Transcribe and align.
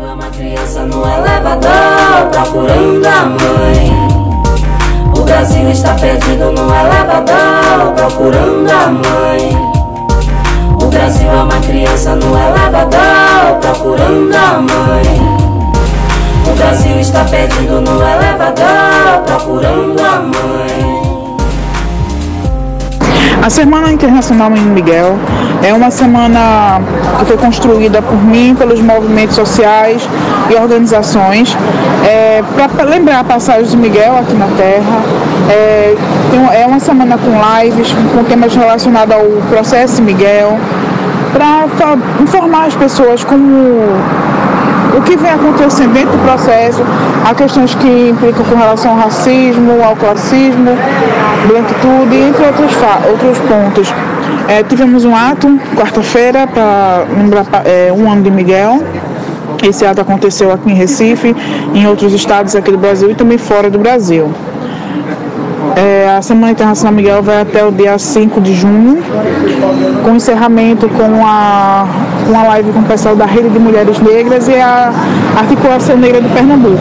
É 0.00 0.12
uma 0.12 0.30
criança 0.30 0.84
no 0.84 1.02
elevador 1.02 2.30
procurando 2.30 3.04
a 3.04 3.26
mãe. 3.26 4.08
O 5.16 5.22
Brasil 5.22 5.68
está 5.70 5.94
perdido 5.94 6.52
no 6.52 6.72
elevador 6.72 7.94
procurando 7.96 8.70
a 8.70 8.86
mãe. 8.86 9.56
O 10.80 10.86
Brasil 10.86 11.28
é 11.28 11.42
uma 11.42 11.60
criança 11.60 12.14
no 12.14 12.26
elevador 12.28 13.58
procurando 13.60 14.34
a 14.36 14.60
mãe. 14.60 15.38
O 16.46 16.56
Brasil 16.56 17.00
está 17.00 17.24
perdido 17.24 17.80
no 17.80 18.00
elevador 18.00 19.24
procurando 19.26 20.00
a 20.00 20.20
mãe. 20.20 20.97
A 23.48 23.50
Semana 23.50 23.90
Internacional 23.90 24.50
Menino 24.50 24.74
Miguel 24.74 25.16
é 25.62 25.72
uma 25.72 25.90
semana 25.90 26.82
que 27.18 27.24
foi 27.24 27.38
construída 27.38 28.02
por 28.02 28.22
mim, 28.22 28.54
pelos 28.54 28.78
movimentos 28.78 29.36
sociais 29.36 30.06
e 30.50 30.54
organizações, 30.54 31.56
é, 32.06 32.42
para 32.54 32.84
lembrar 32.84 33.20
a 33.20 33.24
passagem 33.24 33.64
de 33.64 33.76
Miguel 33.78 34.18
aqui 34.18 34.34
na 34.34 34.48
Terra. 34.48 35.00
É, 35.48 35.96
é 36.60 36.66
uma 36.66 36.78
semana 36.78 37.16
com 37.16 37.30
lives, 37.62 37.90
com 38.14 38.22
temas 38.24 38.54
relacionados 38.54 39.14
ao 39.14 39.24
processo 39.48 40.02
Miguel, 40.02 40.58
para 41.32 41.96
informar 42.20 42.66
as 42.66 42.76
pessoas 42.76 43.24
como 43.24 43.78
o 44.98 45.02
que 45.02 45.16
vem 45.16 45.30
acontecendo 45.30 45.92
dentro 45.92 46.10
do 46.10 46.24
processo, 46.24 46.82
há 47.24 47.34
questões 47.34 47.74
que 47.74 48.10
implicam 48.10 48.44
com 48.44 48.56
relação 48.56 48.92
ao 48.92 48.98
racismo, 48.98 49.82
ao 49.82 49.94
classismo, 49.94 50.76
branquitude, 51.46 52.16
entre 52.16 52.44
outros, 52.44 52.76
outros 53.08 53.38
pontos. 53.38 53.94
É, 54.48 54.62
tivemos 54.62 55.04
um 55.04 55.14
ato, 55.14 55.58
quarta-feira, 55.76 56.46
para 56.46 57.04
lembrar 57.16 57.46
é, 57.64 57.92
um 57.92 58.10
ano 58.10 58.22
de 58.22 58.30
Miguel. 58.30 58.82
Esse 59.62 59.84
ato 59.84 60.00
aconteceu 60.00 60.52
aqui 60.52 60.70
em 60.70 60.74
Recife, 60.74 61.34
em 61.74 61.86
outros 61.86 62.12
estados 62.12 62.56
aqui 62.56 62.70
do 62.70 62.78
Brasil 62.78 63.10
e 63.10 63.14
também 63.14 63.38
fora 63.38 63.70
do 63.70 63.78
Brasil. 63.78 64.30
É, 65.76 66.16
a 66.16 66.22
Semana 66.22 66.52
Internacional 66.52 66.92
Miguel 66.92 67.22
vai 67.22 67.40
até 67.40 67.64
o 67.64 67.70
dia 67.70 67.98
5 67.98 68.40
de 68.40 68.54
junho, 68.54 68.98
com 70.04 70.16
encerramento 70.16 70.88
com 70.88 71.24
a, 71.24 71.86
com 72.28 72.36
a 72.36 72.42
live 72.42 72.72
com 72.74 72.80
o 72.80 72.84
pessoal 72.84 73.16
da 73.16 73.24
Rede 73.24 73.48
de 73.48 73.58
Mulheres 73.58 73.98
Negras 74.00 74.48
e 74.48 74.54
a 74.54 74.92
Articulação 75.34 75.96
Negra 75.96 76.20
de 76.20 76.28
Pernambuco. 76.28 76.76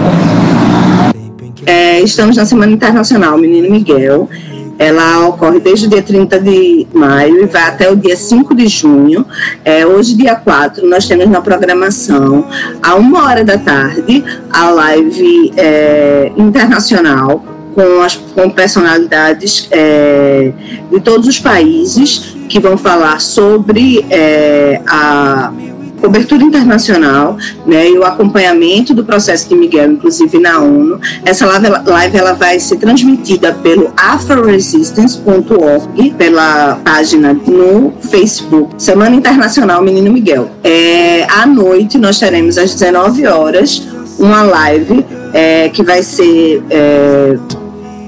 É, 1.66 2.02
estamos 2.02 2.36
na 2.36 2.46
Semana 2.46 2.74
Internacional 2.74 3.38
Menino 3.38 3.72
Miguel. 3.72 4.30
Ela 4.78 5.26
ocorre 5.26 5.62
desde 5.62 5.88
o 5.88 5.90
dia 5.90 6.02
30 6.02 6.38
de 6.42 6.86
maio 6.94 7.44
e 7.44 7.46
vai 7.46 7.64
até 7.64 7.90
o 7.90 7.96
dia 7.96 8.18
5 8.18 8.54
de 8.54 8.68
junho. 8.68 9.26
É, 9.64 9.86
hoje, 9.86 10.18
dia 10.18 10.36
4, 10.36 10.86
nós 10.86 11.08
temos 11.08 11.30
na 11.30 11.40
programação, 11.40 12.46
a 12.84 12.96
uma 12.96 13.24
hora 13.24 13.46
da 13.46 13.58
tarde, 13.58 14.26
a 14.52 14.70
live 14.70 15.54
é, 15.56 16.30
internacional 16.36 17.57
com, 17.78 18.02
as, 18.02 18.16
com 18.16 18.50
personalidades 18.50 19.68
é, 19.70 20.52
de 20.92 21.00
todos 21.00 21.28
os 21.28 21.40
países 21.40 22.36
que 22.50 22.60
vão 22.60 22.76
falar 22.76 23.22
sobre 23.22 24.04
é, 24.10 24.82
a 24.88 25.54
cobertura 26.02 26.44
internacional 26.44 27.38
né, 27.68 27.88
e 27.88 27.96
o 28.00 28.04
acompanhamento 28.04 28.96
do 28.96 29.06
processo 29.06 29.48
de 29.50 29.56
Miguel, 29.56 29.92
inclusive 29.92 30.40
na 30.40 30.60
ONU. 30.60 31.00
Essa 31.24 31.46
live, 31.46 31.68
live 31.86 32.18
ela 32.18 32.34
vai 32.34 32.60
ser 32.60 32.78
transmitida 32.78 33.54
pelo 33.54 33.94
afroresistance.org, 33.96 36.16
pela 36.18 36.80
página 36.84 37.32
no 37.34 37.94
Facebook, 38.10 38.74
Semana 38.82 39.16
Internacional 39.16 39.84
Menino 39.84 40.12
Miguel. 40.12 40.50
É, 40.64 41.28
à 41.30 41.46
noite 41.46 42.00
nós 42.00 42.18
teremos 42.18 42.58
às 42.58 42.74
19 42.74 43.28
horas 43.28 43.88
uma 44.18 44.42
live 44.42 45.06
é, 45.32 45.70
que 45.70 45.84
vai 45.84 46.02
ser 46.02 46.64
é, 46.70 47.38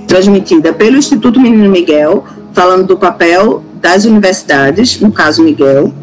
transmitida 0.09 0.74
pelo 0.74 0.97
Instituto 0.97 1.40
Menino 1.40 1.70
Miguel, 1.70 2.25
falando 2.52 2.88
do 2.88 2.97
papel 2.97 3.64
das 3.75 4.06
universidades, 4.06 5.00
no 5.00 5.12
caso 5.12 5.44
Miguel. 5.44 5.94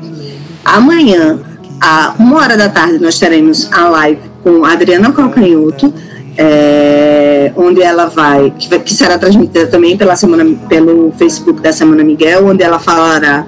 Amanhã, 0.65 1.41
a 1.81 2.15
uma 2.16 2.37
hora 2.37 2.56
da 2.56 2.69
tarde, 2.69 3.00
nós 3.00 3.19
teremos 3.19 3.69
a 3.72 3.89
live 3.89 4.21
com 4.45 4.65
Adriana 4.65 5.12
Calcanhoto, 5.12 5.93
é, 6.39 7.50
onde 7.56 7.83
ela 7.83 8.06
vai 8.06 8.53
que, 8.56 8.69
vai, 8.69 8.78
que 8.78 8.95
será 8.95 9.19
transmitida 9.19 9.66
também 9.66 9.97
pela 9.97 10.15
semana, 10.15 10.56
pelo 10.69 11.12
Facebook 11.19 11.61
da 11.61 11.72
Semana 11.72 12.05
Miguel, 12.05 12.47
onde 12.47 12.62
ela 12.62 12.78
falará 12.78 13.45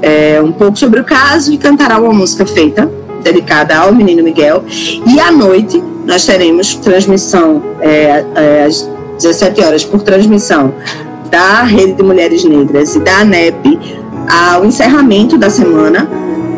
é, 0.00 0.40
um 0.40 0.52
pouco 0.52 0.78
sobre 0.78 1.00
o 1.00 1.04
caso 1.04 1.52
e 1.52 1.58
cantará 1.58 1.98
uma 1.98 2.12
música 2.12 2.46
feita, 2.46 2.88
dedicada 3.24 3.76
ao 3.76 3.92
menino 3.92 4.22
Miguel. 4.22 4.64
E 5.06 5.18
à 5.18 5.32
noite, 5.32 5.82
nós 6.06 6.24
teremos 6.24 6.74
transmissão 6.76 7.62
é, 7.80 8.24
17 9.18 9.62
horas, 9.62 9.84
por 9.84 10.02
transmissão 10.02 10.74
da 11.30 11.62
Rede 11.64 11.94
de 11.94 12.02
Mulheres 12.02 12.44
Negras 12.44 12.94
e 12.94 13.00
da 13.00 13.20
ANEP, 13.20 13.78
ao 14.28 14.64
encerramento 14.64 15.36
da 15.36 15.50
semana, 15.50 16.08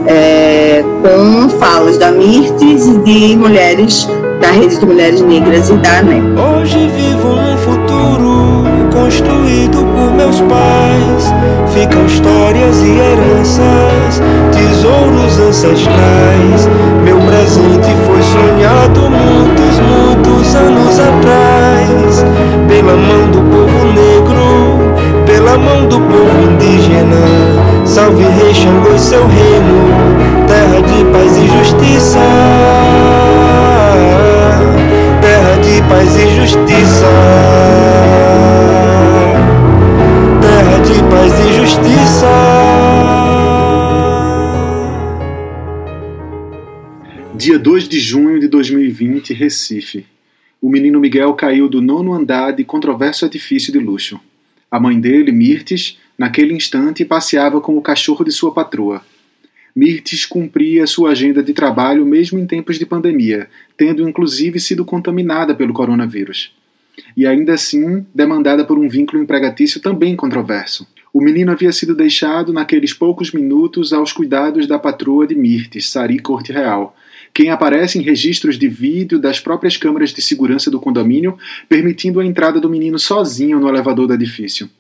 é, 0.07 0.85
com 1.03 1.49
falas 1.59 1.99
da 1.99 2.11
Mirtes 2.13 2.87
e 2.87 2.99
de 2.99 3.37
mulheres 3.37 4.09
da 4.41 4.51
Rede 4.51 4.79
de 4.79 4.87
Mulheres 4.87 5.21
Negras 5.23 5.71
e 5.71 5.75
da 5.75 5.99
ANEP. 5.99 6.23
Hoje 6.39 6.91
vivo 6.97 7.29
num 7.29 7.57
futuro 7.59 8.65
construído 8.93 9.79
por 9.79 10.13
meus 10.15 10.41
pais. 10.43 11.33
Ficam 11.73 12.05
histórias 12.05 12.83
e 12.83 12.91
heranças, 12.91 14.21
tesouros 14.53 15.39
ancestrais. 15.39 16.69
Meu 17.05 17.19
presente 17.21 17.91
foi 18.07 18.23
sonhado 18.23 19.01
muitos, 19.09 19.79
muitos 19.81 20.55
anos 20.55 20.99
atrás 20.99 21.40
pela 22.81 22.97
mão 22.97 23.31
do 23.31 23.43
povo 23.43 23.85
negro, 23.93 25.27
pela 25.27 25.59
mão 25.59 25.87
do 25.87 26.01
povo 26.01 26.51
indígena. 26.51 27.85
Salve 27.85 28.23
Rei 28.23 28.55
Xangô 28.55 28.95
e 28.95 28.99
seu 28.99 29.27
reino, 29.27 30.47
terra 30.49 30.81
de 30.81 31.05
paz 31.13 31.37
e 31.37 31.47
justiça. 31.59 32.19
Terra 35.21 35.57
de 35.61 35.83
paz 35.91 36.17
e 36.17 36.35
justiça. 36.37 37.07
Terra 40.41 40.79
de 40.79 41.03
paz 41.03 41.33
e 41.39 41.53
justiça. 41.59 42.27
Dia 47.35 47.59
2 47.59 47.89
de 47.89 48.01
junho 48.01 48.41
de 48.41 48.49
2020, 48.49 49.35
Recife 49.35 50.07
o 50.61 50.69
menino 50.69 51.01
Miguel 51.01 51.33
caiu 51.35 51.69
do 51.69 51.81
nono 51.81 52.13
andar 52.13 52.53
de 52.53 52.65
controverso 52.65 53.25
edifício 53.25 53.73
de 53.73 53.79
luxo. 53.79 54.21
A 54.71 54.79
mãe 54.79 55.01
dele, 55.01 55.33
Mirtes, 55.33 55.99
naquele 56.19 56.53
instante 56.55 57.05
passeava 57.05 57.61
com 57.61 57.77
o 57.77 57.83
cachorro 57.83 58.25
de 58.25 58.31
sua 58.31 58.53
patroa. 58.53 59.03
Mirtes 59.75 60.27
cumpria 60.27 60.87
sua 60.87 61.11
agenda 61.11 61.43
de 61.43 61.53
trabalho 61.53 62.05
mesmo 62.05 62.39
em 62.39 62.47
tempos 62.47 62.79
de 62.79 62.85
pandemia, 62.85 63.49
tendo 63.77 64.07
inclusive 64.07 64.61
sido 64.61 64.85
contaminada 64.85 65.55
pelo 65.55 65.73
coronavírus. 65.73 66.53
E 67.17 67.27
ainda 67.27 67.55
assim 67.55 68.05
demandada 68.15 68.65
por 68.65 68.79
um 68.79 68.89
vínculo 68.89 69.23
empregatício 69.23 69.81
também 69.81 70.15
controverso. 70.15 70.87
O 71.13 71.21
menino 71.21 71.51
havia 71.51 71.73
sido 71.73 71.95
deixado 71.95 72.53
naqueles 72.53 72.95
poucos 72.95 73.33
minutos 73.33 73.93
aos 73.93 74.13
cuidados 74.13 74.67
da 74.67 74.79
patroa 74.79 75.27
de 75.27 75.35
Mirtes, 75.35 75.89
Sari 75.89 76.21
Corte 76.21 76.53
Real, 76.53 76.97
quem 77.35 77.51
aparece 77.51 77.99
em 77.99 78.03
registros 78.03 78.57
de 78.57 78.69
vídeo 78.69 79.19
das 79.19 79.41
próprias 79.41 79.77
câmeras 79.77 80.11
de 80.11 80.23
segurança 80.23 80.71
do 80.71 80.81
condomínio, 80.81 81.37
permitindo 81.69 82.21
a 82.21 82.25
entrada 82.25 82.61
do 82.61 82.71
menino 82.71 82.99
sozinho 82.99 83.59
no 83.59 83.69
elevador 83.69 84.07
do 84.07 84.15
edifício. 84.15 84.71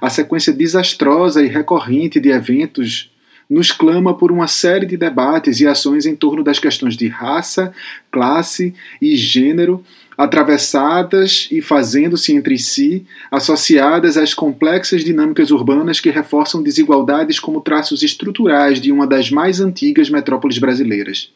A 0.00 0.08
sequência 0.08 0.52
desastrosa 0.52 1.44
e 1.44 1.48
recorrente 1.48 2.18
de 2.18 2.30
eventos 2.30 3.10
nos 3.48 3.70
clama 3.70 4.16
por 4.16 4.32
uma 4.32 4.48
série 4.48 4.86
de 4.86 4.96
debates 4.96 5.60
e 5.60 5.66
ações 5.66 6.06
em 6.06 6.16
torno 6.16 6.42
das 6.42 6.58
questões 6.58 6.96
de 6.96 7.06
raça, 7.08 7.72
classe 8.10 8.74
e 9.00 9.14
gênero, 9.14 9.84
atravessadas 10.16 11.48
e 11.50 11.60
fazendo-se 11.60 12.34
entre 12.34 12.58
si, 12.58 13.06
associadas 13.30 14.16
às 14.16 14.34
complexas 14.34 15.04
dinâmicas 15.04 15.50
urbanas 15.50 16.00
que 16.00 16.10
reforçam 16.10 16.62
desigualdades 16.62 17.38
como 17.38 17.60
traços 17.60 18.02
estruturais 18.02 18.80
de 18.80 18.92
uma 18.92 19.06
das 19.06 19.30
mais 19.30 19.60
antigas 19.60 20.10
metrópoles 20.10 20.58
brasileiras. 20.58 21.30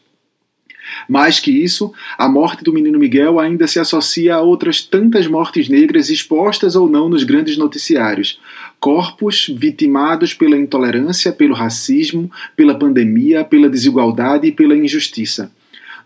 Mais 1.07 1.39
que 1.39 1.51
isso, 1.51 1.93
a 2.17 2.27
morte 2.29 2.63
do 2.63 2.73
menino 2.73 2.99
Miguel 2.99 3.39
ainda 3.39 3.67
se 3.67 3.79
associa 3.79 4.35
a 4.35 4.41
outras 4.41 4.81
tantas 4.81 5.27
mortes 5.27 5.67
negras 5.67 6.09
expostas 6.09 6.75
ou 6.75 6.89
não 6.89 7.09
nos 7.09 7.23
grandes 7.23 7.57
noticiários. 7.57 8.39
Corpos 8.79 9.49
vitimados 9.53 10.33
pela 10.33 10.57
intolerância, 10.57 11.31
pelo 11.31 11.53
racismo, 11.53 12.31
pela 12.55 12.77
pandemia, 12.77 13.43
pela 13.43 13.69
desigualdade 13.69 14.47
e 14.47 14.51
pela 14.51 14.75
injustiça. 14.75 15.51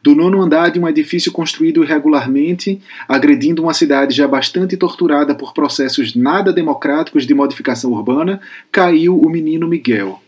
Do 0.02 0.16
nono 0.16 0.42
andar 0.42 0.72
de 0.72 0.80
um 0.80 0.88
edifício 0.88 1.32
construído 1.32 1.84
irregularmente, 1.84 2.82
agredindo 3.08 3.62
uma 3.62 3.74
cidade 3.74 4.16
já 4.16 4.28
bastante 4.28 4.76
torturada 4.76 5.36
por 5.36 5.54
processos 5.54 6.16
nada 6.16 6.52
democráticos 6.52 7.28
de 7.28 7.34
modificação 7.34 7.92
urbana, 7.92 8.42
caiu 8.72 9.20
o 9.20 9.30
menino 9.30 9.68
Miguel 9.68 10.22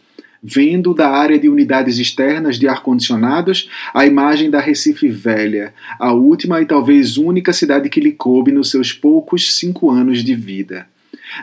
vendo 0.43 0.93
da 0.93 1.09
área 1.09 1.39
de 1.39 1.47
unidades 1.47 1.97
externas 1.97 2.59
de 2.59 2.67
ar-condicionados 2.67 3.69
a 3.93 4.05
imagem 4.05 4.49
da 4.49 4.59
Recife 4.59 5.07
Velha, 5.07 5.73
a 5.97 6.11
última 6.11 6.61
e 6.61 6.65
talvez 6.65 7.15
única 7.15 7.53
cidade 7.53 7.87
que 7.87 8.01
lhe 8.01 8.11
coube 8.11 8.51
nos 8.51 8.69
seus 8.69 8.91
poucos 8.91 9.55
cinco 9.55 9.89
anos 9.89 10.21
de 10.21 10.35
vida. 10.35 10.85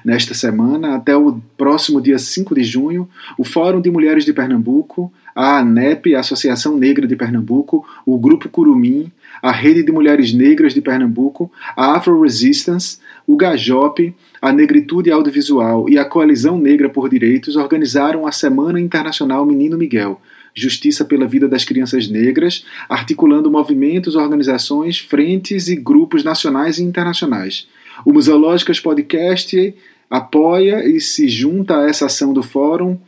Nesta 0.05 0.35
semana, 0.35 0.95
até 0.95 1.17
o 1.17 1.41
próximo 1.57 2.01
dia 2.01 2.19
5 2.19 2.55
de 2.55 2.63
junho, 2.63 3.09
o 3.39 3.45
Fórum 3.45 3.81
de 3.81 3.91
Mulheres 3.91 4.25
de 4.25 4.33
Pernambuco, 4.33 5.13
a 5.41 5.61
ANEP, 5.61 6.15
a 6.15 6.21
Associação 6.21 6.77
Negra 6.77 7.07
de 7.07 7.17
Pernambuco, 7.17 7.83
o 8.05 8.19
Grupo 8.19 8.47
Curumim, 8.51 9.11
a 9.41 9.51
Rede 9.51 9.83
de 9.83 9.91
Mulheres 9.91 10.35
Negras 10.35 10.75
de 10.75 10.83
Pernambuco, 10.83 11.51
a 11.75 11.97
Afro 11.97 12.21
Resistance, 12.21 12.99
o 13.27 13.39
Gajop, 13.39 14.15
a 14.43 14.53
Negritude 14.53 15.11
Audiovisual 15.11 15.89
e 15.89 15.97
a 15.97 16.05
Coalizão 16.05 16.59
Negra 16.59 16.91
por 16.91 17.09
Direitos 17.09 17.57
organizaram 17.57 18.27
a 18.27 18.33
Semana 18.33 18.79
Internacional 18.79 19.47
Menino 19.47 19.79
Miguel, 19.79 20.21
Justiça 20.55 21.07
pela 21.07 21.27
Vida 21.27 21.49
das 21.49 21.65
Crianças 21.65 22.07
Negras, 22.07 22.67
articulando 22.87 23.51
movimentos, 23.51 24.17
organizações, 24.17 24.99
frentes 24.99 25.69
e 25.69 25.77
grupos 25.77 26.23
nacionais 26.23 26.79
e 26.79 26.83
internacionais. 26.83 27.67
O 28.05 28.13
Museológicas 28.13 28.79
Podcast 28.79 29.75
apoia 30.11 30.87
e 30.87 31.01
se 31.01 31.31
junta 31.31 31.79
a 31.79 31.89
essa 31.89 32.05
ação 32.05 32.35
do 32.35 32.43
Fórum 32.43 32.99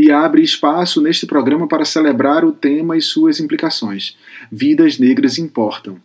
e 0.00 0.10
abre 0.10 0.40
espaço 0.40 1.02
neste 1.02 1.26
programa 1.26 1.68
para 1.68 1.84
celebrar 1.84 2.42
o 2.42 2.52
tema 2.52 2.96
e 2.96 3.02
suas 3.02 3.38
implicações. 3.38 4.16
Vidas 4.50 4.98
negras 4.98 5.36
importam. 5.36 5.98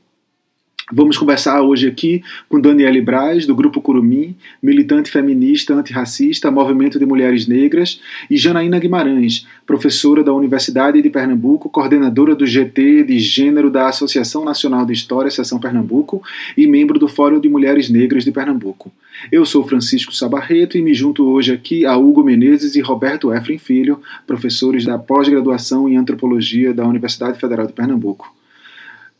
Vamos 0.91 1.17
conversar 1.17 1.61
hoje 1.61 1.87
aqui 1.87 2.21
com 2.49 2.59
Daniele 2.59 3.01
Braz, 3.01 3.45
do 3.45 3.55
Grupo 3.55 3.81
Curumim, 3.81 4.35
militante 4.61 5.09
feminista 5.09 5.73
antirracista, 5.73 6.51
Movimento 6.51 6.99
de 6.99 7.05
Mulheres 7.05 7.47
Negras, 7.47 8.01
e 8.29 8.35
Janaína 8.35 8.79
Guimarães, 8.79 9.47
professora 9.65 10.21
da 10.21 10.33
Universidade 10.33 11.01
de 11.01 11.09
Pernambuco, 11.09 11.69
coordenadora 11.69 12.35
do 12.35 12.45
GT 12.45 13.03
de 13.03 13.17
Gênero 13.17 13.71
da 13.71 13.87
Associação 13.87 14.43
Nacional 14.43 14.85
de 14.85 14.91
História, 14.91 15.31
Seção 15.31 15.57
Pernambuco, 15.57 16.21
e 16.57 16.67
membro 16.67 16.99
do 16.99 17.07
Fórum 17.07 17.39
de 17.39 17.47
Mulheres 17.47 17.89
Negras 17.89 18.25
de 18.25 18.31
Pernambuco. 18.33 18.91
Eu 19.31 19.45
sou 19.45 19.63
Francisco 19.63 20.13
Sabarreto 20.13 20.77
e 20.77 20.81
me 20.81 20.93
junto 20.93 21.25
hoje 21.25 21.51
aqui 21.51 21.85
a 21.85 21.97
Hugo 21.97 22.23
Menezes 22.23 22.75
e 22.75 22.81
Roberto 22.81 23.33
Efren 23.33 23.57
Filho, 23.57 23.99
professores 24.27 24.85
da 24.85 24.99
pós-graduação 24.99 25.89
em 25.89 25.97
Antropologia 25.97 26.73
da 26.73 26.85
Universidade 26.85 27.39
Federal 27.39 27.65
de 27.65 27.73
Pernambuco. 27.73 28.33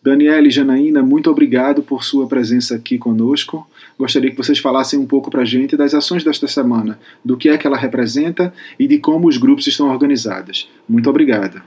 Daniela 0.04 0.48
e 0.48 0.52
Janaína, 0.52 1.02
muito 1.02 1.32
obrigado 1.32 1.82
por 1.82 2.04
sua 2.04 2.28
presença 2.28 2.76
aqui 2.76 2.96
conosco. 2.96 3.68
Gostaria 3.98 4.30
que 4.30 4.38
vocês 4.38 4.60
falassem 4.60 5.00
um 5.00 5.06
pouco 5.06 5.32
para 5.32 5.42
a 5.42 5.46
gente 5.46 5.76
das 5.76 5.96
ações 5.96 6.24
desta 6.24 6.48
semana, 6.48 7.00
do 7.24 7.36
que 7.36 7.50
é 7.50 7.58
que 7.58 7.66
ela 7.66 7.78
representa 7.78 8.54
e 8.78 8.88
de 8.88 9.00
como 9.00 9.28
os 9.28 9.38
grupos 9.38 9.66
estão 9.66 9.90
organizados. 9.90 10.70
Muito 10.88 11.10
obrigada. 11.10 11.64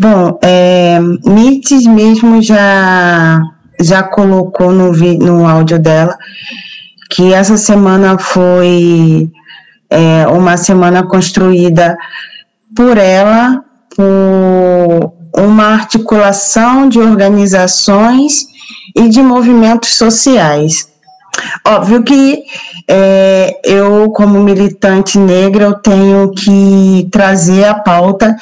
Bom, 0.00 0.40
é, 0.42 0.98
Mites 1.24 1.86
mesmo 1.86 2.42
já, 2.42 3.40
já 3.80 4.02
colocou 4.02 4.72
no, 4.72 4.90
no 4.92 5.46
áudio 5.46 5.78
dela 5.78 6.18
que 7.08 7.32
essa 7.32 7.56
semana 7.56 8.18
foi 8.18 9.30
é, 9.90 10.26
uma 10.28 10.56
semana 10.56 11.02
construída 11.02 11.96
por 12.76 12.98
ela, 12.98 13.64
por 13.96 15.12
uma 15.36 15.66
articulação 15.66 16.88
de 16.88 16.98
organizações 16.98 18.46
e 18.96 19.08
de 19.08 19.22
movimentos 19.22 19.94
sociais. 19.94 20.88
Óbvio 21.66 22.02
que 22.02 22.42
é, 22.88 23.60
eu, 23.64 24.10
como 24.10 24.42
militante 24.42 25.18
negra, 25.18 25.64
eu 25.64 25.74
tenho 25.74 26.30
que 26.32 27.08
trazer 27.12 27.64
a 27.64 27.74
pauta 27.74 28.36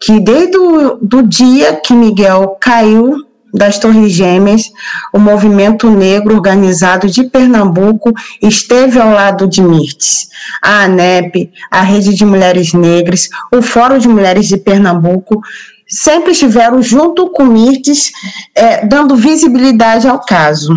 que 0.00 0.20
desde 0.20 0.58
o 0.58 0.98
do 1.00 1.22
dia 1.22 1.80
que 1.82 1.94
Miguel 1.94 2.56
caiu 2.60 3.16
das 3.52 3.78
Torres 3.78 4.12
Gêmeas, 4.12 4.70
o 5.12 5.18
movimento 5.18 5.90
negro 5.90 6.34
organizado 6.34 7.08
de 7.08 7.24
Pernambuco 7.24 8.12
esteve 8.40 8.98
ao 8.98 9.10
lado 9.10 9.46
de 9.46 9.60
Mirtes. 9.60 10.28
A 10.62 10.84
ANEP, 10.84 11.52
a 11.70 11.82
Rede 11.82 12.14
de 12.14 12.24
Mulheres 12.24 12.72
Negras, 12.72 13.28
o 13.52 13.60
Fórum 13.60 13.98
de 13.98 14.08
Mulheres 14.08 14.48
de 14.48 14.56
Pernambuco 14.56 15.40
sempre 15.86 16.32
estiveram 16.32 16.82
junto 16.82 17.28
com 17.30 17.44
Mirtes, 17.44 18.10
é, 18.54 18.86
dando 18.86 19.14
visibilidade 19.14 20.08
ao 20.08 20.18
caso. 20.24 20.74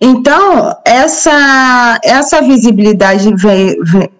Então, 0.00 0.76
essa, 0.84 1.98
essa 2.04 2.40
visibilidade 2.40 3.34
veio, 3.34 3.84
veio, 3.84 4.10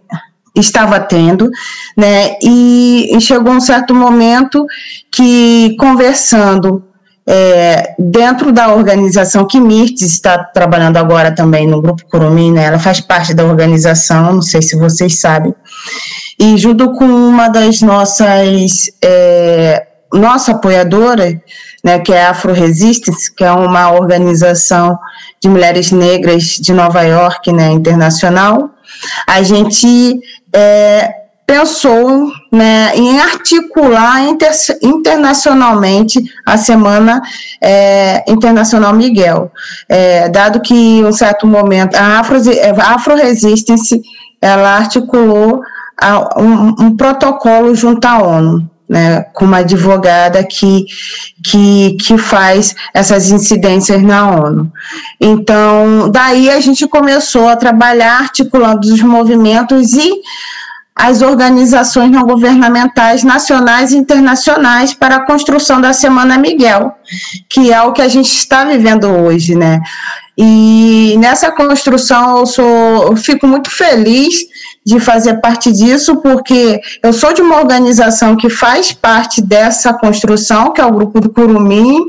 estava 0.55 1.01
tendo, 1.01 1.49
né, 1.97 2.37
e, 2.43 3.17
e, 3.17 3.21
chegou 3.21 3.53
um 3.55 3.61
certo 3.61 3.95
momento 3.95 4.67
que, 5.11 5.77
conversando 5.79 6.85
é, 7.27 7.95
dentro 7.99 8.53
da 8.53 8.75
organização 8.75 9.47
que 9.47 9.61
Mirtes 9.61 10.03
está 10.03 10.43
trabalhando 10.43 10.97
agora 10.97 11.33
também 11.33 11.67
no 11.67 11.81
Grupo 11.81 12.05
Curumim, 12.11 12.53
né, 12.53 12.65
ela 12.65 12.79
faz 12.79 13.01
parte 13.01 13.33
da 13.33 13.45
organização, 13.45 14.35
não 14.35 14.43
sei 14.43 14.61
se 14.61 14.77
vocês 14.77 15.21
sabem, 15.21 15.55
e 16.39 16.57
junto 16.57 16.93
com 16.95 17.05
uma 17.05 17.49
das 17.49 17.81
nossas 17.81 18.91
é, 19.03 19.87
nossa 20.13 20.53
apoiadora, 20.53 21.41
né, 21.83 21.99
que 22.01 22.13
é 22.13 22.25
a 22.25 22.31
Afro 22.31 22.53
Resistance, 22.53 23.35
que 23.35 23.45
é 23.45 23.53
uma 23.53 23.93
organização 23.93 24.99
de 25.41 25.49
mulheres 25.49 25.91
negras 25.91 26.43
de 26.43 26.73
Nova 26.73 27.03
York, 27.03 27.51
né, 27.53 27.71
internacional, 27.71 28.71
a 29.27 29.43
gente 29.43 30.21
é, 30.53 31.22
pensou 31.53 32.33
né, 32.51 32.93
em 32.95 33.21
articular 33.21 34.23
inter, 34.23 34.51
internacionalmente 34.83 36.19
a 36.47 36.57
Semana 36.57 37.21
é, 37.61 38.25
Internacional 38.27 38.95
Miguel, 38.95 39.53
é, 39.87 40.31
dado 40.31 40.63
que 40.63 40.75
em 40.75 41.05
um 41.05 41.13
certo 41.13 41.47
momento 41.47 41.95
a 41.95 42.21
Afro, 42.21 42.39
a 42.81 42.95
Afro 42.95 43.15
Resistance 43.17 44.01
ela 44.41 44.79
articulou 44.79 45.61
um, 46.39 46.87
um 46.87 46.97
protocolo 46.97 47.75
junto 47.75 48.07
à 48.07 48.23
ONU, 48.23 48.67
né, 48.89 49.23
com 49.35 49.45
uma 49.45 49.59
advogada 49.59 50.43
que, 50.43 50.87
que, 51.45 51.99
que 52.01 52.17
faz 52.17 52.75
essas 52.95 53.31
incidências 53.31 54.03
na 54.03 54.31
ONU. 54.31 54.73
Então, 55.21 56.11
daí 56.11 56.49
a 56.49 56.61
gente 56.61 56.89
começou 56.89 57.47
a 57.47 57.57
trabalhar 57.57 58.21
articulando 58.21 58.89
os 58.89 59.03
movimentos 59.03 59.93
e 59.93 60.11
as 60.95 61.23
organizações 61.23 62.11
não 62.11 62.25
governamentais 62.25 63.25
nacionais 63.25 63.93
e 63.93 63.97
internacionais 63.97 64.93
para 64.93 65.17
a 65.17 65.27
construção 65.27 65.81
da 65.81 65.93
Semana 65.93 66.37
Miguel, 66.37 66.93
que 67.49 67.73
é 67.73 67.83
o 67.83 67.93
que 67.93 68.03
a 68.03 68.09
gente 68.09 68.31
está 68.31 68.65
vivendo 68.65 69.09
hoje, 69.09 69.55
né? 69.55 69.81
E 70.37 71.15
nessa 71.19 71.51
construção 71.51 72.39
eu 72.39 72.47
sou, 72.47 73.07
eu 73.09 73.17
fico 73.17 73.47
muito 73.47 73.71
feliz 73.71 74.35
de 74.85 74.99
fazer 74.99 75.41
parte 75.41 75.71
disso, 75.73 76.17
porque 76.17 76.81
eu 77.03 77.13
sou 77.13 77.33
de 77.33 77.41
uma 77.41 77.59
organização 77.59 78.37
que 78.37 78.51
faz 78.51 78.93
parte 78.93 79.41
dessa 79.41 79.95
construção, 79.95 80.73
que 80.73 80.81
é 80.81 80.85
o 80.85 80.93
Grupo 80.93 81.21
do 81.21 81.31
Curumim, 81.31 82.01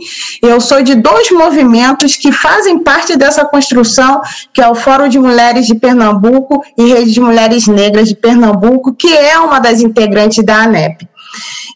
eu 0.42 0.60
sou 0.60 0.82
de 0.82 0.96
dois 0.96 1.30
movimentos 1.32 2.16
que 2.16 2.32
fazem 2.32 2.80
parte 2.80 3.16
dessa 3.16 3.46
construção, 3.46 4.22
que 4.54 4.62
é 4.62 4.68
o 4.68 4.76
Fórum 4.76 5.08
de 5.08 5.20
Mulheres 5.20 5.68
de 5.68 5.76
Pernambuco 5.76 6.64
e 6.78 6.94
Rede 6.94 7.12
de 7.12 7.22
Mulheres 7.22 7.68
Negras 7.68 8.08
de 8.08 8.16
Pernambuco, 8.16 8.94
que 8.94 9.16
é 9.16 9.38
uma 9.40 9.60
das 9.60 9.82
integrantes 9.82 10.44
da 10.44 10.64
ANEP. 10.64 11.08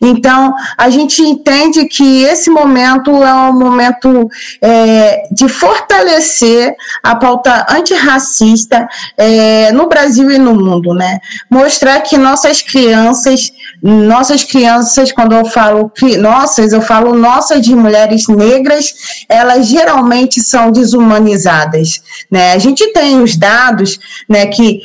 Então, 0.01 0.53
a 0.77 0.89
gente 0.89 1.21
entende 1.21 1.85
que 1.85 2.23
esse 2.23 2.49
momento 2.49 3.11
é 3.23 3.33
um 3.33 3.53
momento 3.53 4.29
é, 4.61 5.23
de 5.31 5.49
fortalecer 5.49 6.75
a 7.01 7.15
pauta 7.15 7.65
antirracista 7.69 8.87
é, 9.17 9.71
no 9.71 9.87
Brasil 9.87 10.29
e 10.31 10.37
no 10.37 10.53
mundo, 10.53 10.93
né? 10.93 11.19
Mostrar 11.49 12.01
que 12.01 12.17
nossas 12.17 12.61
crianças, 12.61 13.51
nossas 13.81 14.43
crianças, 14.43 15.11
quando 15.11 15.33
eu 15.33 15.45
falo 15.45 15.91
nossas, 16.19 16.73
eu 16.73 16.81
falo 16.81 17.13
nossas 17.13 17.61
de 17.61 17.75
mulheres 17.75 18.27
negras, 18.27 18.93
elas 19.27 19.67
geralmente 19.67 20.41
são 20.41 20.71
desumanizadas, 20.71 22.01
né? 22.31 22.53
A 22.53 22.57
gente 22.57 22.91
tem 22.93 23.21
os 23.21 23.35
dados, 23.35 23.99
né, 24.29 24.45
que 24.47 24.81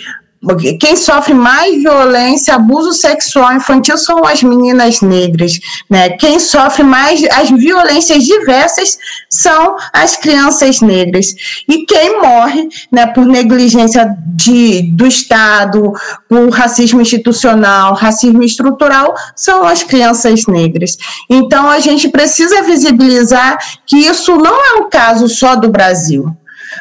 quem 0.81 0.97
sofre 0.97 1.35
mais 1.35 1.81
violência, 1.81 2.55
abuso 2.55 2.93
sexual 2.93 3.55
infantil 3.55 3.97
são 3.97 4.25
as 4.25 4.43
meninas 4.43 5.01
negras, 5.01 5.59
né? 5.89 6.11
Quem 6.11 6.41
sofre 6.41 6.83
mais 6.83 7.23
as 7.31 7.49
violências 7.51 8.25
diversas 8.25 8.99
são 9.31 9.77
as 9.93 10.17
crianças 10.17 10.81
negras. 10.81 11.35
E 11.69 11.87
quem 11.87 12.21
morre, 12.21 12.69
né, 12.91 13.07
por 13.07 13.25
negligência 13.25 14.17
de, 14.35 14.83
do 14.93 15.07
Estado, 15.07 15.93
por 16.29 16.51
racismo 16.51 17.01
institucional, 17.01 17.95
racismo 17.95 18.43
estrutural, 18.43 19.15
são 19.37 19.65
as 19.65 19.85
crianças 19.85 20.47
negras. 20.49 20.97
Então 21.31 21.71
a 21.71 21.79
gente 21.79 22.09
precisa 22.09 22.63
visibilizar 22.63 23.59
que 23.87 23.97
isso 23.97 24.37
não 24.37 24.55
é 24.55 24.81
um 24.81 24.91
caso 24.91 25.29
só 25.29 25.55
do 25.55 25.71
Brasil 25.71 26.37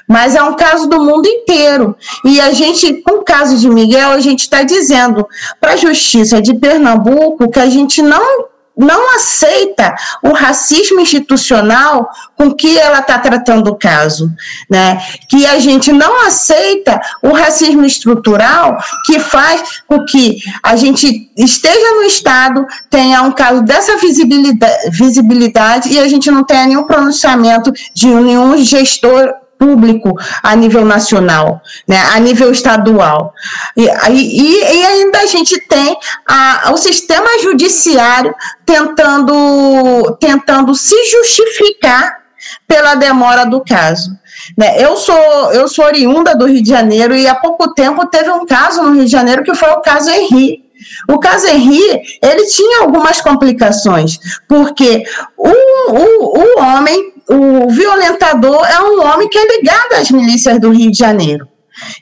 mas 0.08 0.36
é 0.36 0.44
um 0.44 0.56
caso 0.56 0.88
do 0.88 1.02
mundo 1.04 1.28
inteiro. 1.28 1.96
E 2.26 2.40
a 2.40 2.52
gente, 2.52 3.02
com 3.02 3.20
o 3.20 3.24
caso 3.24 3.58
de 3.58 3.70
Miguel, 3.70 4.12
a 4.12 4.20
gente 4.20 4.42
está 4.42 4.64
dizendo 4.64 5.28
para 5.60 5.74
a 5.74 5.78
Justiça 5.78 6.42
de 6.42 6.54
Pernambuco 6.54 7.50
que 7.50 7.60
a 7.60 7.70
gente 7.70 8.02
não 8.02 8.52
não 8.78 9.16
aceita 9.16 9.94
o 10.24 10.32
racismo 10.32 11.00
institucional 11.00 12.10
com 12.36 12.54
que 12.54 12.78
ela 12.78 13.00
está 13.00 13.20
tratando 13.20 13.70
o 13.70 13.76
caso, 13.76 14.32
né? 14.70 15.00
Que 15.30 15.46
a 15.46 15.60
gente 15.60 15.92
não 15.92 16.26
aceita 16.26 17.00
o 17.22 17.32
racismo 17.32 17.86
estrutural 17.86 18.78
que 19.06 19.20
faz 19.20 19.82
com 19.88 20.04
que 20.06 20.40
a 20.64 20.76
gente 20.76 21.30
esteja 21.38 21.96
no 21.96 22.04
estado, 22.04 22.66
tenha 22.90 23.22
um 23.22 23.32
caso 23.32 23.62
dessa 23.62 23.98
visibilidade, 23.98 24.90
visibilidade 24.90 25.94
e 25.94 26.00
a 26.00 26.08
gente 26.08 26.32
não 26.32 26.44
tenha 26.44 26.66
nenhum 26.66 26.84
pronunciamento 26.84 27.72
de 27.94 28.08
nenhum 28.08 28.58
gestor 28.58 29.41
público 29.62 30.16
a 30.42 30.56
nível 30.56 30.84
nacional, 30.84 31.62
né, 31.88 32.02
a 32.16 32.20
nível 32.20 32.52
estadual. 32.52 33.32
E, 33.78 33.88
e, 34.10 34.60
e 34.60 34.86
ainda 34.86 35.20
a 35.20 35.26
gente 35.28 35.60
tem 35.68 35.96
a, 36.28 36.72
o 36.74 36.78
sistema 36.78 37.40
judiciário 37.44 38.34
tentando, 38.66 40.18
tentando 40.20 40.74
se 40.74 40.96
justificar 41.12 42.22
pela 42.68 42.96
demora 42.96 43.46
do 43.46 43.62
caso. 43.64 44.10
Né? 44.58 44.84
Eu 44.84 44.98
sou 44.98 45.54
eu 45.54 45.68
sou 45.68 45.86
oriunda 45.86 46.36
do 46.36 46.48
Rio 46.48 46.64
de 46.64 46.70
Janeiro 46.70 47.16
e 47.16 47.28
há 47.28 47.36
pouco 47.36 47.72
tempo 47.76 48.08
teve 48.08 48.32
um 48.32 48.48
caso 48.48 48.82
no 48.82 48.94
Rio 48.96 49.06
de 49.06 49.12
Janeiro 49.12 49.44
que 49.44 49.54
foi 49.54 49.70
o 49.70 49.82
caso 49.82 50.10
Henri. 50.10 50.72
O 51.08 51.20
caso 51.20 51.46
Henri, 51.46 52.02
ele 52.24 52.48
tinha 52.48 52.82
algumas 52.82 53.22
complicações, 53.22 54.18
porque 54.48 55.04
o, 55.38 55.48
o, 55.48 56.40
o 56.40 56.60
homem 56.60 57.12
o 57.32 57.70
violentador 57.70 58.66
é 58.66 58.82
um 58.82 59.02
homem 59.06 59.30
que 59.30 59.38
é 59.38 59.58
ligado 59.58 59.94
às 59.94 60.12
milícias 60.12 60.60
do 60.60 60.72
Rio 60.72 60.92
de 60.92 60.98
Janeiro. 60.98 61.48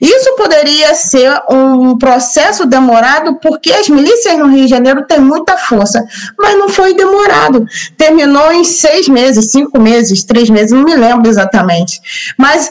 Isso 0.01 0.35
poderia 0.35 0.93
ser 0.95 1.31
um 1.49 1.97
processo 1.97 2.65
demorado, 2.65 3.35
porque 3.35 3.71
as 3.71 3.87
milícias 3.87 4.37
no 4.37 4.47
Rio 4.47 4.63
de 4.63 4.69
Janeiro 4.69 5.05
têm 5.05 5.19
muita 5.19 5.55
força, 5.57 6.03
mas 6.37 6.57
não 6.57 6.67
foi 6.67 6.93
demorado. 6.93 7.65
Terminou 7.95 8.51
em 8.51 8.63
seis 8.63 9.07
meses, 9.07 9.51
cinco 9.51 9.79
meses, 9.79 10.23
três 10.23 10.49
meses, 10.49 10.71
não 10.71 10.83
me 10.83 10.95
lembro 10.95 11.29
exatamente. 11.29 12.01
Mas 12.37 12.69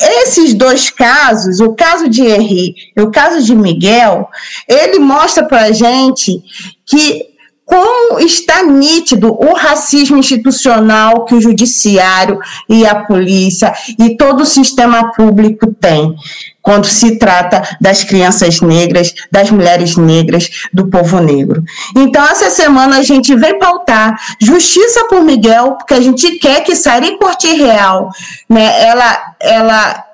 esses 0.00 0.54
dois 0.54 0.88
casos, 0.88 1.60
o 1.60 1.74
caso 1.74 2.08
de 2.08 2.22
Henri 2.22 2.74
e 2.96 3.02
o 3.02 3.10
caso 3.10 3.44
de 3.44 3.54
Miguel, 3.54 4.28
ele 4.68 4.98
mostra 4.98 5.44
para 5.44 5.64
a 5.64 5.72
gente 5.72 6.40
que 6.86 7.30
como 7.70 8.18
está 8.18 8.64
nítido 8.64 9.32
o 9.32 9.54
racismo 9.54 10.18
institucional 10.18 11.24
que 11.24 11.36
o 11.36 11.40
judiciário 11.40 12.40
e 12.68 12.84
a 12.84 13.04
polícia 13.04 13.72
e 13.96 14.16
todo 14.16 14.40
o 14.40 14.44
sistema 14.46 15.12
público 15.12 15.72
tem 15.72 16.16
quando 16.60 16.86
se 16.86 17.16
trata 17.16 17.62
das 17.80 18.02
crianças 18.02 18.60
negras, 18.60 19.14
das 19.30 19.52
mulheres 19.52 19.96
negras, 19.96 20.50
do 20.72 20.88
povo 20.88 21.20
negro. 21.20 21.62
Então, 21.96 22.24
essa 22.24 22.50
semana 22.50 22.98
a 22.98 23.02
gente 23.02 23.34
vem 23.36 23.56
pautar 23.56 24.18
justiça 24.40 25.06
por 25.06 25.22
Miguel, 25.22 25.76
porque 25.78 25.94
a 25.94 26.00
gente 26.00 26.38
quer 26.38 26.64
que 26.64 26.74
Sari 26.74 27.16
Corte 27.18 27.46
Real, 27.54 28.10
né, 28.48 28.82
ela, 28.82 29.34
ela 29.40 30.04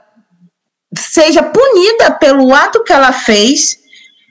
seja 0.95 1.43
punida 1.43 2.11
pelo 2.13 2.55
ato 2.55 2.85
que 2.85 2.93
ela 2.93 3.13
fez, 3.13 3.79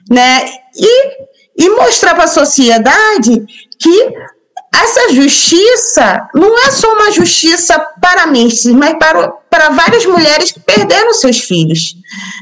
né, 0.08 0.48
e 0.74 1.35
e 1.56 1.70
mostrar 1.70 2.14
para 2.14 2.24
a 2.24 2.28
sociedade 2.28 3.44
que 3.78 4.14
essa 4.74 5.14
justiça 5.14 6.28
não 6.34 6.58
é 6.66 6.70
só 6.70 6.92
uma 6.92 7.10
justiça 7.10 7.78
para 8.00 8.26
Mirces, 8.26 8.72
mas 8.72 8.96
para, 8.98 9.28
para 9.50 9.70
várias 9.70 10.04
mulheres 10.04 10.52
que 10.52 10.60
perderam 10.60 11.14
seus 11.14 11.38
filhos. 11.38 11.96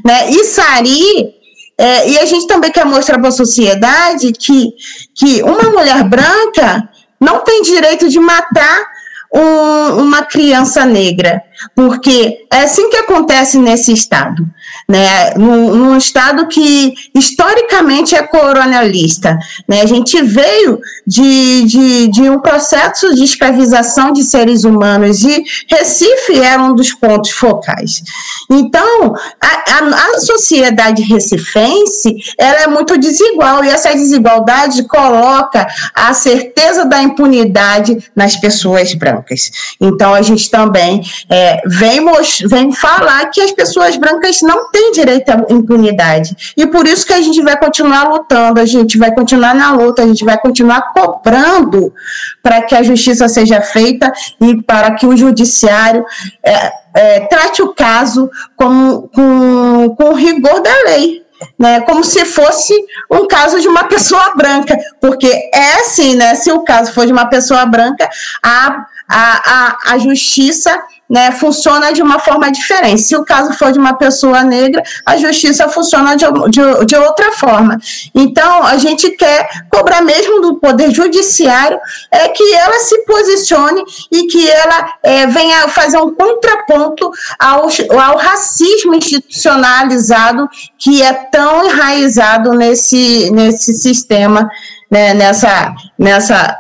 Né? 0.05 0.31
E 0.31 0.45
Sari, 0.45 1.35
é, 1.79 2.11
e 2.11 2.19
a 2.19 2.25
gente 2.25 2.47
também 2.47 2.73
quer 2.73 2.85
mostrar 2.85 3.19
para 3.19 3.29
a 3.29 3.33
sociedade 3.33 4.33
que, 4.33 4.73
que 5.15 5.43
uma 5.43 5.71
mulher 5.71 6.03
branca 6.05 6.89
não 7.21 7.41
tem 7.41 7.63
direito 7.63 8.09
de 8.09 8.19
matar 8.19 8.85
um, 9.33 10.03
uma 10.03 10.23
criança 10.23 10.85
negra, 10.85 11.43
porque 11.75 12.47
é 12.53 12.63
assim 12.63 12.89
que 12.91 12.97
acontece 12.97 13.59
nesse 13.59 13.93
estado 13.93 14.45
né, 14.89 15.31
num, 15.35 15.75
num, 15.75 15.97
estado 15.97 16.47
que 16.47 16.95
historicamente 17.15 18.15
é 18.15 18.23
colonialista. 18.23 19.39
Né? 19.69 19.81
A 19.81 19.87
gente 19.87 20.21
veio 20.23 20.79
de, 21.07 21.65
de, 21.65 22.09
de, 22.09 22.23
um 22.23 22.39
processo 22.39 23.15
de 23.15 23.25
escravização 23.25 24.13
de 24.13 24.23
seres 24.23 24.65
humanos 24.65 25.23
e 25.23 25.43
Recife 25.69 26.41
era 26.41 26.63
um 26.63 26.75
dos 26.75 26.93
pontos 26.93 27.31
focais. 27.31 28.03
Então, 28.51 29.15
a, 29.41 29.79
a, 29.79 30.17
a 30.17 30.21
sociedade 30.21 31.03
recifense 31.03 32.17
ela 32.39 32.63
é 32.63 32.67
muito 32.67 32.99
desigual 32.99 33.65
e 33.65 33.69
essa 33.69 33.93
desigualdade 33.93 34.87
coloca 34.87 35.67
a 35.95 36.13
certeza 36.13 36.85
da 36.85 37.03
impunidade 37.03 38.11
nas 38.15 38.37
pessoas 38.37 38.93
brancas. 38.95 39.51
Então, 39.81 40.13
a 40.13 40.23
gente 40.23 40.51
também 40.51 41.03
é, 41.31 41.63
vem, 41.67 42.05
vem 42.49 42.73
falar 42.73 43.27
que 43.31 43.41
as 43.41 43.53
pessoas 43.53 43.97
brancas 43.97 44.43
não 44.43 44.71
tem 44.75 44.91
direito 44.91 45.31
à 45.31 45.37
impunidade. 45.51 46.55
E 46.57 46.67
por 46.67 46.85
isso 46.85 47.07
que 47.07 47.13
a 47.13 47.21
gente 47.21 47.41
vai 47.41 47.57
continuar 47.57 48.09
lutando, 48.09 48.59
a 48.59 48.65
gente 48.67 48.99
vai 48.99 49.15
continuar 49.15 49.55
na 49.55 49.71
luta, 49.71 50.03
a 50.03 50.07
gente 50.07 50.25
vai 50.25 50.37
continuar 50.37 50.93
cobrando 50.93 51.95
para 52.43 52.61
que 52.61 52.75
a 52.75 52.83
justiça 52.83 53.29
seja 53.29 53.61
feita 53.61 54.13
e 54.41 54.61
para 54.63 54.97
que 54.97 55.07
o 55.07 55.17
judiciário 55.17 56.05
é, 56.45 56.73
é, 56.93 57.21
trate 57.21 57.63
o 57.63 57.73
caso 57.73 58.29
com, 58.57 59.09
com, 59.15 59.95
com 59.97 60.05
o 60.11 60.15
rigor 60.15 60.61
da 60.61 60.75
lei. 60.87 61.23
Né, 61.59 61.81
como 61.83 62.03
se 62.03 62.25
fosse 62.25 62.73
um 63.11 63.27
caso 63.27 63.61
de 63.61 63.69
uma 63.69 63.85
pessoa 63.85 64.35
branca, 64.35 64.79
porque 64.99 65.29
é 65.53 65.75
assim, 65.81 66.15
né? 66.15 66.35
Se 66.37 66.51
o 66.51 66.61
caso 66.61 66.93
for 66.93 67.05
de 67.05 67.13
uma 67.13 67.27
pessoa 67.27 67.67
branca, 67.67 68.09
a, 68.43 68.87
a, 69.07 69.53
a, 69.53 69.93
a 69.93 69.99
justiça 69.99 70.81
né, 71.09 71.33
funciona 71.33 71.93
de 71.93 72.03
uma 72.03 72.19
forma 72.19 72.51
diferente. 72.51 73.03
Se 73.03 73.17
o 73.17 73.25
caso 73.25 73.53
for 73.55 73.73
de 73.73 73.79
uma 73.79 73.95
pessoa 73.95 74.43
negra, 74.43 74.83
a 75.05 75.17
justiça 75.17 75.69
funciona 75.69 76.17
de, 76.17 76.25
de, 76.51 76.87
de 76.87 76.97
outra 76.97 77.33
forma. 77.33 77.79
Então, 78.15 78.63
a 78.63 78.77
gente 78.77 79.11
quer 79.11 79.49
cobrar 79.71 80.03
mesmo 80.03 80.41
do 80.41 80.57
Poder 80.57 80.91
Judiciário 80.93 81.79
é 82.11 82.29
que 82.29 82.55
ela 82.55 82.79
se 82.81 83.05
posicione 83.05 83.83
e 84.11 84.27
que 84.27 84.51
ela 84.51 84.95
é, 85.03 85.27
venha 85.27 85.69
fazer 85.69 85.99
um 85.99 86.15
contraponto 86.15 87.11
ao, 87.39 87.69
ao 88.01 88.17
racismo 88.17 88.95
institucionalizado 88.95 90.49
que 90.79 91.03
é 91.03 91.13
tão 91.13 91.67
enraizado 91.67 92.53
nesse, 92.53 93.31
nesse 93.31 93.75
sistema, 93.75 94.49
né, 94.91 95.15
nessa, 95.15 95.75
nessa, 95.99 96.59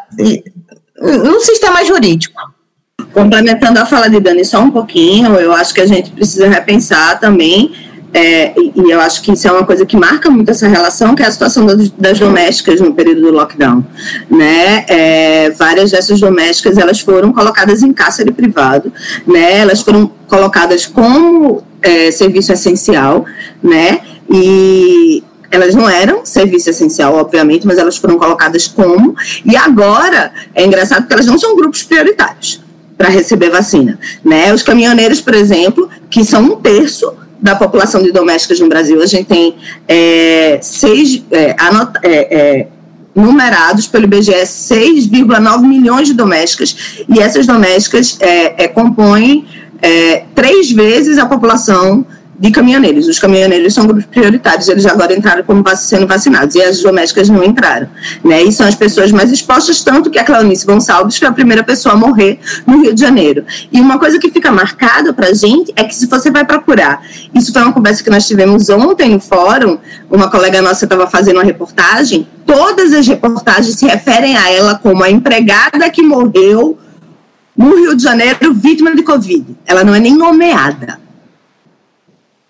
no 0.98 1.40
sistema 1.40 1.84
jurídico. 1.84 2.53
Complementando 3.12 3.78
a 3.80 3.86
fala 3.86 4.08
de 4.08 4.20
Dani 4.20 4.44
só 4.44 4.60
um 4.60 4.70
pouquinho, 4.70 5.34
eu 5.34 5.52
acho 5.52 5.74
que 5.74 5.80
a 5.80 5.86
gente 5.86 6.10
precisa 6.10 6.48
repensar 6.48 7.20
também, 7.20 7.72
é, 8.14 8.54
e, 8.56 8.72
eu 8.92 9.00
acho 9.00 9.20
que 9.22 9.32
isso 9.32 9.48
é 9.48 9.50
uma 9.50 9.66
coisa 9.66 9.84
que 9.84 9.96
marca 9.96 10.30
muito 10.30 10.48
essa 10.48 10.68
relação, 10.68 11.16
que 11.16 11.22
é 11.24 11.26
a 11.26 11.30
situação 11.32 11.66
das, 11.66 11.90
das 11.90 12.16
domésticas 12.16 12.80
no 12.80 12.94
período 12.94 13.22
do 13.22 13.32
lockdown. 13.32 13.84
Né? 14.30 14.84
É, 14.86 15.50
várias 15.50 15.90
dessas 15.90 16.20
domésticas 16.20 16.78
elas 16.78 17.00
foram 17.00 17.32
colocadas 17.32 17.82
em 17.82 17.92
cárcere 17.92 18.30
privado, 18.30 18.92
né? 19.26 19.58
elas 19.58 19.80
foram 19.80 20.12
colocadas 20.28 20.86
como 20.86 21.64
é, 21.82 22.12
serviço 22.12 22.52
essencial, 22.52 23.24
né? 23.60 23.98
e 24.30 25.24
elas 25.50 25.74
não 25.74 25.90
eram 25.90 26.24
serviço 26.24 26.70
essencial, 26.70 27.16
obviamente, 27.16 27.66
mas 27.66 27.78
elas 27.78 27.96
foram 27.96 28.16
colocadas 28.16 28.68
como, 28.68 29.16
e 29.44 29.56
agora 29.56 30.32
é 30.54 30.64
engraçado 30.64 31.02
porque 31.02 31.14
elas 31.14 31.26
não 31.26 31.38
são 31.38 31.56
grupos 31.56 31.82
prioritários 31.82 32.63
para 32.96 33.08
receber 33.08 33.50
vacina. 33.50 33.98
Né? 34.24 34.52
Os 34.52 34.62
caminhoneiros, 34.62 35.20
por 35.20 35.34
exemplo, 35.34 35.88
que 36.10 36.24
são 36.24 36.44
um 36.44 36.56
terço 36.56 37.12
da 37.40 37.54
população 37.54 38.02
de 38.02 38.10
domésticas 38.10 38.58
no 38.58 38.68
Brasil, 38.68 39.02
a 39.02 39.06
gente 39.06 39.26
tem 39.26 39.54
é, 39.86 40.58
seis, 40.62 41.22
é, 41.30 41.54
anota, 41.58 42.00
é, 42.02 42.34
é 42.34 42.68
numerados 43.14 43.86
pelo 43.86 44.04
IBGE 44.04 44.32
6,9 44.32 45.60
milhões 45.60 46.08
de 46.08 46.14
domésticas, 46.14 47.04
e 47.08 47.20
essas 47.20 47.46
domésticas 47.46 48.16
é, 48.20 48.64
é, 48.64 48.68
compõem 48.68 49.46
três 50.34 50.72
vezes 50.72 51.18
a 51.18 51.26
população 51.26 52.06
de 52.38 52.50
caminhoneiros. 52.50 53.06
Os 53.08 53.18
caminhoneiros 53.18 53.74
são 53.74 53.86
grupos 53.86 54.06
prioritários, 54.06 54.68
eles 54.68 54.86
agora 54.86 55.14
entraram 55.14 55.42
como 55.42 55.64
sendo 55.76 56.06
vacinados, 56.06 56.54
e 56.54 56.62
as 56.62 56.80
domésticas 56.80 57.28
não 57.28 57.44
entraram. 57.44 57.88
Né? 58.22 58.42
E 58.42 58.52
são 58.52 58.66
as 58.66 58.74
pessoas 58.74 59.12
mais 59.12 59.30
expostas, 59.30 59.82
tanto 59.82 60.10
que 60.10 60.18
a 60.18 60.24
Claunice 60.24 60.66
Gonçalves 60.66 61.18
foi 61.18 61.28
a 61.28 61.32
primeira 61.32 61.62
pessoa 61.62 61.94
a 61.94 61.98
morrer 61.98 62.38
no 62.66 62.82
Rio 62.82 62.94
de 62.94 63.00
Janeiro. 63.00 63.44
E 63.72 63.80
uma 63.80 63.98
coisa 63.98 64.18
que 64.18 64.30
fica 64.30 64.50
marcada 64.50 65.12
para 65.12 65.28
a 65.28 65.34
gente 65.34 65.72
é 65.76 65.84
que 65.84 65.94
se 65.94 66.06
você 66.06 66.30
vai 66.30 66.44
procurar, 66.44 67.02
isso 67.34 67.52
foi 67.52 67.62
uma 67.62 67.72
conversa 67.72 68.02
que 68.02 68.10
nós 68.10 68.26
tivemos 68.26 68.68
ontem 68.68 69.10
no 69.10 69.20
fórum, 69.20 69.78
uma 70.10 70.30
colega 70.30 70.60
nossa 70.60 70.84
estava 70.84 71.06
fazendo 71.06 71.36
uma 71.36 71.44
reportagem, 71.44 72.26
todas 72.46 72.92
as 72.92 73.06
reportagens 73.06 73.76
se 73.76 73.86
referem 73.86 74.36
a 74.36 74.50
ela 74.50 74.74
como 74.76 75.02
a 75.02 75.10
empregada 75.10 75.88
que 75.90 76.02
morreu 76.02 76.78
no 77.56 77.76
Rio 77.76 77.96
de 77.96 78.02
Janeiro 78.02 78.52
vítima 78.52 78.94
de 78.94 79.02
Covid. 79.02 79.56
Ela 79.64 79.84
não 79.84 79.94
é 79.94 80.00
nem 80.00 80.16
nomeada 80.16 81.03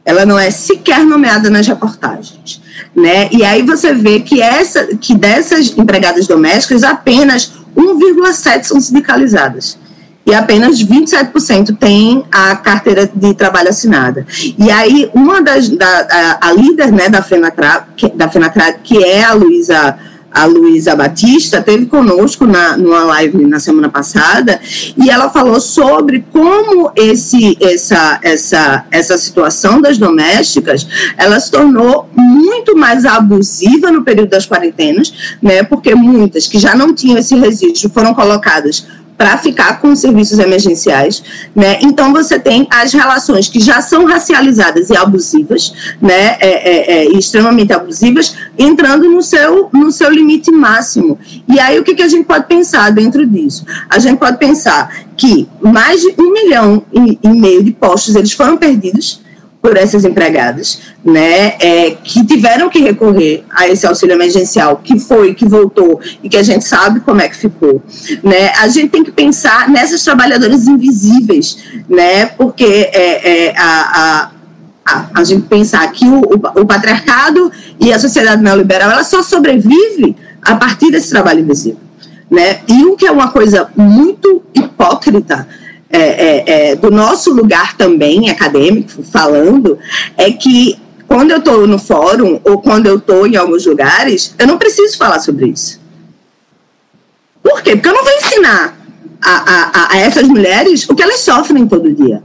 ela 0.05 0.27
não 0.27 0.39
é 0.39 0.51
sequer 0.51 1.05
nomeada 1.05 1.49
nas 1.49 1.67
reportagens, 1.67 2.61
né? 2.95 3.29
E 3.33 3.45
aí 3.45 3.63
você 3.63 3.95
vê 3.95 4.21
que 4.21 4.41
essa, 4.41 4.87
que 4.97 5.15
dessas 5.15 5.73
empregadas 5.77 6.27
domésticas 6.27 6.83
apenas 6.83 7.53
1,7 7.77 8.65
são 8.65 8.81
sindicalizadas 8.81 9.79
e 10.27 10.35
apenas 10.35 10.83
27% 10.83 11.77
tem 11.79 12.25
a 12.33 12.57
carteira 12.57 13.11
de 13.15 13.35
trabalho 13.35 13.69
assinada. 13.69 14.27
E 14.59 14.71
aí 14.71 15.11
uma 15.15 15.43
das 15.43 15.69
da, 15.69 16.07
a, 16.11 16.49
a 16.49 16.53
líder, 16.53 16.93
né, 16.93 17.09
da 17.09 17.23
Fenacra, 17.23 17.87
da 18.15 18.29
Fenacra, 18.29 18.73
que 18.73 19.03
é 19.03 19.23
a 19.23 19.33
Luísa 19.33 19.99
a 20.35 20.47
Luísa 20.47 20.97
Batista, 20.97 21.63
teve 21.63 21.87
conosco 21.87 22.45
na, 22.45 22.77
numa 22.77 23.05
live 23.05 23.47
na 23.47 23.61
semana 23.61 23.89
passada 23.89 24.61
e 24.97 25.09
ela 25.09 25.31
falou 25.31 25.61
sobre 25.61 26.27
como 26.33 26.91
esse, 26.97 27.57
essa, 27.61 28.19
essa, 28.21 28.85
essa 28.91 29.17
situação 29.17 29.81
das 29.81 29.97
domésticas 29.97 30.87
ela 31.17 31.39
se 31.39 31.53
tornou 31.53 32.11
muito 32.17 32.77
mais 32.77 33.05
abusiva 33.05 33.93
no 33.93 34.03
período 34.03 34.31
das 34.31 34.47
quarentenas, 34.47 35.37
né, 35.41 35.63
porque 35.63 35.95
muitas 35.95 36.49
que 36.49 36.59
já 36.59 36.75
não 36.75 36.93
tinham 36.93 37.19
esse 37.19 37.37
registro 37.37 37.89
foram 37.91 38.13
colocadas 38.13 38.87
para 39.17 39.39
ficar 39.39 39.81
com 39.81 39.95
serviços 39.95 40.39
emergenciais, 40.39 41.23
né? 41.55 41.79
Então 41.83 42.13
você 42.13 42.39
tem 42.39 42.67
as 42.71 42.93
relações 42.93 43.49
que 43.49 43.61
já 43.61 43.81
são 43.81 44.05
racializadas 44.05 44.91
e 44.91 44.97
abusivas, 44.97 45.73
né? 46.01 46.37
É, 46.41 46.49
é, 46.49 46.93
é, 46.93 47.05
extremamente 47.13 47.73
abusivas, 47.73 48.35
entrando 48.59 49.09
no 49.09 49.23
seu 49.23 49.71
no 49.73 49.91
seu 49.93 50.11
limite 50.11 50.51
máximo. 50.51 51.19
E 51.49 51.59
aí 51.61 51.79
o 51.79 51.85
que, 51.85 51.95
que 51.95 52.03
a 52.03 52.09
gente 52.09 52.25
pode 52.25 52.47
pensar 52.47 52.91
dentro 52.91 53.25
disso? 53.27 53.65
A 53.89 53.99
gente 53.99 54.19
pode 54.19 54.39
pensar 54.39 55.05
que 55.17 55.49
mais 55.61 56.01
de 56.01 56.15
um 56.19 56.33
milhão 56.33 56.85
e, 56.93 57.19
e 57.23 57.29
meio 57.29 57.63
de 57.63 57.71
postos 57.73 58.15
eles 58.17 58.33
foram 58.33 58.57
perdidos 58.57 59.24
por 59.65 59.79
essas 59.79 60.05
empregadas, 60.05 60.79
né, 61.03 61.55
é, 61.59 61.97
que 62.05 62.23
tiveram 62.27 62.69
que 62.69 62.81
recorrer 62.81 63.47
a 63.49 63.67
esse 63.67 63.87
auxílio 63.87 64.13
emergencial, 64.13 64.77
que 64.85 65.01
foi, 65.01 65.33
que 65.33 65.47
voltou 65.47 66.03
e 66.23 66.29
que 66.29 66.37
a 66.37 66.43
gente 66.43 66.67
sabe 66.67 67.01
como 67.01 67.23
é 67.23 67.31
que 67.31 67.37
ficou, 67.37 67.83
né, 68.23 68.51
a 68.61 68.69
gente 68.69 68.91
tem 68.91 69.03
que 69.03 69.11
pensar 69.11 69.71
nessas 69.71 70.05
trabalhadoras 70.05 70.67
invisíveis, 70.67 71.57
né, 71.89 72.27
porque 72.27 72.91
é, 72.93 73.47
é 73.47 73.55
a, 73.57 73.63
a, 73.65 74.31
a, 74.85 75.07
a, 75.15 75.25
gente 75.25 75.47
pensar 75.49 75.91
que 75.93 76.05
o, 76.05 76.21
o, 76.21 76.61
o 76.61 76.67
patriarcado 76.67 77.51
e 77.81 77.91
a 77.91 77.99
sociedade 77.99 78.43
neoliberal, 78.43 78.91
ela 78.91 79.03
só 79.03 79.23
sobrevive 79.23 80.15
a 80.43 80.57
partir 80.57 80.91
desse 80.91 81.09
trabalho 81.09 81.41
invisível, 81.41 81.81
né, 82.31 82.59
e 82.69 82.85
o 82.85 82.97
que 82.97 83.07
é 83.07 83.11
uma 83.11 83.29
coisa 83.29 83.71
muito 83.75 84.43
hipócrita, 84.55 85.49
é, 85.95 85.99
é, 85.99 86.71
é, 86.71 86.77
do 86.77 86.91
nosso 86.91 87.33
lugar 87.33 87.77
também 87.77 88.29
acadêmico 88.29 89.03
falando 89.05 89.79
é 90.17 90.33
que 90.33 90.77
quando 91.07 91.31
eu 91.31 91.39
estou 91.39 91.69
no 91.69 91.79
fórum 91.79 92.41
ou 92.43 92.61
quando 92.61 92.87
eu 92.87 92.97
estou 92.97 93.27
em 93.27 93.37
alguns 93.37 93.65
lugares, 93.65 94.35
eu 94.37 94.47
não 94.47 94.59
preciso 94.59 94.99
falar 94.99 95.21
sobre 95.21 95.47
isso. 95.47 95.81
Por 97.41 97.63
quê? 97.63 97.77
Porque 97.77 97.89
eu 97.89 97.95
não 97.95 98.03
vou 98.03 98.13
ensinar 98.15 98.77
a, 99.23 99.31
a, 99.31 99.93
a 99.93 99.99
essas 99.99 100.27
mulheres 100.27 100.89
o 100.89 100.97
que 100.97 101.03
elas 101.03 101.21
sofrem 101.21 101.65
todo 101.69 101.93
dia. 101.93 102.21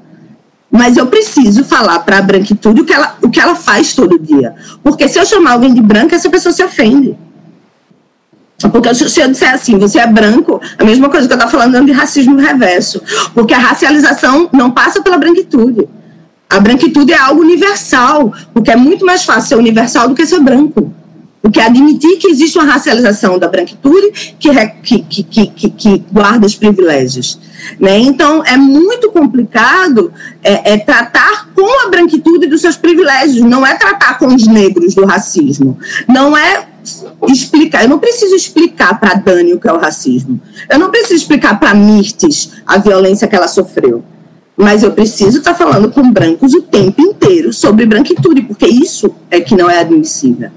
Mas 0.72 0.98
eu 0.98 1.06
preciso 1.06 1.64
falar 1.64 2.00
para 2.00 2.18
a 2.18 2.22
branquitude 2.22 2.82
o 2.82 2.86
que, 2.86 2.94
ela, 2.94 3.18
o 3.22 3.30
que 3.30 3.40
ela 3.40 3.54
faz 3.54 3.94
todo 3.94 4.18
dia. 4.18 4.56
Porque 4.82 5.08
se 5.08 5.20
eu 5.20 5.26
chamar 5.26 5.54
alguém 5.54 5.74
de 5.74 5.82
branca, 5.82 6.16
essa 6.16 6.30
pessoa 6.30 6.54
se 6.54 6.64
ofende. 6.64 7.16
Porque 8.68 8.94
se 8.94 9.22
eu 9.22 9.30
disser 9.30 9.54
assim, 9.54 9.78
você 9.78 10.00
é 10.00 10.08
branco, 10.08 10.60
a 10.78 10.84
mesma 10.84 11.10
coisa 11.10 11.28
que 11.28 11.34
eu 11.34 11.38
estava 11.38 11.50
falando 11.50 11.86
de 11.86 11.94
racismo 11.94 12.36
reverso. 12.36 13.02
Porque 13.34 13.54
a 13.54 13.60
racialização 13.60 14.50
não 14.52 14.70
passa 14.70 15.02
pela 15.02 15.18
branquitude. 15.18 15.88
A 16.50 16.60
branquitude 16.60 17.14
é 17.14 17.18
algo 17.18 17.42
universal, 17.42 18.34
porque 18.54 18.72
é 18.72 18.76
muito 18.76 19.06
mais 19.06 19.24
fácil 19.24 19.50
ser 19.50 19.56
universal 19.56 20.10
do 20.10 20.16
que 20.16 20.26
ser 20.26 20.40
branco. 20.40 20.94
Porque 21.42 21.62
admitir 21.62 22.18
que 22.18 22.28
existe 22.28 22.58
uma 22.58 22.70
racialização 22.70 23.40
da 23.40 23.48
branquitude 23.48 24.36
que, 24.38 24.50
que, 24.84 25.24
que, 25.24 25.48
que, 25.48 25.70
que 25.70 26.04
guarda 26.12 26.46
os 26.46 26.56
privilégios. 26.56 27.40
Né? 27.80 27.98
Então, 28.00 28.44
é 28.44 28.58
muito 28.58 29.10
complicado 29.10 30.12
é, 30.44 30.74
é, 30.74 30.78
tratar 30.78 31.50
com 31.56 31.88
a 31.88 31.90
branquitude 31.90 32.48
dos 32.48 32.62
seus 32.62 32.76
privilégios, 32.76 33.42
não 33.42 33.66
é 33.66 33.76
tratar 33.76 34.18
com 34.18 34.28
os 34.28 34.46
negros 34.48 34.94
do 34.96 35.06
racismo. 35.06 35.78
Não 36.08 36.36
é 36.36 36.68
explicar. 37.28 37.84
Eu 37.84 37.90
não 37.90 38.00
preciso 38.00 38.36
explicar 38.36 39.00
para 39.00 39.16
Dani 39.16 39.54
o 39.54 39.60
que 39.60 39.68
é 39.68 39.74
o 39.74 39.78
racismo. 39.78 40.40
Eu 40.70 40.80
não 40.80 40.90
preciso 40.90 41.16
explicar 41.16 41.60
para 41.60 41.74
Mirtes 41.74 42.52
a 42.66 42.78
violência 42.78 43.28
que 43.28 43.36
ela 43.36 43.48
sofreu. 43.48 44.04
Mas 44.56 44.84
eu 44.84 44.92
preciso 44.92 45.38
estar 45.38 45.54
tá 45.54 45.58
falando 45.58 45.90
com 45.90 46.12
brancos 46.12 46.54
o 46.54 46.62
tempo 46.62 47.02
inteiro 47.02 47.54
sobre 47.54 47.86
branquitude, 47.86 48.42
porque 48.42 48.68
isso 48.68 49.16
é 49.32 49.40
que 49.40 49.56
não 49.56 49.70
é 49.70 49.80
admissível. 49.80 50.52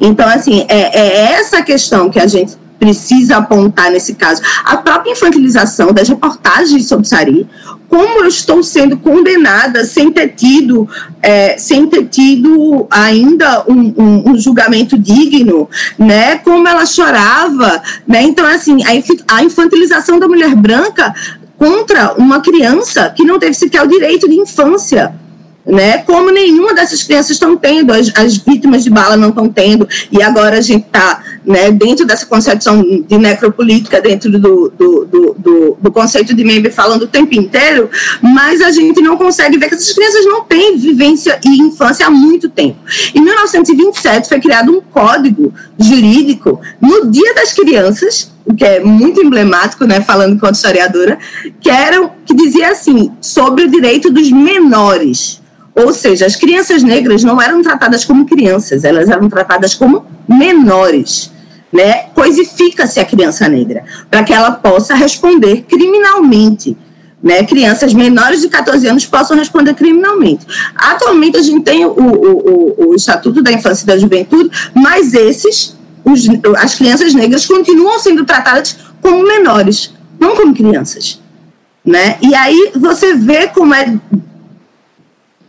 Então, 0.00 0.28
assim, 0.28 0.66
é, 0.68 0.98
é 0.98 1.32
essa 1.32 1.62
questão 1.62 2.10
que 2.10 2.18
a 2.18 2.26
gente 2.26 2.56
precisa 2.78 3.38
apontar 3.38 3.90
nesse 3.90 4.14
caso. 4.14 4.42
A 4.64 4.76
própria 4.76 5.12
infantilização 5.12 5.92
das 5.92 6.08
reportagens 6.08 6.86
sobre 6.86 7.08
Sari, 7.08 7.46
como 7.88 8.20
eu 8.20 8.26
estou 8.26 8.62
sendo 8.62 8.96
condenada 8.96 9.84
sem 9.84 10.12
ter 10.12 10.28
tido, 10.28 10.88
é, 11.22 11.56
sem 11.58 11.86
ter 11.86 12.06
tido 12.06 12.86
ainda 12.90 13.64
um, 13.66 13.94
um, 13.96 14.30
um, 14.30 14.38
julgamento 14.38 14.98
digno, 14.98 15.68
né? 15.98 16.36
Como 16.38 16.68
ela 16.68 16.84
chorava, 16.84 17.82
né? 18.06 18.22
Então, 18.22 18.46
assim, 18.46 18.78
a, 18.84 19.42
infantilização 19.42 20.18
da 20.18 20.28
mulher 20.28 20.54
branca 20.54 21.14
contra 21.56 22.14
uma 22.16 22.40
criança 22.40 23.12
que 23.16 23.24
não 23.24 23.38
teve 23.38 23.54
sequer 23.54 23.82
o 23.82 23.88
direito 23.88 24.28
de 24.28 24.36
infância, 24.36 25.14
né? 25.68 25.98
Como 25.98 26.30
nenhuma 26.30 26.72
dessas 26.72 27.02
crianças 27.02 27.32
estão 27.32 27.56
tendo, 27.56 27.92
as, 27.92 28.10
as, 28.16 28.38
vítimas 28.38 28.82
de 28.82 28.90
bala 28.90 29.16
não 29.16 29.28
estão 29.28 29.48
tendo, 29.48 29.86
e 30.10 30.22
agora 30.22 30.56
a 30.56 30.60
gente 30.62 30.86
está 30.86 31.22
né, 31.44 31.70
dentro 31.70 32.06
dessa 32.06 32.24
concepção 32.24 32.82
de 32.82 33.18
necropolítica, 33.18 34.00
dentro 34.00 34.30
do, 34.32 34.38
do, 34.38 35.04
do, 35.04 35.36
do, 35.38 35.78
do 35.80 35.92
conceito 35.92 36.34
de 36.34 36.42
Membe 36.42 36.70
falando 36.70 37.02
o 37.02 37.06
tempo 37.06 37.34
inteiro, 37.34 37.90
mas 38.22 38.62
a 38.62 38.70
gente 38.70 39.02
não 39.02 39.16
consegue 39.16 39.58
ver 39.58 39.68
que 39.68 39.74
essas 39.74 39.92
crianças 39.92 40.24
não 40.24 40.42
têm 40.44 40.78
vivência 40.78 41.38
e 41.44 41.60
infância 41.60 42.06
há 42.06 42.10
muito 42.10 42.48
tempo. 42.48 42.78
Em 43.14 43.20
1927 43.20 44.28
foi 44.28 44.40
criado 44.40 44.72
um 44.72 44.80
código 44.80 45.52
jurídico 45.78 46.60
no 46.80 47.10
Dia 47.10 47.34
das 47.34 47.52
Crianças, 47.52 48.32
o 48.46 48.54
que 48.54 48.64
é 48.64 48.80
muito 48.80 49.20
emblemático, 49.20 49.84
né, 49.84 50.00
falando 50.00 50.34
enquanto 50.34 50.54
historiadora, 50.54 51.18
que, 51.60 51.68
era, 51.68 52.10
que 52.24 52.34
dizia 52.34 52.70
assim, 52.70 53.12
sobre 53.20 53.64
o 53.64 53.70
direito 53.70 54.10
dos 54.10 54.30
menores, 54.30 55.37
ou 55.78 55.92
seja, 55.92 56.26
as 56.26 56.34
crianças 56.34 56.82
negras 56.82 57.22
não 57.22 57.40
eram 57.40 57.62
tratadas 57.62 58.04
como 58.04 58.26
crianças, 58.26 58.84
elas 58.84 59.08
eram 59.08 59.28
tratadas 59.28 59.74
como 59.74 60.04
menores. 60.28 61.30
Né? 61.72 62.04
Coisifica-se 62.14 62.98
a 62.98 63.04
criança 63.04 63.48
negra 63.48 63.84
para 64.10 64.24
que 64.24 64.32
ela 64.32 64.50
possa 64.50 64.94
responder 64.94 65.64
criminalmente. 65.68 66.76
Né? 67.22 67.44
Crianças 67.44 67.94
menores 67.94 68.40
de 68.40 68.48
14 68.48 68.88
anos 68.88 69.06
possam 69.06 69.36
responder 69.36 69.74
criminalmente. 69.74 70.46
Atualmente 70.74 71.36
a 71.36 71.42
gente 71.42 71.62
tem 71.62 71.84
o, 71.84 71.90
o, 71.90 72.84
o, 72.86 72.88
o 72.88 72.94
Estatuto 72.94 73.42
da 73.42 73.52
Infância 73.52 73.84
e 73.84 73.86
da 73.86 73.98
Juventude, 73.98 74.50
mas 74.74 75.14
esses, 75.14 75.76
os, 76.04 76.26
as 76.56 76.74
crianças 76.74 77.14
negras 77.14 77.46
continuam 77.46 77.98
sendo 78.00 78.24
tratadas 78.24 78.78
como 79.00 79.22
menores, 79.22 79.92
não 80.18 80.34
como 80.34 80.54
crianças. 80.54 81.20
Né? 81.84 82.18
E 82.20 82.34
aí 82.34 82.72
você 82.76 83.14
vê 83.14 83.46
como 83.48 83.74
é 83.74 83.94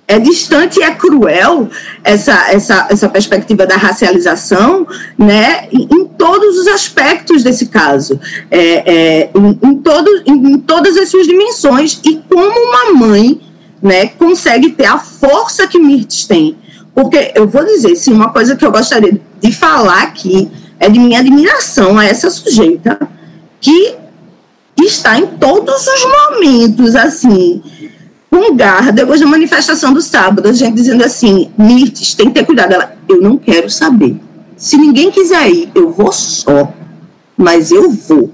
é 0.09 0.17
distante 0.17 0.79
e 0.79 0.83
é 0.83 0.89
cruel 0.89 1.69
essa, 2.03 2.51
essa, 2.51 2.87
essa 2.89 3.07
perspectiva 3.07 3.67
da 3.67 3.75
racialização 3.77 4.87
né, 5.15 5.67
em, 5.71 5.83
em 5.83 6.05
todos 6.05 6.57
os 6.57 6.67
aspectos 6.67 7.43
desse 7.43 7.67
caso, 7.67 8.19
é, 8.49 8.59
é, 8.59 9.29
em, 9.35 9.59
em, 9.69 9.75
todo, 9.75 10.09
em, 10.25 10.53
em, 10.53 10.57
todas 10.57 10.97
as 10.97 11.09
suas 11.09 11.27
dimensões, 11.27 12.01
e 12.03 12.15
como 12.27 12.49
uma 12.49 12.93
mãe 13.07 13.39
né, 13.79 14.07
consegue 14.07 14.71
ter 14.71 14.87
a 14.87 14.97
força 14.97 15.67
que 15.67 15.77
Mirtes 15.77 16.25
tem. 16.25 16.57
Porque 16.95 17.31
eu 17.35 17.47
vou 17.47 17.63
dizer, 17.63 17.95
sim, 17.95 18.11
uma 18.11 18.29
coisa 18.29 18.55
que 18.55 18.65
eu 18.65 18.71
gostaria 18.71 19.21
de 19.39 19.51
falar 19.51 20.01
aqui 20.01 20.49
é 20.79 20.89
de 20.89 20.97
minha 20.97 21.19
admiração 21.19 21.99
a 21.99 22.05
essa 22.05 22.31
sujeita 22.31 22.99
que 23.61 23.95
está 24.81 25.19
em 25.19 25.27
todos 25.27 25.85
os 25.85 26.05
momentos, 26.05 26.95
assim, 26.95 27.61
garra, 28.59 28.91
depois 28.91 29.21
da 29.21 29.27
manifestação 29.27 29.93
do 29.93 30.01
sábado, 30.01 30.47
a 30.47 30.53
gente 30.53 30.73
dizendo 30.73 31.03
assim, 31.03 31.49
Mirtes, 31.57 32.13
tem 32.13 32.27
que 32.27 32.33
ter 32.33 32.45
cuidado. 32.45 32.73
Ela, 32.73 32.95
eu 33.07 33.21
não 33.21 33.37
quero 33.37 33.69
saber. 33.69 34.17
Se 34.57 34.77
ninguém 34.77 35.09
quiser 35.11 35.49
ir, 35.49 35.71
eu 35.73 35.91
vou 35.91 36.11
só. 36.11 36.73
Mas 37.37 37.71
eu 37.71 37.89
vou. 37.89 38.31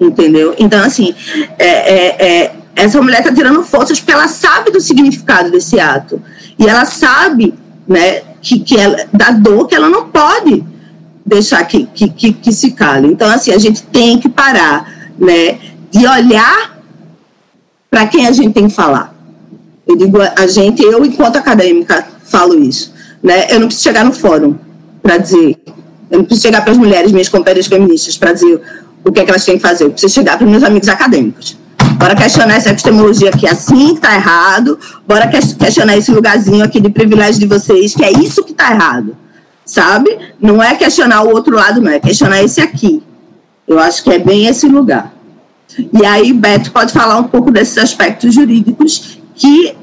Entendeu? 0.00 0.54
Então, 0.58 0.82
assim, 0.82 1.14
é, 1.58 1.66
é, 1.66 2.26
é, 2.26 2.56
essa 2.74 3.00
mulher 3.00 3.20
está 3.20 3.32
tirando 3.32 3.62
forças 3.62 3.98
porque 3.98 4.12
ela 4.12 4.28
sabe 4.28 4.70
do 4.70 4.80
significado 4.80 5.50
desse 5.50 5.78
ato. 5.78 6.20
E 6.58 6.66
ela 6.66 6.84
sabe 6.84 7.54
né, 7.86 8.22
que, 8.40 8.60
que 8.60 8.76
ela, 8.76 9.06
da 9.12 9.30
dor 9.30 9.66
que 9.66 9.74
ela 9.74 9.88
não 9.88 10.08
pode 10.08 10.64
deixar 11.24 11.64
que, 11.64 11.86
que, 11.86 12.08
que, 12.08 12.32
que 12.32 12.52
se 12.52 12.72
cale. 12.72 13.08
Então, 13.08 13.28
assim, 13.28 13.52
a 13.52 13.58
gente 13.58 13.82
tem 13.84 14.18
que 14.18 14.28
parar 14.28 15.10
né, 15.18 15.58
de 15.90 16.06
olhar 16.06 16.78
para 17.90 18.06
quem 18.06 18.26
a 18.26 18.32
gente 18.32 18.52
tem 18.52 18.68
que 18.68 18.74
falar. 18.74 19.17
Eu 19.88 19.96
digo, 19.96 20.18
a 20.20 20.46
gente, 20.46 20.82
eu, 20.82 21.02
enquanto 21.02 21.36
acadêmica, 21.36 22.06
falo 22.24 22.62
isso. 22.62 22.92
Né? 23.22 23.46
Eu 23.50 23.58
não 23.58 23.68
preciso 23.68 23.88
chegar 23.88 24.04
no 24.04 24.12
fórum 24.12 24.54
para 25.02 25.16
dizer, 25.16 25.58
eu 26.10 26.18
não 26.18 26.24
preciso 26.26 26.46
chegar 26.46 26.60
para 26.60 26.72
as 26.72 26.78
mulheres, 26.78 27.10
minhas 27.10 27.30
companheiras 27.30 27.66
feministas, 27.66 28.16
para 28.18 28.34
dizer 28.34 28.60
o 29.02 29.10
que, 29.10 29.20
é 29.20 29.24
que 29.24 29.30
elas 29.30 29.46
têm 29.46 29.56
que 29.56 29.62
fazer. 29.62 29.84
Eu 29.84 29.90
preciso 29.90 30.12
chegar 30.12 30.36
para 30.36 30.46
meus 30.46 30.62
amigos 30.62 30.88
acadêmicos. 30.88 31.56
Bora 31.96 32.14
questionar 32.14 32.56
essa 32.56 32.68
epistemologia 32.68 33.30
aqui 33.30 33.48
assim, 33.48 33.88
que 33.88 33.94
está 33.94 34.14
errado. 34.14 34.78
Bora 35.06 35.26
questionar 35.26 35.96
esse 35.96 36.12
lugarzinho 36.12 36.62
aqui 36.62 36.80
de 36.80 36.90
privilégio 36.90 37.40
de 37.40 37.46
vocês, 37.46 37.94
que 37.94 38.04
é 38.04 38.12
isso 38.12 38.44
que 38.44 38.52
está 38.52 38.70
errado. 38.70 39.16
Sabe? 39.64 40.16
Não 40.40 40.62
é 40.62 40.74
questionar 40.74 41.22
o 41.22 41.30
outro 41.30 41.56
lado, 41.56 41.80
não. 41.80 41.90
É 41.90 41.98
questionar 41.98 42.42
esse 42.42 42.60
aqui. 42.60 43.02
Eu 43.66 43.78
acho 43.78 44.04
que 44.04 44.10
é 44.10 44.18
bem 44.18 44.46
esse 44.46 44.68
lugar. 44.68 45.12
E 45.92 46.04
aí, 46.04 46.32
Beto 46.32 46.72
pode 46.72 46.92
falar 46.92 47.18
um 47.18 47.24
pouco 47.24 47.50
desses 47.50 47.76
aspectos 47.78 48.34
jurídicos 48.34 49.17
que 49.38 49.74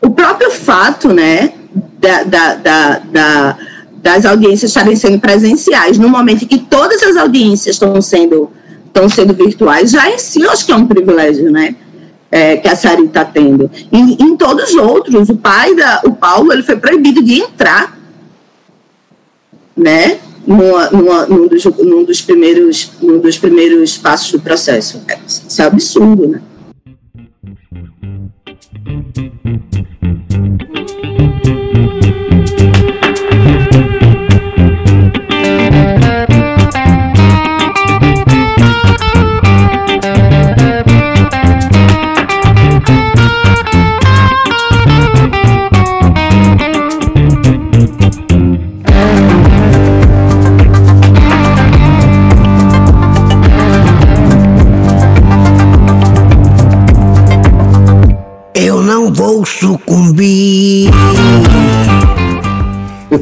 o 0.00 0.10
próprio 0.10 0.50
fato, 0.50 1.12
né, 1.12 1.52
da, 1.98 2.22
da, 2.22 2.54
da, 2.54 2.98
da 2.98 3.58
das 4.06 4.24
audiências 4.24 4.70
estarem 4.70 4.94
sendo 4.94 5.18
presenciais, 5.18 5.98
no 5.98 6.08
momento 6.08 6.44
em 6.44 6.46
que 6.46 6.58
todas 6.58 7.02
as 7.02 7.16
audiências 7.16 7.74
estão 7.74 8.00
sendo, 8.00 8.48
estão 8.86 9.08
sendo 9.08 9.34
virtuais, 9.34 9.90
já 9.90 10.08
em 10.08 10.16
si 10.16 10.42
eu 10.42 10.50
acho 10.50 10.64
que 10.64 10.70
é 10.70 10.76
um 10.76 10.86
privilégio, 10.86 11.50
né? 11.50 11.74
É, 12.30 12.56
que 12.56 12.68
a 12.68 12.76
Sari 12.76 13.04
está 13.04 13.24
tendo. 13.24 13.68
Em, 13.90 14.16
em 14.20 14.36
todos 14.36 14.70
os 14.70 14.74
outros, 14.76 15.28
o 15.28 15.36
pai 15.36 15.74
da, 15.74 16.02
o 16.04 16.12
Paulo, 16.12 16.52
ele 16.52 16.62
foi 16.62 16.76
proibido 16.76 17.20
de 17.20 17.40
entrar, 17.40 17.98
né? 19.76 20.18
Numa, 20.46 20.90
numa, 20.90 21.26
num, 21.26 21.48
dos, 21.48 21.64
num, 21.64 22.04
dos 22.04 22.20
primeiros, 22.20 22.92
num 23.02 23.18
dos 23.18 23.36
primeiros 23.36 23.98
passos 23.98 24.30
do 24.30 24.40
processo. 24.40 25.02
É, 25.08 25.18
isso 25.26 25.60
é 25.60 25.64
absurdo, 25.64 26.28
né? 26.28 26.40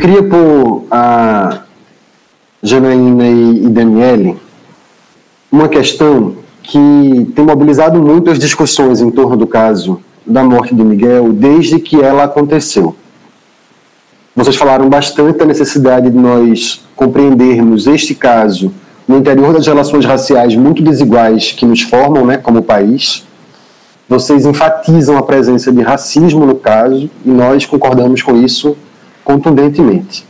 Queria 0.05 0.23
pôr 0.23 0.85
a 0.91 1.63
Janaína 2.63 3.27
e, 3.27 3.69
Daniele 3.71 4.37
uma 5.51 5.67
questão 5.67 6.35
que 6.63 7.33
tem 7.35 7.43
mobilizado 7.43 7.99
muito 8.03 8.31
as 8.31 8.39
discussões 8.39 9.01
em 9.01 9.11
torno 9.11 9.35
do 9.35 9.47
caso 9.47 9.99
da 10.27 10.45
morte 10.45 10.75
de 10.75 10.85
Miguel 10.85 11.33
desde 11.33 11.79
que 11.79 12.03
ela 12.03 12.25
aconteceu. 12.25 12.95
Vocês 14.37 14.57
falaram 14.57 14.91
bastante 14.91 15.39
da 15.39 15.47
necessidade 15.47 16.11
de 16.11 16.19
nós 16.19 16.85
compreendermos 16.95 17.87
este 17.87 18.15
caso 18.15 18.75
no 19.09 19.17
interior 19.17 19.55
das 19.55 19.67
relações 19.67 20.05
raciais 20.05 20.55
muito 20.55 20.83
desiguais 20.83 21.53
que 21.53 21.65
nos 21.65 21.81
formam, 21.81 22.27
né, 22.27 22.37
como 22.37 22.61
país 22.61 23.25
vocês 24.07 24.45
enfatizam 24.45 25.17
a 25.17 25.23
presença 25.23 25.73
de 25.73 25.81
racismo 25.81 26.45
no 26.45 26.57
caso 26.57 27.09
e 27.25 27.31
nós 27.31 27.65
concordamos 27.65 28.21
com 28.21 28.37
isso 28.37 28.77
contundentemente. 29.25 30.27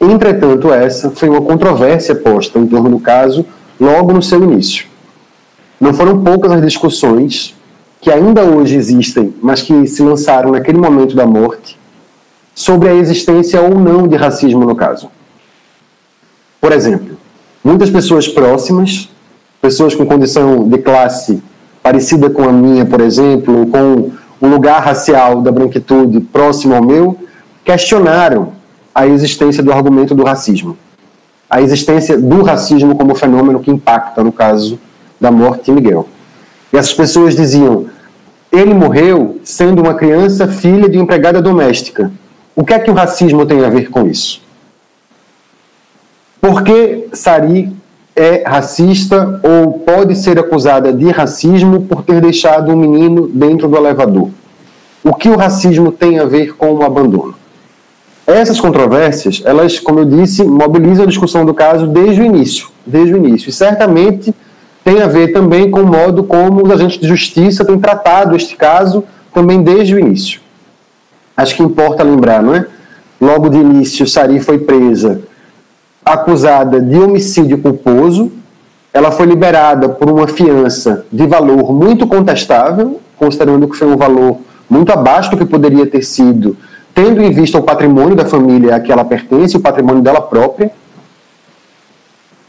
Entretanto, 0.00 0.72
essa 0.72 1.10
foi 1.10 1.28
uma 1.28 1.40
controvérsia 1.40 2.14
posta 2.14 2.58
em 2.58 2.66
torno 2.66 2.90
do 2.90 2.98
caso 2.98 3.46
logo 3.80 4.12
no 4.12 4.22
seu 4.22 4.42
início. 4.42 4.86
Não 5.80 5.94
foram 5.94 6.22
poucas 6.22 6.52
as 6.52 6.60
discussões 6.60 7.54
que 8.00 8.10
ainda 8.10 8.42
hoje 8.42 8.76
existem, 8.76 9.32
mas 9.40 9.62
que 9.62 9.86
se 9.86 10.02
lançaram 10.02 10.50
naquele 10.50 10.78
momento 10.78 11.14
da 11.14 11.24
morte, 11.24 11.78
sobre 12.54 12.88
a 12.88 12.94
existência 12.94 13.62
ou 13.62 13.78
não 13.78 14.08
de 14.08 14.16
racismo 14.16 14.64
no 14.64 14.74
caso. 14.74 15.08
Por 16.60 16.72
exemplo, 16.72 17.16
muitas 17.64 17.90
pessoas 17.90 18.28
próximas, 18.28 19.08
pessoas 19.60 19.94
com 19.94 20.04
condição 20.04 20.68
de 20.68 20.78
classe 20.78 21.40
parecida 21.82 22.28
com 22.28 22.42
a 22.42 22.52
minha, 22.52 22.84
por 22.84 23.00
exemplo, 23.00 23.66
com 23.68 24.10
um 24.40 24.50
lugar 24.50 24.82
racial 24.82 25.40
da 25.40 25.52
branquitude 25.52 26.20
próximo 26.20 26.74
ao 26.74 26.82
meu, 26.82 27.16
questionaram 27.64 28.52
a 28.94 29.06
existência 29.06 29.62
do 29.62 29.72
argumento 29.72 30.14
do 30.14 30.24
racismo. 30.24 30.76
A 31.48 31.60
existência 31.60 32.18
do 32.18 32.42
racismo 32.42 32.96
como 32.96 33.14
fenômeno 33.14 33.60
que 33.60 33.70
impacta, 33.70 34.22
no 34.22 34.32
caso 34.32 34.78
da 35.20 35.30
morte 35.30 35.66
de 35.66 35.72
Miguel. 35.72 36.08
E 36.72 36.76
essas 36.76 36.94
pessoas 36.94 37.36
diziam: 37.36 37.86
ele 38.50 38.72
morreu 38.72 39.40
sendo 39.44 39.82
uma 39.82 39.94
criança 39.94 40.48
filha 40.48 40.88
de 40.88 40.98
empregada 40.98 41.42
doméstica. 41.42 42.10
O 42.54 42.64
que 42.64 42.74
é 42.74 42.78
que 42.78 42.90
o 42.90 42.94
racismo 42.94 43.46
tem 43.46 43.64
a 43.64 43.68
ver 43.68 43.90
com 43.90 44.06
isso? 44.06 44.42
Por 46.40 46.62
que 46.62 47.08
Sari 47.12 47.72
é 48.14 48.44
racista 48.46 49.40
ou 49.42 49.78
pode 49.80 50.16
ser 50.16 50.38
acusada 50.38 50.92
de 50.92 51.10
racismo 51.10 51.82
por 51.82 52.02
ter 52.02 52.20
deixado 52.20 52.72
um 52.72 52.76
menino 52.76 53.26
dentro 53.28 53.68
do 53.68 53.76
elevador. 53.76 54.30
O 55.02 55.14
que 55.14 55.28
o 55.28 55.36
racismo 55.36 55.90
tem 55.90 56.18
a 56.18 56.24
ver 56.24 56.54
com 56.54 56.72
o 56.74 56.82
abandono? 56.82 57.34
Essas 58.26 58.60
controvérsias, 58.60 59.42
elas, 59.44 59.80
como 59.80 60.00
eu 60.00 60.04
disse, 60.04 60.44
mobilizam 60.44 61.04
a 61.04 61.08
discussão 61.08 61.44
do 61.44 61.52
caso 61.52 61.86
desde 61.86 62.20
o 62.22 62.24
início, 62.24 62.68
desde 62.86 63.14
o 63.14 63.16
início. 63.16 63.50
E 63.50 63.52
certamente 63.52 64.34
tem 64.84 65.00
a 65.00 65.06
ver 65.06 65.32
também 65.32 65.70
com 65.70 65.80
o 65.80 65.86
modo 65.86 66.24
como 66.24 66.62
os 66.62 66.70
agentes 66.70 66.98
de 66.98 67.06
justiça 67.06 67.64
têm 67.64 67.78
tratado 67.78 68.36
este 68.36 68.56
caso 68.56 69.04
também 69.32 69.62
desde 69.62 69.94
o 69.94 69.98
início. 69.98 70.40
Acho 71.36 71.56
que 71.56 71.62
importa 71.62 72.02
lembrar, 72.02 72.42
não 72.42 72.54
é? 72.54 72.66
Logo 73.20 73.48
de 73.48 73.56
início, 73.56 74.06
Sari 74.06 74.40
foi 74.40 74.58
presa 74.58 75.22
acusada 76.04 76.80
de 76.80 76.98
homicídio 76.98 77.58
culposo. 77.58 78.32
Ela 78.92 79.10
foi 79.10 79.26
liberada 79.26 79.88
por 79.88 80.10
uma 80.10 80.26
fiança 80.26 81.06
de 81.10 81.26
valor 81.26 81.72
muito 81.72 82.06
contestável, 82.06 83.00
considerando 83.16 83.68
que 83.68 83.76
foi 83.76 83.88
um 83.88 83.96
valor 83.96 84.38
muito 84.68 84.92
abaixo 84.92 85.30
do 85.30 85.36
que 85.36 85.44
poderia 85.44 85.86
ter 85.86 86.02
sido, 86.02 86.56
tendo 86.94 87.22
em 87.22 87.30
vista 87.30 87.58
o 87.58 87.62
patrimônio 87.62 88.14
da 88.14 88.24
família 88.24 88.76
a 88.76 88.80
que 88.80 88.92
ela 88.92 89.04
pertence, 89.04 89.56
o 89.56 89.60
patrimônio 89.60 90.02
dela 90.02 90.20
própria. 90.20 90.70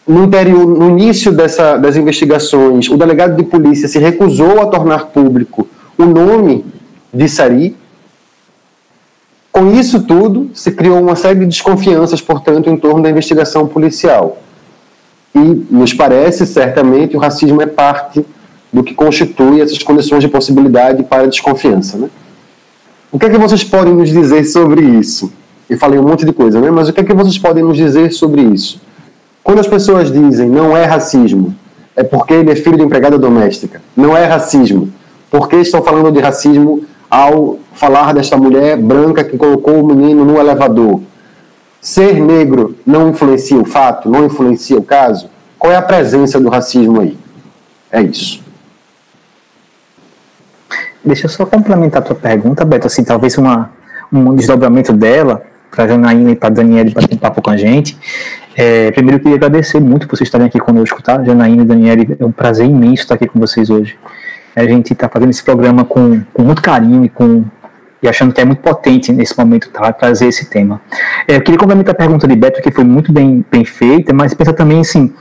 No, 0.06 0.26
interior, 0.26 0.66
no 0.68 0.90
início 0.90 1.32
dessa, 1.32 1.78
das 1.78 1.96
investigações, 1.96 2.90
o 2.90 2.98
delegado 2.98 3.38
de 3.38 3.44
polícia 3.44 3.88
se 3.88 4.00
recusou 4.00 4.62
a 4.62 4.66
tornar 4.66 5.08
público 5.08 5.68
o 5.98 6.06
nome 6.06 6.66
de 7.14 7.30
Sari, 7.30 7.76
com 9.54 9.72
isso 9.72 10.02
tudo, 10.02 10.50
se 10.56 10.72
criou 10.72 11.00
uma 11.00 11.16
série 11.16 11.42
de 11.42 11.46
desconfianças, 11.46 12.20
portanto, 12.20 12.72
em 12.72 12.76
torno 12.76 13.04
da 13.04 13.10
investigação 13.12 13.68
policial. 13.68 14.40
E 15.36 15.40
nos 15.70 15.94
parece, 15.94 16.48
certamente, 16.48 17.16
o 17.16 17.20
racismo 17.20 17.62
é 17.62 17.68
parte 17.68 18.26
do 18.74 18.84
que 18.84 18.96
constitui 18.96 19.62
essas 19.62 19.78
condições 19.78 20.22
de 20.22 20.28
possibilidade 20.28 21.04
para 21.04 21.28
desconfiança. 21.28 22.00
Né? 22.00 22.10
O 23.14 23.20
que 23.20 23.28
é 23.28 23.30
que 23.30 23.38
vocês 23.38 23.64
podem 23.64 23.94
nos 23.94 24.10
dizer 24.10 24.44
sobre 24.44 24.82
isso? 24.82 25.32
Eu 25.70 25.78
falei 25.78 26.00
um 26.00 26.04
monte 26.04 26.26
de 26.26 26.34
coisa, 26.34 26.60
né? 26.60 26.70
mas 26.70 26.90
o 26.90 26.94
que 26.94 27.00
é 27.00 27.04
que 27.04 27.14
vocês 27.14 27.38
podem 27.38 27.64
nos 27.64 27.78
dizer 27.78 28.12
sobre 28.12 28.42
isso? 28.42 28.82
Quando 29.44 29.60
as 29.60 29.68
pessoas 29.68 30.12
dizem 30.12 30.50
não 30.50 30.76
é 30.76 30.84
racismo, 30.84 31.56
é 31.96 32.04
porque 32.04 32.34
ele 32.34 32.52
é 32.52 32.56
filho 32.56 32.76
de 32.76 32.84
empregada 32.84 33.18
doméstica. 33.18 33.82
Não 33.96 34.18
é 34.18 34.26
racismo. 34.26 34.92
Por 35.30 35.48
que 35.48 35.58
estão 35.58 35.84
falando 35.84 36.12
de 36.12 36.20
racismo 36.20 36.84
ao 37.08 37.60
falar 37.74 38.12
desta 38.12 38.36
mulher 38.36 38.76
branca 38.76 39.24
que 39.24 39.38
colocou 39.38 39.84
o 39.84 39.86
menino 39.86 40.26
no 40.26 40.40
elevador. 40.40 41.00
Ser 41.80 42.20
negro 42.20 42.76
não 42.84 43.10
influencia 43.10 43.58
o 43.58 43.66
fato, 43.66 44.10
não 44.10 44.26
influencia 44.26 44.78
o 44.78 44.84
caso? 44.84 45.30
Qual 45.60 45.72
é 45.72 45.76
a 45.76 45.82
presença 45.84 46.40
do 46.40 46.50
racismo 46.50 47.02
aí? 47.02 47.16
É 47.92 48.02
isso. 48.02 48.43
Deixa 51.06 51.26
eu 51.26 51.30
só 51.30 51.46
complementar 51.46 52.02
a 52.02 52.06
tua 52.06 52.16
pergunta, 52.16 52.64
Beto, 52.64 52.88
assim, 52.88 53.04
talvez 53.04 53.38
uma, 53.38 53.72
um 54.12 54.36
desdobramento 54.36 54.94
dela, 54.94 55.44
para 55.70 55.88
Janaína 55.88 56.32
e 56.32 56.36
para 56.36 56.50
Daniela 56.50 56.90
bater 56.92 57.16
um 57.16 57.18
papo 57.18 57.42
com 57.42 57.50
a 57.50 57.58
gente. 57.58 57.98
É, 58.56 58.92
primeiro, 58.92 59.18
eu 59.18 59.20
queria 59.22 59.36
agradecer 59.36 59.80
muito 59.80 60.08
por 60.08 60.16
vocês 60.16 60.28
estarem 60.28 60.48
aqui 60.48 60.60
conosco, 60.60 61.02
tá? 61.02 61.22
Janaína 61.24 61.64
e 61.64 61.66
Daniela, 61.66 62.06
é 62.20 62.26
um 62.26 62.32
prazer 62.32 62.68
imenso 62.68 63.04
estar 63.04 63.16
aqui 63.16 63.28
com 63.28 63.40
vocês 63.40 63.70
hoje. 63.70 63.98
A 64.56 64.64
gente 64.66 64.94
está 64.94 65.10
fazendo 65.10 65.32
esse 65.32 65.44
programa 65.44 65.84
com, 65.84 66.22
com 66.32 66.44
muito 66.44 66.62
carinho 66.62 67.04
e 67.04 67.10
com 67.10 67.44
e 68.04 68.08
achando 68.08 68.34
que 68.34 68.42
é 68.42 68.46
muito 68.46 68.62
potente 68.62 69.14
nesse 69.14 69.36
momento 69.38 69.70
tá, 69.70 69.92
trazer 69.94 70.28
esse 70.28 70.50
tema. 70.50 70.82
É, 71.26 71.38
eu 71.38 71.42
queria 71.42 71.58
complementar 71.58 71.96
a 71.96 71.98
pergunta 71.98 72.28
de 72.28 72.36
Beto, 72.36 72.62
que 72.62 72.70
foi 72.70 72.84
muito 72.84 73.14
bem, 73.14 73.46
bem 73.50 73.64
feita, 73.64 74.14
mas 74.14 74.34
pensa 74.34 74.52
também 74.52 74.82
assim, 74.82 75.14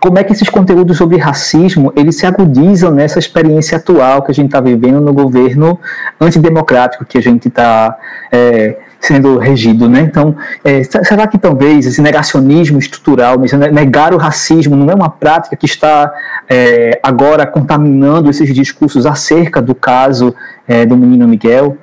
como 0.00 0.18
é 0.18 0.24
que 0.24 0.32
esses 0.32 0.48
conteúdos 0.48 0.96
sobre 0.96 1.16
racismo 1.18 1.92
eles 1.96 2.16
se 2.16 2.26
agudizam 2.26 2.90
nessa 2.90 3.18
experiência 3.18 3.78
atual 3.78 4.22
que 4.22 4.30
a 4.30 4.34
gente 4.34 4.46
está 4.46 4.60
vivendo 4.60 5.00
no 5.00 5.12
governo 5.12 5.78
antidemocrático 6.20 7.04
que 7.04 7.18
a 7.18 7.22
gente 7.22 7.48
está 7.48 7.96
é, 8.30 8.76
sendo 9.00 9.38
regido, 9.38 9.88
né? 9.88 10.00
Então, 10.00 10.34
é, 10.64 10.82
será 10.82 11.26
que 11.26 11.38
talvez 11.38 11.86
esse 11.86 12.02
negacionismo 12.02 12.78
estrutural, 12.78 13.36
negar 13.72 14.12
o 14.12 14.16
racismo, 14.16 14.74
não 14.74 14.90
é 14.90 14.94
uma 14.94 15.10
prática 15.10 15.54
que 15.54 15.66
está 15.66 16.12
é, 16.48 16.98
agora 17.02 17.46
contaminando 17.46 18.28
esses 18.30 18.52
discursos 18.52 19.06
acerca 19.06 19.62
do 19.62 19.74
caso 19.74 20.34
é, 20.66 20.84
do 20.84 20.96
menino 20.96 21.28
Miguel? 21.28 21.76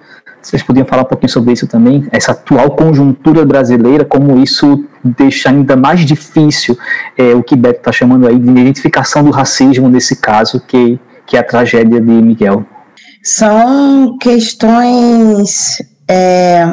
Vocês 0.44 0.62
podiam 0.62 0.86
falar 0.86 1.04
um 1.04 1.06
pouquinho 1.06 1.32
sobre 1.32 1.54
isso 1.54 1.66
também? 1.68 2.06
Essa 2.12 2.34
atual 2.34 2.72
conjuntura 2.72 3.46
brasileira, 3.46 4.04
como 4.04 4.38
isso 4.44 4.86
deixa 5.02 5.50
ainda 5.50 5.78
mais 5.78 6.02
difícil 6.02 6.78
é, 7.18 7.34
o 7.34 7.42
que 7.42 7.56
Beto 7.56 7.80
está 7.80 7.94
chamando 7.94 8.28
aí 8.28 8.38
de 8.38 8.50
identificação 8.50 9.24
do 9.24 9.32
racismo 9.32 9.88
nesse 9.88 10.18
caso, 10.18 10.60
que, 10.60 11.00
que 11.26 11.38
é 11.38 11.40
a 11.40 11.44
tragédia 11.44 12.02
de 12.02 12.12
Miguel. 12.12 12.66
São 13.24 14.18
questões 14.18 15.82
é, 16.10 16.70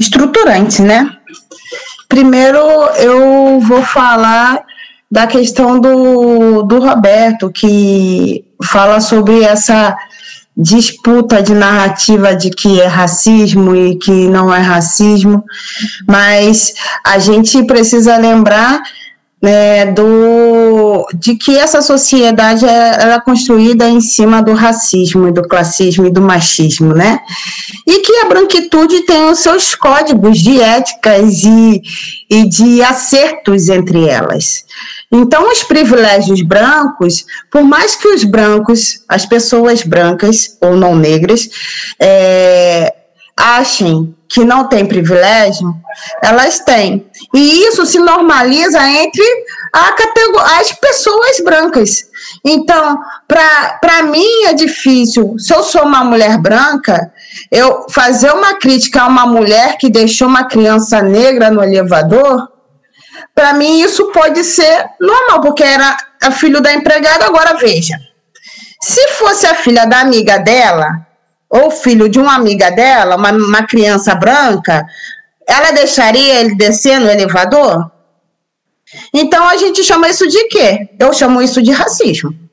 estruturantes, 0.00 0.78
né? 0.78 1.10
Primeiro, 2.08 2.58
eu 2.96 3.60
vou 3.60 3.82
falar 3.82 4.62
da 5.10 5.26
questão 5.26 5.78
do, 5.78 6.62
do 6.62 6.78
Roberto, 6.78 7.50
que 7.50 8.42
fala 8.62 9.00
sobre 9.00 9.42
essa 9.42 9.94
disputa 10.56 11.42
de 11.42 11.54
narrativa 11.54 12.34
de 12.34 12.50
que 12.50 12.80
é 12.80 12.86
racismo 12.86 13.74
e 13.74 13.96
que 13.96 14.28
não 14.28 14.54
é 14.54 14.60
racismo, 14.60 15.44
mas 16.06 16.74
a 17.04 17.18
gente 17.18 17.62
precisa 17.64 18.16
lembrar 18.16 18.82
né, 19.44 19.92
do, 19.92 21.06
de 21.12 21.36
que 21.36 21.54
essa 21.54 21.82
sociedade 21.82 22.64
é, 22.64 23.12
é 23.12 23.20
construída 23.20 23.86
em 23.86 24.00
cima 24.00 24.42
do 24.42 24.54
racismo, 24.54 25.30
do 25.30 25.42
classismo 25.42 26.06
e 26.06 26.10
do 26.10 26.22
machismo, 26.22 26.94
né? 26.94 27.20
E 27.86 28.00
que 28.00 28.16
a 28.20 28.24
branquitude 28.24 29.02
tem 29.02 29.26
os 29.26 29.40
seus 29.40 29.74
códigos 29.74 30.38
de 30.38 30.62
éticas 30.62 31.42
e, 31.42 31.82
e 32.30 32.48
de 32.48 32.82
acertos 32.82 33.68
entre 33.68 34.08
elas. 34.08 34.64
Então, 35.14 35.48
os 35.48 35.62
privilégios 35.62 36.42
brancos, 36.42 37.24
por 37.48 37.62
mais 37.62 37.94
que 37.94 38.08
os 38.08 38.24
brancos, 38.24 39.04
as 39.08 39.24
pessoas 39.24 39.84
brancas 39.84 40.58
ou 40.60 40.74
não 40.74 40.96
negras, 40.96 41.48
é, 42.00 42.92
achem 43.36 44.12
que 44.28 44.44
não 44.44 44.66
tem 44.66 44.84
privilégio, 44.84 45.72
elas 46.20 46.58
têm. 46.58 47.06
E 47.32 47.62
isso 47.68 47.86
se 47.86 48.00
normaliza 48.00 48.80
entre 48.90 49.22
as 49.72 50.72
pessoas 50.72 51.40
brancas. 51.44 52.06
Então, 52.44 52.98
para 53.28 54.02
mim 54.02 54.44
é 54.46 54.52
difícil, 54.52 55.36
se 55.38 55.54
eu 55.54 55.62
sou 55.62 55.82
uma 55.82 56.02
mulher 56.02 56.38
branca, 56.38 57.12
eu 57.52 57.86
fazer 57.88 58.32
uma 58.32 58.54
crítica 58.54 59.02
a 59.02 59.06
uma 59.06 59.26
mulher 59.26 59.76
que 59.78 59.88
deixou 59.88 60.26
uma 60.26 60.48
criança 60.48 61.00
negra 61.00 61.52
no 61.52 61.62
elevador, 61.62 62.48
para 63.34 63.52
mim, 63.54 63.80
isso 63.80 64.10
pode 64.12 64.42
ser 64.42 64.86
normal, 65.00 65.40
porque 65.40 65.62
era 65.62 65.96
filho 66.32 66.60
da 66.60 66.72
empregada. 66.72 67.26
Agora, 67.26 67.54
veja: 67.54 67.96
se 68.82 69.08
fosse 69.12 69.46
a 69.46 69.54
filha 69.54 69.84
da 69.86 70.00
amiga 70.00 70.38
dela, 70.38 71.06
ou 71.48 71.70
filho 71.70 72.08
de 72.08 72.18
uma 72.18 72.34
amiga 72.34 72.70
dela, 72.70 73.16
uma, 73.16 73.30
uma 73.30 73.66
criança 73.66 74.14
branca, 74.14 74.86
ela 75.46 75.72
deixaria 75.72 76.40
ele 76.40 76.56
descer 76.56 76.98
no 76.98 77.10
elevador? 77.10 77.90
Então, 79.12 79.48
a 79.48 79.56
gente 79.56 79.82
chama 79.82 80.08
isso 80.08 80.26
de 80.28 80.48
quê? 80.48 80.90
Eu 80.98 81.12
chamo 81.12 81.42
isso 81.42 81.62
de 81.62 81.70
racismo 81.70 82.43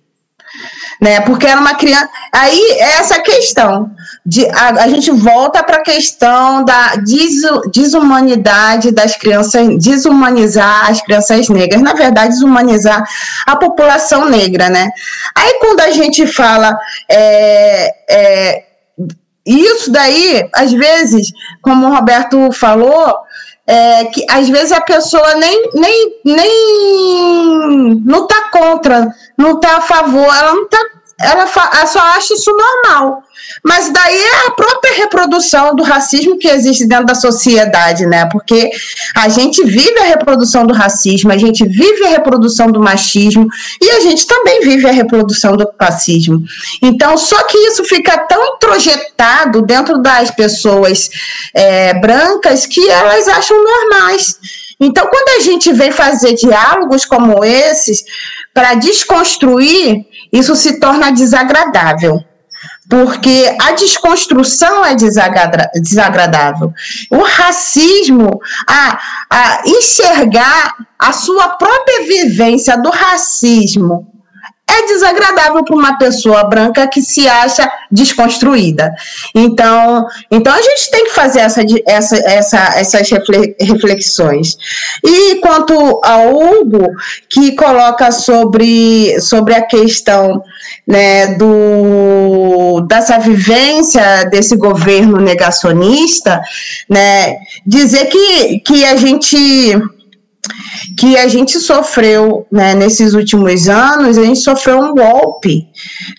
né? 1.02 1.20
Porque 1.22 1.48
era 1.48 1.60
uma 1.60 1.74
criança. 1.74 2.08
Aí 2.32 2.78
essa 2.80 3.20
questão 3.22 3.90
de 4.24 4.48
a, 4.50 4.84
a 4.84 4.88
gente 4.88 5.10
volta 5.10 5.64
para 5.64 5.78
a 5.78 5.84
questão 5.84 6.64
da 6.64 6.94
desumanidade 7.74 8.92
das 8.92 9.16
crianças, 9.18 9.68
desumanizar 9.80 10.92
as 10.92 11.02
crianças 11.02 11.50
negras, 11.50 11.82
na 11.82 11.94
verdade 11.94 12.30
desumanizar 12.30 13.04
a 13.48 13.56
população 13.56 14.30
negra, 14.30 14.70
né? 14.70 14.92
Aí 15.36 15.56
quando 15.60 15.80
a 15.80 15.90
gente 15.90 16.28
fala 16.28 16.78
é, 17.10 17.94
é, 18.10 18.64
isso 19.46 19.92
daí, 19.92 20.48
às 20.54 20.72
vezes, 20.72 21.32
como 21.64 21.88
o 21.88 21.96
Roberto 21.96 22.52
falou, 22.52 23.16
é, 23.68 24.06
que 24.06 24.26
às 24.30 24.50
vezes 24.50 24.72
a 24.72 24.82
pessoa 24.82 25.36
nem, 25.36 25.70
nem, 25.74 26.22
nem 26.26 28.02
não 28.04 28.24
está 28.24 28.50
contra, 28.50 29.14
não 29.38 29.54
está 29.54 29.78
a 29.78 29.82
favor, 29.82 30.26
ela 30.26 30.54
não 30.54 30.64
está. 30.64 30.80
Ela, 31.24 31.44
ela 31.74 31.86
só 31.88 32.00
acha 32.00 32.34
isso 32.34 32.52
normal. 32.52 33.24
Mas 33.64 33.92
daí 33.92 34.18
é 34.18 34.48
a 34.48 34.52
própria 34.52 34.96
reprodução 34.98 35.76
do 35.76 35.84
racismo 35.84 36.38
que 36.38 36.48
existe 36.48 36.86
dentro 36.86 37.06
da 37.06 37.16
sociedade, 37.16 38.06
né? 38.06 38.28
Porque 38.32 38.72
a 39.16 39.30
gente 39.30 39.64
vive 39.64 40.00
a 40.00 40.06
reprodução 40.06 40.66
do 40.66 40.74
racismo, 40.74 41.32
a 41.32 41.38
gente 41.38 41.68
vive 41.68 42.06
a 42.06 42.10
reprodução 42.10 42.72
do 42.72 42.80
machismo 42.80 43.48
e 43.82 43.90
a 43.90 44.00
gente 44.00 44.26
também 44.26 44.62
vive 44.62 44.88
a 44.88 44.92
reprodução 44.92 45.56
do 45.58 45.68
fascismo. 45.78 46.44
Então, 46.82 47.18
só 47.18 47.44
que 47.44 47.58
isso 47.58 47.84
fica 47.84 48.18
tão 48.26 48.58
projetado 48.58 49.62
dentro 49.62 49.98
das 50.00 50.32
pessoas 50.32 51.10
é, 51.54 51.94
brancas 52.00 52.66
que 52.66 52.90
elas 52.90 53.28
acham 53.28 53.62
normais. 53.64 54.38
Então, 54.80 55.06
quando 55.08 55.40
a 55.40 55.44
gente 55.44 55.72
vem 55.72 55.92
fazer 55.92 56.34
diálogos 56.34 57.06
como 57.06 57.44
esses 57.46 58.04
para 58.54 58.76
desconstruir, 58.76 60.06
isso 60.32 60.56
se 60.56 60.80
torna 60.80 61.12
desagradável 61.12 62.20
porque 62.90 63.56
a 63.62 63.72
desconstrução 63.72 64.86
é 64.86 64.94
desagradável. 64.96 66.74
O 67.10 67.24
racismo, 67.24 68.42
a, 68.68 69.00
a 69.30 69.62
enxergar 69.66 70.76
a 71.00 71.14
sua 71.14 71.56
própria 71.56 72.06
vivência 72.06 72.78
do 72.78 72.90
racismo 72.90 74.12
é 74.72 74.86
desagradável 74.88 75.64
para 75.64 75.76
uma 75.76 75.98
pessoa 75.98 76.44
branca 76.46 76.88
que 76.88 77.02
se 77.02 77.28
acha 77.28 77.70
desconstruída. 77.92 78.94
Então, 79.36 80.06
então 80.30 80.54
a 80.54 80.62
gente 80.62 80.90
tem 80.92 81.06
que 81.06 81.12
fazer 81.12 81.40
essa, 81.40 81.62
essa, 81.86 82.18
essa, 82.18 82.80
essas 82.80 83.10
reflexões. 83.60 84.58
E 85.04 85.36
quanto 85.36 85.74
ao 86.04 86.34
Hugo, 86.34 86.88
que 87.30 87.56
coloca 87.56 88.12
sobre, 88.12 89.20
sobre 89.20 89.54
a 89.54 89.62
questão 89.62 90.44
né, 90.88 91.36
do, 91.36 92.82
dessa 92.88 93.18
vivência 93.20 94.26
desse 94.30 94.56
governo 94.56 95.18
negacionista, 95.18 96.42
né, 96.90 97.36
dizer 97.66 98.06
que, 98.06 98.60
que 98.60 98.86
a 98.86 98.96
gente 98.96 99.76
que 100.98 101.18
a 101.18 101.28
gente 101.28 101.60
sofreu 101.60 102.48
né, 102.52 102.74
nesses 102.74 103.14
últimos 103.14 103.70
anos, 103.70 104.18
a 104.18 104.24
gente 104.24 104.40
sofreu 104.40 104.80
um 104.80 104.94
golpe, 104.94 105.68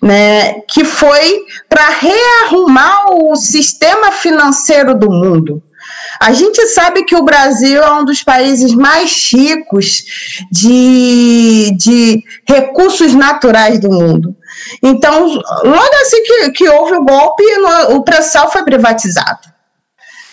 né, 0.03 0.61
que 0.69 0.85
foi 0.85 1.45
para 1.69 1.89
rearrumar 1.89 3.07
o 3.11 3.35
sistema 3.37 4.13
financeiro 4.13 4.95
do 4.99 5.11
mundo. 5.11 5.63
A 6.21 6.33
gente 6.33 6.65
sabe 6.69 7.05
que 7.05 7.17
o 7.17 7.25
Brasil 7.25 7.83
é 7.83 7.93
um 7.93 8.05
dos 8.05 8.23
países 8.23 8.73
mais 8.73 9.33
ricos 9.33 10.05
de, 10.53 11.75
de 11.77 12.23
recursos 12.47 13.13
naturais 13.15 13.81
do 13.81 13.91
mundo. 13.91 14.37
Então, 14.81 15.27
logo 15.27 15.95
assim 16.03 16.23
que, 16.23 16.51
que 16.53 16.69
houve 16.69 16.95
o 16.95 17.05
golpe, 17.05 17.43
o 17.91 18.03
pré-sal 18.03 18.51
foi 18.53 18.63
privatizado 18.63 19.52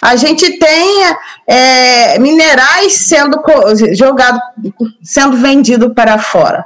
a 0.01 0.15
gente 0.15 0.57
tem 0.57 1.15
é, 1.45 2.17
minerais 2.19 2.93
sendo 2.93 3.41
jogado, 3.93 4.39
sendo 5.03 5.37
vendido 5.37 5.93
para 5.93 6.17
fora. 6.17 6.65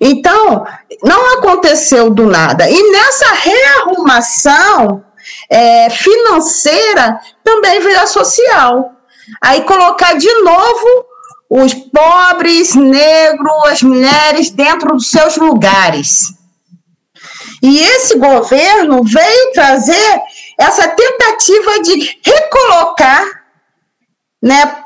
Então, 0.00 0.64
não 1.02 1.38
aconteceu 1.38 2.10
do 2.10 2.26
nada. 2.26 2.70
E 2.70 2.92
nessa 2.92 3.32
rearrumação 3.34 5.04
é, 5.48 5.90
financeira 5.90 7.20
também 7.42 7.80
veio 7.80 8.00
a 8.00 8.06
social. 8.06 8.92
Aí 9.40 9.62
colocar 9.62 10.14
de 10.14 10.32
novo 10.42 11.06
os 11.48 11.74
pobres, 11.74 12.74
negros, 12.76 13.66
as 13.66 13.82
mulheres 13.82 14.50
dentro 14.50 14.92
dos 14.94 15.10
seus 15.10 15.36
lugares. 15.36 16.32
E 17.62 17.80
esse 17.80 18.16
governo 18.16 19.02
veio 19.02 19.52
trazer 19.52 20.22
essa 20.60 20.86
tentativa 20.88 21.82
de 21.82 22.20
recolocar 22.22 23.24
né, 24.42 24.84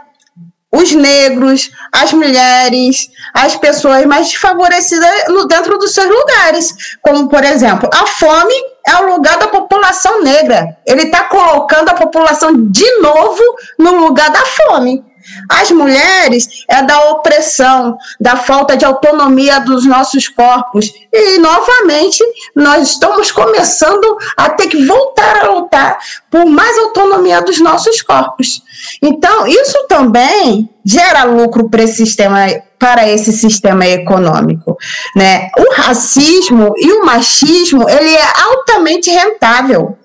os 0.72 0.92
negros, 0.92 1.70
as 1.92 2.12
mulheres, 2.12 3.08
as 3.32 3.56
pessoas 3.56 4.04
mais 4.06 4.28
desfavorecidas 4.28 5.10
dentro 5.48 5.78
dos 5.78 5.92
seus 5.92 6.08
lugares. 6.08 6.96
Como, 7.02 7.28
por 7.28 7.44
exemplo, 7.44 7.88
a 7.92 8.06
fome 8.06 8.54
é 8.86 8.96
o 8.96 9.14
lugar 9.14 9.38
da 9.38 9.48
população 9.48 10.22
negra. 10.22 10.76
Ele 10.86 11.02
está 11.02 11.24
colocando 11.24 11.90
a 11.90 11.94
população 11.94 12.52
de 12.70 12.98
novo 13.00 13.42
no 13.78 13.96
lugar 14.06 14.30
da 14.30 14.44
fome. 14.44 15.04
As 15.48 15.70
mulheres 15.70 16.48
é 16.68 16.82
da 16.82 17.10
opressão, 17.10 17.96
da 18.20 18.36
falta 18.36 18.76
de 18.76 18.84
autonomia 18.84 19.60
dos 19.60 19.84
nossos 19.86 20.28
corpos. 20.28 20.92
E, 21.12 21.38
novamente, 21.38 22.22
nós 22.54 22.90
estamos 22.90 23.30
começando 23.30 24.16
a 24.36 24.50
ter 24.50 24.68
que 24.68 24.84
voltar 24.84 25.44
a 25.44 25.50
lutar 25.50 25.98
por 26.30 26.44
mais 26.46 26.78
autonomia 26.78 27.40
dos 27.40 27.60
nossos 27.60 28.02
corpos. 28.02 28.62
Então, 29.02 29.46
isso 29.46 29.86
também 29.88 30.68
gera 30.84 31.24
lucro 31.24 31.68
para 31.68 31.82
esse 31.82 31.96
sistema 31.96 32.46
para 32.78 33.08
esse 33.08 33.32
sistema 33.32 33.86
econômico, 33.86 34.76
né? 35.16 35.48
O 35.56 35.72
racismo 35.74 36.74
e 36.76 36.92
o 36.92 37.06
machismo, 37.06 37.88
ele 37.88 38.14
é 38.14 38.26
altamente 38.42 39.10
rentável. 39.10 39.96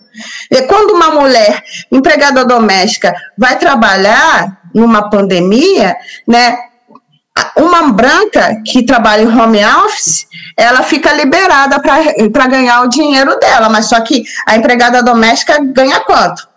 E 0.50 0.62
quando 0.64 0.92
uma 0.92 1.12
mulher 1.12 1.64
empregada 1.92 2.46
doméstica 2.46 3.14
vai 3.38 3.58
trabalhar, 3.58 4.59
numa 4.74 5.10
pandemia, 5.10 5.96
né? 6.28 6.58
Uma 7.56 7.94
branca 7.94 8.62
que 8.66 8.86
trabalha 8.86 9.24
em 9.24 9.40
home 9.40 9.64
office, 9.66 10.28
ela 10.58 10.84
fica 10.84 11.14
liberada 11.14 11.80
para 11.80 12.48
ganhar 12.48 12.82
o 12.82 12.90
dinheiro 12.90 13.40
dela, 13.40 13.70
mas 13.70 13.86
só 13.86 14.02
que 14.02 14.24
a 14.46 14.58
empregada 14.58 15.02
doméstica 15.02 15.58
ganha 15.62 16.02
quanto? 16.02 16.50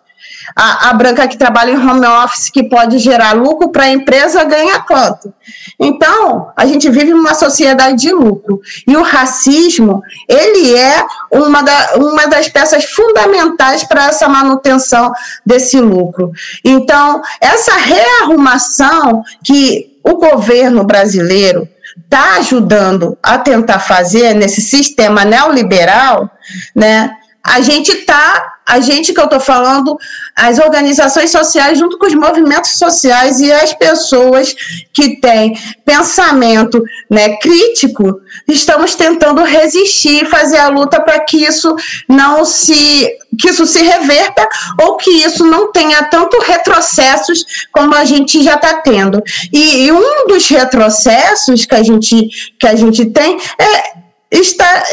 A, 0.55 0.91
a, 0.91 0.93
branca 0.93 1.27
que 1.27 1.37
trabalha 1.37 1.71
em 1.71 1.77
home 1.77 2.07
office, 2.07 2.51
que 2.51 2.63
pode 2.63 2.99
gerar 2.99 3.33
lucro 3.33 3.71
para 3.71 3.85
a 3.85 3.91
empresa, 3.91 4.45
ganha 4.45 4.81
quanto? 4.81 5.33
Então, 5.79 6.53
a 6.57 6.67
gente 6.67 6.91
vive 6.91 7.13
numa 7.13 7.35
sociedade 7.35 8.03
de 8.03 8.13
lucro. 8.13 8.61
E 8.87 8.97
o 8.97 9.03
racismo, 9.03 10.03
ele 10.29 10.77
é 10.77 11.05
uma, 11.31 11.63
da, 11.63 11.95
uma 11.97 12.27
das 12.27 12.49
peças 12.49 12.85
fundamentais 12.85 13.85
para 13.85 14.07
essa 14.07 14.29
manutenção 14.29 15.13
desse 15.45 15.81
lucro. 15.81 16.31
Então, 16.65 17.23
essa 17.41 17.73
rearrumação 17.77 19.23
que 19.43 19.93
o 20.05 20.17
governo 20.17 20.85
brasileiro 20.85 21.69
está 22.05 22.37
ajudando 22.37 23.17
a 23.23 23.39
tentar 23.39 23.79
fazer 23.79 24.35
nesse 24.35 24.61
sistema 24.61 25.25
neoliberal, 25.25 26.31
né? 26.75 27.17
A 27.45 27.61
gente 27.61 27.91
está 27.91 28.53
a 28.67 28.81
gente 28.81 29.13
que 29.13 29.21
eu 29.21 29.25
estou 29.25 29.41
falando, 29.41 29.99
as 30.37 30.59
organizações 30.59 31.31
sociais, 31.31 31.79
junto 31.79 31.99
com 31.99 32.07
os 32.07 32.15
movimentos 32.15 32.79
sociais 32.79 33.41
e 33.41 33.53
as 33.53 33.73
pessoas 33.75 34.55
que 34.93 35.21
têm 35.21 35.59
pensamento 35.85 36.83
né, 37.11 37.37
crítico, 37.37 38.21
estamos 38.49 38.95
tentando 38.95 39.43
resistir, 39.43 40.27
fazer 40.27 40.59
a 40.59 40.69
luta 40.69 41.01
para 41.01 41.21
que 41.21 41.45
isso 41.45 41.75
não 42.09 42.45
se 42.45 43.19
que 43.39 43.49
isso 43.49 43.67
se 43.67 43.83
reverta 43.83 44.47
ou 44.83 44.97
que 44.97 45.11
isso 45.11 45.45
não 45.45 45.73
tenha 45.73 46.05
tanto 46.05 46.39
retrocessos 46.41 47.67
como 47.73 47.95
a 47.95 48.05
gente 48.05 48.43
já 48.43 48.55
está 48.55 48.75
tendo. 48.75 49.23
E, 49.53 49.87
e 49.87 49.93
um 49.93 50.27
dos 50.27 50.47
retrocessos 50.49 51.65
que 51.65 51.75
a 51.75 51.83
gente 51.83 52.29
que 52.59 52.67
a 52.67 52.77
gente 52.77 53.07
tem 53.07 53.39
é 53.59 54.02
está 54.41 54.85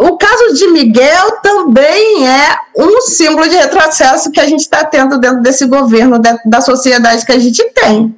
o 0.00 0.16
caso 0.16 0.54
de 0.54 0.68
Miguel 0.68 1.32
também 1.42 2.26
é 2.26 2.56
um 2.76 3.00
símbolo 3.02 3.46
de 3.46 3.56
retrocesso 3.56 4.30
que 4.30 4.40
a 4.40 4.46
gente 4.46 4.60
está 4.60 4.84
tendo 4.84 5.18
dentro 5.18 5.42
desse 5.42 5.66
governo, 5.66 6.18
da, 6.18 6.38
da 6.44 6.60
sociedade 6.60 7.24
que 7.26 7.32
a 7.32 7.38
gente 7.38 7.62
tem. 7.74 8.14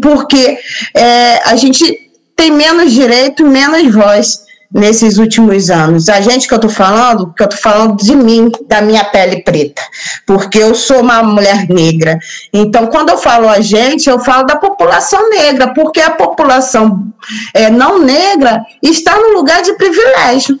Porque 0.00 0.58
é, 0.94 1.40
a 1.48 1.56
gente 1.56 2.10
tem 2.36 2.52
menos 2.52 2.92
direito, 2.92 3.44
menos 3.44 3.92
voz 3.92 4.47
nesses 4.72 5.16
últimos 5.18 5.70
anos. 5.70 6.08
A 6.08 6.20
gente 6.20 6.46
que 6.46 6.52
eu 6.52 6.56
estou 6.56 6.70
falando, 6.70 7.32
que 7.32 7.42
eu 7.42 7.46
estou 7.46 7.60
falando 7.60 7.96
de 7.96 8.14
mim, 8.14 8.50
da 8.66 8.80
minha 8.80 9.04
pele 9.04 9.42
preta, 9.42 9.82
porque 10.26 10.58
eu 10.58 10.74
sou 10.74 11.00
uma 11.00 11.22
mulher 11.22 11.68
negra. 11.68 12.18
Então, 12.52 12.86
quando 12.86 13.10
eu 13.10 13.18
falo 13.18 13.48
a 13.48 13.60
gente, 13.60 14.08
eu 14.08 14.18
falo 14.18 14.46
da 14.46 14.56
população 14.56 15.30
negra, 15.30 15.72
porque 15.72 16.00
a 16.00 16.10
população 16.10 17.12
é, 17.54 17.70
não 17.70 17.98
negra 17.98 18.62
está 18.82 19.16
no 19.16 19.34
lugar 19.34 19.62
de 19.62 19.72
privilégio. 19.74 20.60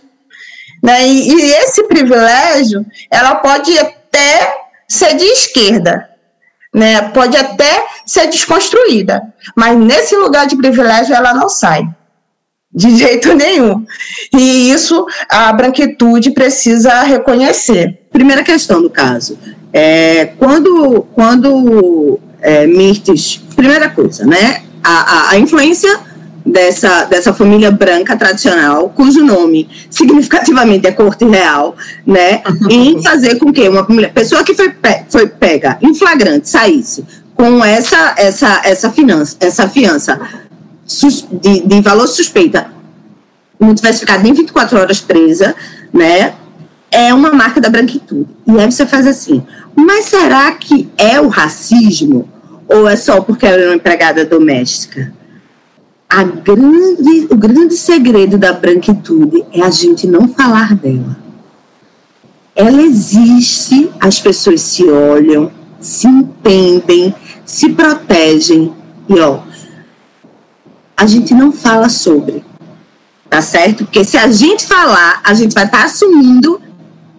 Né? 0.82 1.06
E, 1.06 1.32
e 1.32 1.50
esse 1.54 1.84
privilégio, 1.84 2.84
ela 3.10 3.36
pode 3.36 3.76
até 3.78 4.56
ser 4.88 5.16
de 5.16 5.24
esquerda, 5.24 6.08
né? 6.72 7.02
pode 7.10 7.36
até 7.36 7.86
ser 8.06 8.26
desconstruída, 8.28 9.22
mas 9.54 9.76
nesse 9.76 10.16
lugar 10.16 10.46
de 10.46 10.56
privilégio 10.56 11.14
ela 11.14 11.34
não 11.34 11.48
sai. 11.48 11.82
De 12.72 12.94
jeito 12.96 13.34
nenhum. 13.34 13.84
E 14.32 14.70
isso 14.70 15.06
a 15.28 15.52
branquitude 15.52 16.30
precisa 16.32 17.02
reconhecer. 17.02 17.98
Primeira 18.12 18.42
questão 18.42 18.82
do 18.82 18.90
caso. 18.90 19.38
É, 19.72 20.26
quando 20.38 21.06
quando 21.14 22.18
é, 22.40 22.66
Mirtes. 22.66 23.40
Primeira 23.54 23.90
coisa, 23.90 24.24
né? 24.24 24.62
A, 24.82 24.90
a, 24.90 25.30
a 25.30 25.38
influência 25.38 26.00
dessa, 26.44 27.04
dessa 27.04 27.32
família 27.32 27.70
branca 27.70 28.16
tradicional, 28.16 28.88
cujo 28.90 29.24
nome 29.24 29.68
significativamente 29.90 30.86
é 30.86 30.92
corte 30.92 31.24
real, 31.24 31.76
né? 32.06 32.42
em 32.70 33.02
fazer 33.02 33.36
com 33.36 33.52
que 33.52 33.68
uma 33.68 33.84
pessoa 33.84 34.42
que 34.42 34.54
foi, 34.54 34.70
pe 34.70 35.04
foi 35.08 35.26
pega 35.26 35.78
em 35.82 35.94
flagrante 35.94 36.48
saísse 36.48 37.04
com 37.34 37.64
essa, 37.64 38.14
essa, 38.16 38.60
essa, 38.64 38.90
finança, 38.90 39.36
essa 39.38 39.68
fiança 39.68 40.20
de, 41.40 41.66
de 41.66 41.80
valor 41.80 42.06
suspeita 42.06 42.78
não 43.58 43.74
tivesse 43.74 44.00
ficado 44.00 44.22
nem 44.22 44.32
24 44.32 44.78
horas 44.78 45.00
presa, 45.00 45.54
né? 45.92 46.34
É 46.90 47.12
uma 47.12 47.32
marca 47.32 47.60
da 47.60 47.68
branquitude. 47.68 48.28
E 48.46 48.58
aí 48.58 48.70
você 48.70 48.86
faz 48.86 49.06
assim, 49.06 49.42
mas 49.74 50.06
será 50.06 50.52
que 50.52 50.88
é 50.96 51.20
o 51.20 51.28
racismo? 51.28 52.28
Ou 52.66 52.88
é 52.88 52.96
só 52.96 53.20
porque 53.20 53.46
ela 53.46 53.62
é 53.62 53.66
uma 53.66 53.76
empregada 53.76 54.24
doméstica? 54.24 55.12
A 56.08 56.22
grande, 56.22 57.26
o 57.30 57.36
grande 57.36 57.76
segredo 57.76 58.38
da 58.38 58.52
branquitude 58.52 59.44
é 59.52 59.62
a 59.62 59.70
gente 59.70 60.06
não 60.06 60.28
falar 60.28 60.74
dela. 60.74 61.16
Ela 62.56 62.80
existe, 62.82 63.90
as 64.00 64.18
pessoas 64.18 64.62
se 64.62 64.84
olham, 64.88 65.50
se 65.78 66.08
entendem, 66.08 67.14
se 67.44 67.68
protegem. 67.70 68.72
E 69.08 69.20
ó, 69.20 69.40
a 70.98 71.06
gente 71.06 71.32
não 71.32 71.52
fala 71.52 71.88
sobre. 71.88 72.44
Tá 73.30 73.40
certo? 73.40 73.84
Porque 73.84 74.04
se 74.04 74.18
a 74.18 74.28
gente 74.32 74.66
falar, 74.66 75.20
a 75.22 75.32
gente 75.32 75.54
vai 75.54 75.64
estar 75.64 75.78
tá 75.78 75.84
assumindo 75.84 76.60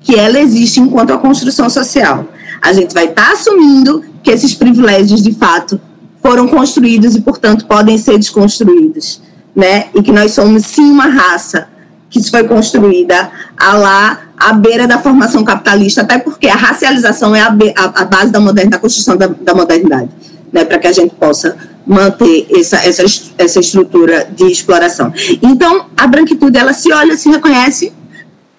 que 0.02 0.16
ela 0.16 0.40
existe 0.40 0.82
enquanto 0.82 1.14
a 1.14 1.18
construção 1.18 1.70
social. 1.70 2.28
A 2.62 2.74
gente 2.74 2.94
vai 2.94 3.06
estar 3.06 3.28
tá 3.28 3.32
assumindo 3.32 4.04
que 4.22 4.30
esses 4.30 4.54
privilégios, 4.54 5.24
de 5.24 5.34
fato, 5.34 5.80
foram 6.22 6.48
construídos 6.48 7.16
e, 7.16 7.22
portanto, 7.22 7.66
podem 7.66 7.98
ser 7.98 8.18
desconstruídos. 8.18 9.22
Né? 9.56 9.86
E 9.96 10.02
que 10.02 10.12
nós 10.12 10.34
somos, 10.34 10.66
sim, 10.66 10.92
uma 10.92 11.08
raça 11.08 11.70
que 12.10 12.22
foi 12.30 12.44
construída 12.44 13.32
a 13.56 13.74
lá 13.74 14.22
à 14.38 14.52
beira 14.52 14.88
da 14.88 14.98
formação 14.98 15.44
capitalista, 15.44 16.02
até 16.02 16.18
porque 16.18 16.48
a 16.48 16.56
racialização 16.56 17.36
é 17.36 17.42
a, 17.42 17.56
a, 17.78 18.02
a 18.02 18.06
base 18.06 18.32
da, 18.32 18.40
moderna, 18.40 18.72
da 18.72 18.80
construção 18.80 19.16
da, 19.16 19.28
da 19.28 19.54
modernidade, 19.54 20.10
né? 20.52 20.66
para 20.66 20.80
que 20.80 20.88
a 20.88 20.92
gente 20.92 21.14
possa 21.16 21.56
manter 21.90 22.46
essa, 22.52 22.78
essa, 22.78 23.04
essa 23.36 23.60
estrutura 23.60 24.30
de 24.32 24.46
exploração. 24.46 25.12
Então, 25.42 25.88
a 25.98 26.06
branquitude, 26.06 26.56
ela 26.56 26.72
se 26.72 26.94
olha, 26.94 27.18
se 27.18 27.28
reconhece, 27.30 27.92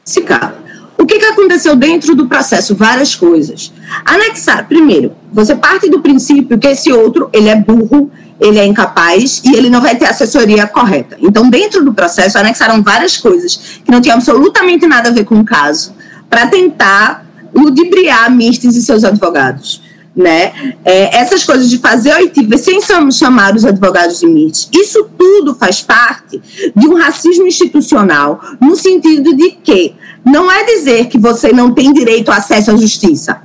se 0.04 0.22
cala. 0.22 0.58
O 0.98 1.06
que, 1.06 1.16
que 1.16 1.24
aconteceu 1.24 1.76
dentro 1.76 2.16
do 2.16 2.26
processo? 2.26 2.74
Várias 2.74 3.14
coisas. 3.14 3.72
Anexar, 4.04 4.66
primeiro, 4.66 5.12
você 5.32 5.54
parte 5.54 5.88
do 5.88 6.00
princípio 6.00 6.58
que 6.58 6.66
esse 6.66 6.92
outro, 6.92 7.30
ele 7.32 7.48
é 7.48 7.54
burro, 7.54 8.10
ele 8.40 8.58
é 8.58 8.66
incapaz 8.66 9.40
e 9.44 9.54
ele 9.54 9.70
não 9.70 9.80
vai 9.80 9.94
ter 9.94 10.06
assessoria 10.06 10.66
correta. 10.66 11.16
Então, 11.20 11.48
dentro 11.48 11.84
do 11.84 11.94
processo, 11.94 12.36
anexaram 12.36 12.82
várias 12.82 13.16
coisas 13.16 13.80
que 13.84 13.92
não 13.92 14.00
tinham 14.00 14.16
absolutamente 14.16 14.86
nada 14.88 15.08
a 15.08 15.12
ver 15.12 15.24
com 15.24 15.38
o 15.38 15.44
caso, 15.44 15.94
para 16.28 16.48
tentar 16.48 17.24
ludibriar 17.54 18.30
Mistes 18.30 18.74
e 18.74 18.82
seus 18.82 19.04
advogados 19.04 19.82
né? 20.14 20.74
É, 20.84 21.16
essas 21.18 21.44
coisas 21.44 21.70
de 21.70 21.78
fazer 21.78 22.14
oitiva 22.14 22.56
sem 22.58 22.80
chamar 23.12 23.54
os 23.54 23.64
advogados 23.64 24.20
de 24.20 24.26
MIT, 24.26 24.68
isso 24.72 25.08
tudo 25.16 25.54
faz 25.54 25.80
parte 25.80 26.40
de 26.74 26.88
um 26.88 26.94
racismo 26.94 27.46
institucional, 27.46 28.40
no 28.60 28.76
sentido 28.76 29.34
de 29.34 29.50
que 29.50 29.94
não 30.24 30.50
é 30.50 30.64
dizer 30.64 31.06
que 31.06 31.18
você 31.18 31.52
não 31.52 31.72
tem 31.72 31.92
direito 31.92 32.30
ao 32.30 32.38
acesso 32.38 32.70
à 32.70 32.76
justiça, 32.76 33.40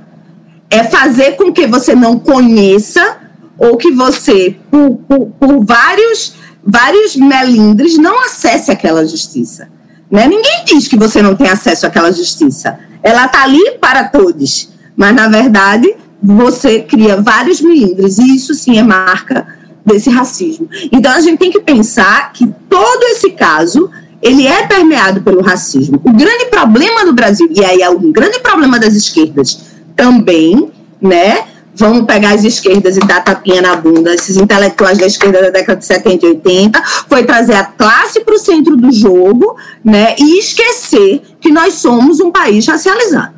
é 0.68 0.82
fazer 0.84 1.36
com 1.36 1.52
que 1.52 1.66
você 1.66 1.94
não 1.94 2.18
conheça 2.18 3.18
ou 3.58 3.76
que 3.76 3.92
você, 3.92 4.56
por, 4.70 4.96
por, 5.08 5.26
por 5.38 5.64
vários, 5.64 6.34
vários 6.64 7.16
melindres, 7.16 7.96
não 7.96 8.22
acesse 8.24 8.70
aquela 8.70 9.06
justiça. 9.06 9.68
Né? 10.10 10.26
Ninguém 10.26 10.64
diz 10.64 10.86
que 10.88 10.96
você 10.96 11.22
não 11.22 11.34
tem 11.34 11.48
acesso 11.48 11.86
àquela 11.86 12.12
justiça. 12.12 12.78
Ela 13.02 13.26
está 13.26 13.44
ali 13.44 13.78
para 13.80 14.04
todos. 14.04 14.70
Mas, 14.96 15.14
na 15.14 15.28
verdade, 15.28 15.94
você 16.22 16.80
cria 16.80 17.20
vários 17.20 17.60
milímetros. 17.60 18.18
E 18.18 18.36
isso 18.36 18.54
sim 18.54 18.78
é 18.78 18.82
marca 18.82 19.46
desse 19.84 20.10
racismo. 20.10 20.68
Então, 20.90 21.12
a 21.12 21.20
gente 21.20 21.38
tem 21.38 21.50
que 21.50 21.60
pensar 21.60 22.32
que 22.32 22.46
todo 22.68 23.04
esse 23.04 23.30
caso 23.30 23.90
ele 24.20 24.46
é 24.46 24.66
permeado 24.66 25.22
pelo 25.22 25.42
racismo. 25.42 26.00
O 26.04 26.12
grande 26.12 26.46
problema 26.46 27.04
do 27.04 27.12
Brasil, 27.12 27.48
e 27.50 27.64
aí 27.64 27.82
é 27.82 27.88
um 27.88 28.10
grande 28.10 28.40
problema 28.40 28.78
das 28.78 28.94
esquerdas 28.94 29.60
também, 29.94 30.70
né? 31.00 31.44
Vamos 31.78 32.06
pegar 32.06 32.30
as 32.30 32.42
esquerdas 32.42 32.96
e 32.96 33.00
dar 33.00 33.22
tapinha 33.22 33.60
na 33.60 33.76
bunda. 33.76 34.14
Esses 34.14 34.38
intelectuais 34.38 34.96
da 34.96 35.06
esquerda 35.06 35.42
da 35.42 35.50
década 35.50 35.78
de 35.78 35.84
70 35.84 36.24
e 36.24 36.28
80 36.30 36.82
foi 37.06 37.24
trazer 37.24 37.54
a 37.54 37.64
classe 37.64 38.20
para 38.20 38.34
o 38.34 38.38
centro 38.38 38.76
do 38.76 38.90
jogo, 38.90 39.56
né? 39.84 40.16
E 40.18 40.38
esquecer 40.38 41.22
que 41.38 41.52
nós 41.52 41.74
somos 41.74 42.18
um 42.18 42.30
país 42.30 42.66
racializado, 42.66 43.34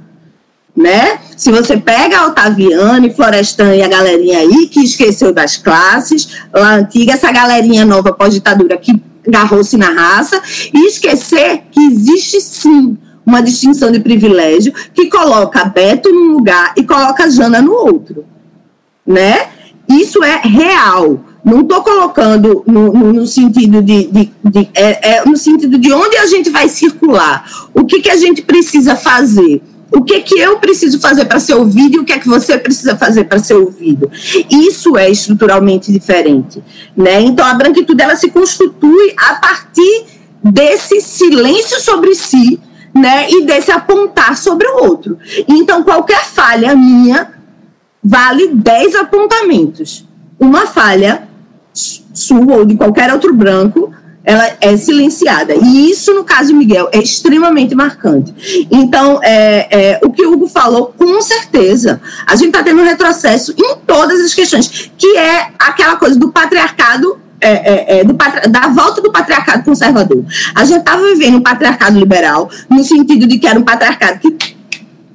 né? 0.78 1.18
Se 1.36 1.50
você 1.50 1.76
pega 1.76 2.20
a 2.20 2.26
Otaviane, 2.28 3.12
Florestan 3.12 3.74
e 3.74 3.82
a 3.82 3.88
galerinha 3.88 4.38
aí 4.38 4.68
que 4.68 4.84
esqueceu 4.84 5.32
das 5.32 5.56
classes, 5.56 6.28
lá 6.54 6.76
antiga, 6.76 7.14
essa 7.14 7.32
galerinha 7.32 7.84
nova 7.84 8.12
pós-ditadura 8.12 8.76
que 8.76 8.94
agarrou-se 9.26 9.76
na 9.76 9.90
raça, 9.90 10.40
e 10.72 10.86
esquecer 10.86 11.62
que 11.72 11.80
existe 11.80 12.40
sim 12.40 12.96
uma 13.26 13.42
distinção 13.42 13.90
de 13.90 13.98
privilégio 13.98 14.72
que 14.94 15.06
coloca 15.06 15.64
Beto 15.64 16.10
num 16.10 16.32
lugar 16.32 16.72
e 16.76 16.84
coloca 16.84 17.28
Jana 17.28 17.60
no 17.60 17.72
outro, 17.72 18.24
né? 19.04 19.48
Isso 19.88 20.22
é 20.22 20.40
real. 20.44 21.24
Não 21.44 21.62
estou 21.62 21.82
colocando 21.82 22.62
no, 22.66 22.92
no, 22.92 23.12
no, 23.12 23.26
sentido 23.26 23.82
de, 23.82 24.06
de, 24.06 24.32
de 24.44 24.70
é, 24.74 25.16
é, 25.16 25.24
no 25.24 25.36
sentido 25.36 25.76
de 25.78 25.92
onde 25.92 26.16
a 26.16 26.26
gente 26.26 26.50
vai 26.50 26.68
circular, 26.68 27.44
o 27.74 27.84
que, 27.84 28.00
que 28.00 28.10
a 28.10 28.16
gente 28.16 28.42
precisa 28.42 28.94
fazer 28.94 29.60
o 29.90 30.02
que 30.02 30.20
que 30.20 30.38
eu 30.38 30.58
preciso 30.58 31.00
fazer 31.00 31.24
para 31.24 31.40
ser 31.40 31.54
ouvido 31.54 31.96
e 31.96 31.98
o 32.00 32.04
que 32.04 32.12
é 32.12 32.18
que 32.18 32.28
você 32.28 32.58
precisa 32.58 32.96
fazer 32.96 33.24
para 33.24 33.38
ser 33.38 33.54
ouvido. 33.54 34.10
Isso 34.50 34.96
é 34.96 35.10
estruturalmente 35.10 35.90
diferente, 35.90 36.62
né? 36.96 37.20
Então 37.20 37.46
a 37.46 37.54
branquitude 37.54 38.02
ela 38.02 38.16
se 38.16 38.30
constitui 38.30 39.14
a 39.16 39.34
partir 39.34 40.04
desse 40.42 41.00
silêncio 41.00 41.80
sobre 41.80 42.14
si, 42.14 42.60
né, 42.94 43.30
e 43.30 43.44
desse 43.44 43.70
apontar 43.70 44.36
sobre 44.36 44.66
o 44.66 44.84
outro. 44.84 45.18
Então 45.46 45.82
qualquer 45.82 46.24
falha 46.24 46.74
minha 46.74 47.32
vale 48.02 48.48
10 48.48 48.94
apontamentos. 48.96 50.06
Uma 50.38 50.66
falha 50.66 51.28
sua 51.72 52.56
ou 52.56 52.64
de 52.64 52.76
qualquer 52.76 53.12
outro 53.12 53.32
branco 53.34 53.92
ela 54.28 54.58
é 54.60 54.76
silenciada. 54.76 55.54
E 55.54 55.90
isso, 55.90 56.12
no 56.12 56.22
caso 56.22 56.48
de 56.48 56.54
Miguel, 56.54 56.90
é 56.92 56.98
extremamente 56.98 57.74
marcante. 57.74 58.66
Então, 58.70 59.18
é, 59.22 59.94
é, 59.94 60.00
o 60.04 60.10
que 60.10 60.22
o 60.22 60.34
Hugo 60.34 60.46
falou, 60.46 60.92
com 60.98 61.18
certeza, 61.22 61.98
a 62.26 62.36
gente 62.36 62.48
está 62.48 62.62
tendo 62.62 62.82
um 62.82 62.84
retrocesso 62.84 63.54
em 63.56 63.76
todas 63.86 64.20
as 64.20 64.34
questões, 64.34 64.90
que 64.98 65.16
é 65.16 65.48
aquela 65.58 65.96
coisa 65.96 66.18
do 66.18 66.30
patriarcado 66.30 67.18
é, 67.40 67.50
é, 67.50 68.00
é, 68.00 68.04
do, 68.04 68.12
da 68.50 68.68
volta 68.68 69.00
do 69.00 69.10
patriarcado 69.10 69.64
conservador. 69.64 70.22
A 70.54 70.62
gente 70.62 70.80
estava 70.80 71.02
vivendo 71.04 71.38
um 71.38 71.42
patriarcado 71.42 71.98
liberal, 71.98 72.50
no 72.68 72.84
sentido 72.84 73.26
de 73.26 73.38
que 73.38 73.46
era 73.46 73.58
um 73.58 73.62
patriarcado 73.64 74.18
que 74.18 74.57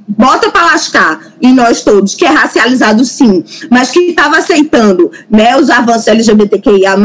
bota 0.07 0.49
para 0.49 0.65
lascar. 0.65 1.33
Em 1.41 1.53
nós 1.53 1.83
todos, 1.83 2.15
que 2.15 2.25
é 2.25 2.29
racializado 2.29 3.03
sim, 3.03 3.43
mas 3.69 3.89
que 3.89 3.99
estava 3.99 4.37
aceitando 4.37 5.11
né, 5.29 5.57
os 5.57 5.69
avanços 5.69 6.07
LGBTQIA, 6.07 6.95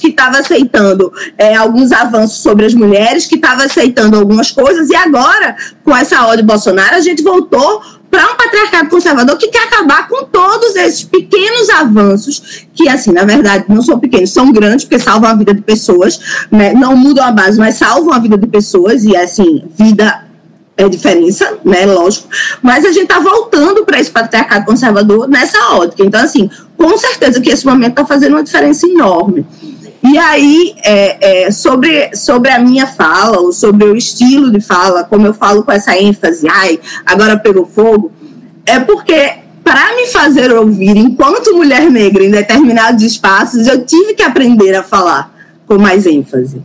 que 0.00 0.08
estava 0.08 0.38
aceitando 0.38 1.12
é, 1.36 1.54
alguns 1.56 1.92
avanços 1.92 2.38
sobre 2.38 2.66
as 2.66 2.74
mulheres, 2.74 3.26
que 3.26 3.36
estava 3.36 3.64
aceitando 3.64 4.16
algumas 4.16 4.50
coisas, 4.50 4.88
e 4.90 4.94
agora, 4.94 5.56
com 5.84 5.96
essa 5.96 6.24
ordem 6.26 6.44
Bolsonaro, 6.44 6.94
a 6.94 7.00
gente 7.00 7.22
voltou 7.22 7.82
para 8.10 8.24
um 8.24 8.36
patriarcado 8.36 8.88
conservador 8.88 9.36
que 9.36 9.48
quer 9.48 9.64
acabar 9.64 10.08
com 10.08 10.24
todos 10.24 10.76
esses 10.76 11.02
pequenos 11.04 11.68
avanços, 11.68 12.66
que, 12.72 12.88
assim, 12.88 13.12
na 13.12 13.24
verdade, 13.24 13.64
não 13.68 13.82
são 13.82 13.98
pequenos, 13.98 14.30
são 14.30 14.50
grandes, 14.50 14.84
porque 14.84 14.98
salvam 14.98 15.30
a 15.30 15.34
vida 15.34 15.52
de 15.52 15.60
pessoas, 15.60 16.46
né? 16.50 16.72
não 16.72 16.96
mudam 16.96 17.24
a 17.24 17.32
base, 17.32 17.58
mas 17.58 17.74
salvam 17.74 18.12
a 18.12 18.18
vida 18.18 18.38
de 18.38 18.46
pessoas, 18.46 19.04
e, 19.04 19.14
assim, 19.16 19.64
vida 19.76 20.27
é 20.78 20.88
diferença, 20.88 21.58
né? 21.64 21.84
Lógico. 21.84 22.28
Mas 22.62 22.84
a 22.84 22.92
gente 22.92 23.02
está 23.02 23.18
voltando 23.18 23.84
para 23.84 23.98
esse 23.98 24.10
patriarcado 24.10 24.64
conservador 24.64 25.28
nessa 25.28 25.74
ótica. 25.74 26.04
Então, 26.04 26.22
assim, 26.22 26.48
com 26.76 26.96
certeza 26.96 27.40
que 27.40 27.50
esse 27.50 27.66
momento 27.66 27.90
está 27.90 28.06
fazendo 28.06 28.34
uma 28.34 28.44
diferença 28.44 28.86
enorme. 28.86 29.44
E 30.02 30.16
aí, 30.16 30.76
é, 30.84 31.46
é, 31.46 31.50
sobre, 31.50 32.14
sobre 32.14 32.52
a 32.52 32.60
minha 32.60 32.86
fala, 32.86 33.40
ou 33.40 33.52
sobre 33.52 33.86
o 33.86 33.96
estilo 33.96 34.52
de 34.52 34.60
fala, 34.60 35.02
como 35.02 35.26
eu 35.26 35.34
falo 35.34 35.64
com 35.64 35.72
essa 35.72 35.98
ênfase, 35.98 36.46
ai, 36.48 36.78
agora 37.04 37.36
pegou 37.36 37.66
fogo, 37.66 38.12
é 38.64 38.78
porque 38.78 39.32
para 39.64 39.96
me 39.96 40.06
fazer 40.06 40.52
ouvir 40.52 40.96
enquanto 40.96 41.54
mulher 41.54 41.90
negra 41.90 42.24
em 42.24 42.30
determinados 42.30 43.02
espaços, 43.02 43.66
eu 43.66 43.84
tive 43.84 44.14
que 44.14 44.22
aprender 44.22 44.74
a 44.76 44.84
falar 44.84 45.34
com 45.66 45.76
mais 45.76 46.06
ênfase 46.06 46.62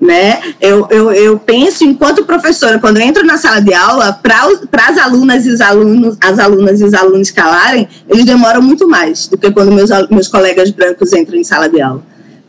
né? 0.00 0.40
Eu, 0.60 0.86
eu, 0.90 1.12
eu 1.12 1.38
penso, 1.38 1.84
enquanto 1.84 2.24
professora, 2.24 2.78
quando 2.78 2.98
entro 2.98 3.24
na 3.24 3.38
sala 3.38 3.60
de 3.60 3.72
aula, 3.72 4.12
para 4.12 4.88
as 4.88 4.98
alunas 4.98 5.46
e 5.46 5.50
os 5.50 5.60
alunos, 5.60 6.16
as 6.20 6.38
alunas 6.38 6.80
e 6.80 6.84
os 6.84 6.94
alunos 6.94 7.30
calarem, 7.30 7.88
eles 8.08 8.24
demoram 8.24 8.60
muito 8.60 8.86
mais 8.86 9.26
do 9.26 9.38
que 9.38 9.50
quando 9.50 9.72
meus, 9.72 9.90
meus 10.10 10.28
colegas 10.28 10.70
brancos 10.70 11.12
entram 11.12 11.36
em 11.38 11.44
sala 11.44 11.68
de 11.68 11.80
aula. 11.80 12.02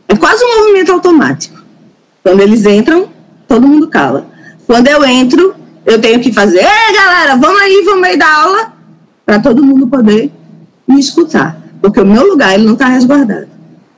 É 0.06 0.16
quase 0.16 0.44
um 0.44 0.60
movimento 0.60 0.92
automático. 0.92 1.58
Quando 2.22 2.40
eles 2.40 2.66
entram, 2.66 3.08
todo 3.46 3.66
mundo 3.66 3.88
cala. 3.88 4.26
Quando 4.66 4.86
eu 4.88 5.04
entro, 5.04 5.54
eu 5.86 5.98
tenho 5.98 6.20
que 6.20 6.32
fazer, 6.32 6.58
ei 6.58 6.94
galera, 6.94 7.36
vamos 7.36 7.60
aí, 7.60 7.82
vamos 7.84 8.04
aí 8.04 8.18
dar 8.18 8.44
aula, 8.44 8.72
para 9.24 9.38
todo 9.38 9.64
mundo 9.64 9.86
poder 9.86 10.30
me 10.86 11.00
escutar. 11.00 11.58
Porque 11.80 12.00
o 12.00 12.06
meu 12.06 12.26
lugar 12.26 12.54
ele 12.54 12.64
não 12.64 12.74
está 12.74 12.88
resguardado. 12.88 13.48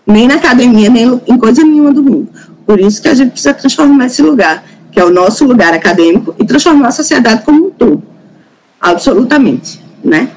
Nem 0.06 0.28
na 0.28 0.34
academia, 0.34 0.88
nem 0.88 1.20
em 1.26 1.38
coisa 1.38 1.62
nenhuma 1.62 1.92
do 1.92 2.02
mundo. 2.02 2.28
Por 2.66 2.80
isso 2.80 3.00
que 3.02 3.08
a 3.08 3.14
gente 3.14 3.32
precisa 3.32 3.54
transformar 3.54 4.06
esse 4.06 4.22
lugar, 4.22 4.64
que 4.90 5.00
é 5.00 5.04
o 5.04 5.10
nosso 5.10 5.44
lugar 5.44 5.72
acadêmico, 5.72 6.34
e 6.38 6.44
transformar 6.44 6.88
a 6.88 6.92
sociedade 6.92 7.42
como 7.44 7.66
um 7.66 7.70
todo. 7.70 8.02
Absolutamente, 8.80 9.82
né? 10.02 10.30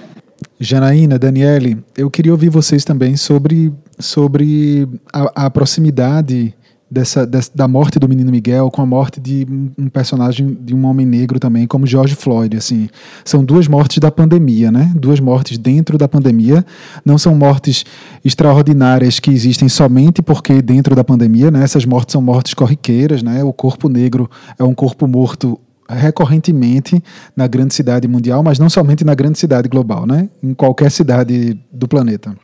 Janaína, 0.60 1.20
Daniele, 1.20 1.84
eu 1.98 2.10
queria 2.10 2.32
ouvir 2.32 2.50
vocês 2.50 2.86
também 2.86 3.18
sobre, 3.18 3.74
sobre 4.00 4.88
a, 5.12 5.46
a 5.46 5.50
proximidade 5.50 6.54
dessa, 6.94 7.26
dessa, 7.26 7.50
da 7.54 7.68
morte 7.68 7.98
do 7.98 8.08
menino 8.08 8.32
Miguel 8.32 8.70
com 8.70 8.82
a 8.82 8.86
morte 8.86 9.20
de 9.20 9.48
um 9.78 9.90
personagem 9.90 10.56
de 10.62 10.76
um 10.76 10.86
homem 10.86 11.06
negro 11.06 11.40
também, 11.40 11.66
como 11.66 11.88
George 11.88 12.14
Floyd, 12.16 12.56
assim. 12.56 12.88
São 13.26 13.44
duas 13.44 13.68
mortes 13.68 13.98
da 13.98 14.12
pandemia, 14.12 14.72
né? 14.72 14.92
Duas 14.96 15.20
mortes 15.20 15.58
dentro 15.58 15.98
da 15.98 16.08
pandemia. 16.08 16.64
Não 17.04 17.18
são 17.18 17.34
mortes 17.36 17.84
extraordinárias 18.24 19.20
que 19.20 19.32
existem 19.32 19.68
somente 19.68 20.22
porque 20.22 20.62
dentro 20.62 20.96
da 20.96 21.04
pandemia, 21.04 21.50
né? 21.50 21.64
Essas 21.64 21.84
mortes 21.84 22.14
são 22.14 22.22
mortes 22.22 22.54
corriqueiras, 22.54 23.24
né? 23.24 23.44
O 23.44 23.52
corpo 23.52 23.90
negro 23.90 24.30
é 24.60 24.64
um 24.64 24.76
corpo 24.76 25.08
morto 25.08 25.60
recorrentemente 25.90 27.04
na 27.36 27.48
grande 27.48 27.74
cidade 27.74 28.08
mundial, 28.08 28.44
mas 28.44 28.60
não 28.60 28.70
somente 28.70 29.04
na 29.04 29.16
grande 29.16 29.40
cidade 29.40 29.68
global, 29.68 30.06
né? 30.06 30.30
Em 30.42 30.54
qualquer 30.54 30.92
cidade 30.92 31.60
do 31.72 31.88
planeta. 31.88 32.36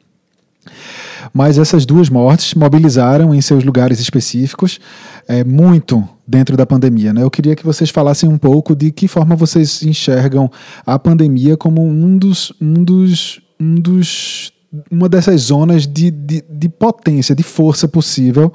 Mas 1.34 1.58
essas 1.58 1.86
duas 1.86 2.10
mortes 2.10 2.54
mobilizaram 2.54 3.34
em 3.34 3.42
seus 3.42 3.64
lugares 3.64 4.00
específicos 4.00 4.80
é, 5.28 5.44
muito 5.44 6.08
dentro 6.28 6.56
da 6.56 6.66
pandemia. 6.66 7.14
Né? 7.14 7.24
Eu 7.24 7.32
queria 7.32 7.56
que 7.56 7.66
vocês 7.66 7.90
falassem 7.90 8.30
um 8.30 8.38
pouco 8.38 8.76
de 8.76 8.92
que 8.92 9.08
forma 9.08 9.36
vocês 9.36 9.84
enxergam 9.84 10.52
a 10.86 10.98
pandemia 10.98 11.58
como 11.58 11.86
um 11.86 12.18
dos, 12.18 12.54
um 12.62 12.84
dos, 12.84 13.42
um 13.60 13.76
dos 13.76 14.54
uma 14.92 15.10
dessas 15.10 15.42
zonas 15.42 15.88
de, 15.88 16.12
de, 16.12 16.44
de 16.48 16.70
potência, 16.70 17.34
de 17.34 17.44
força 17.44 17.88
possível 17.88 18.54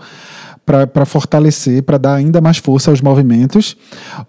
para 0.64 1.04
fortalecer, 1.04 1.82
para 1.82 1.98
dar 1.98 2.14
ainda 2.14 2.40
mais 2.40 2.56
força 2.56 2.90
aos 2.90 3.00
movimentos. 3.00 3.76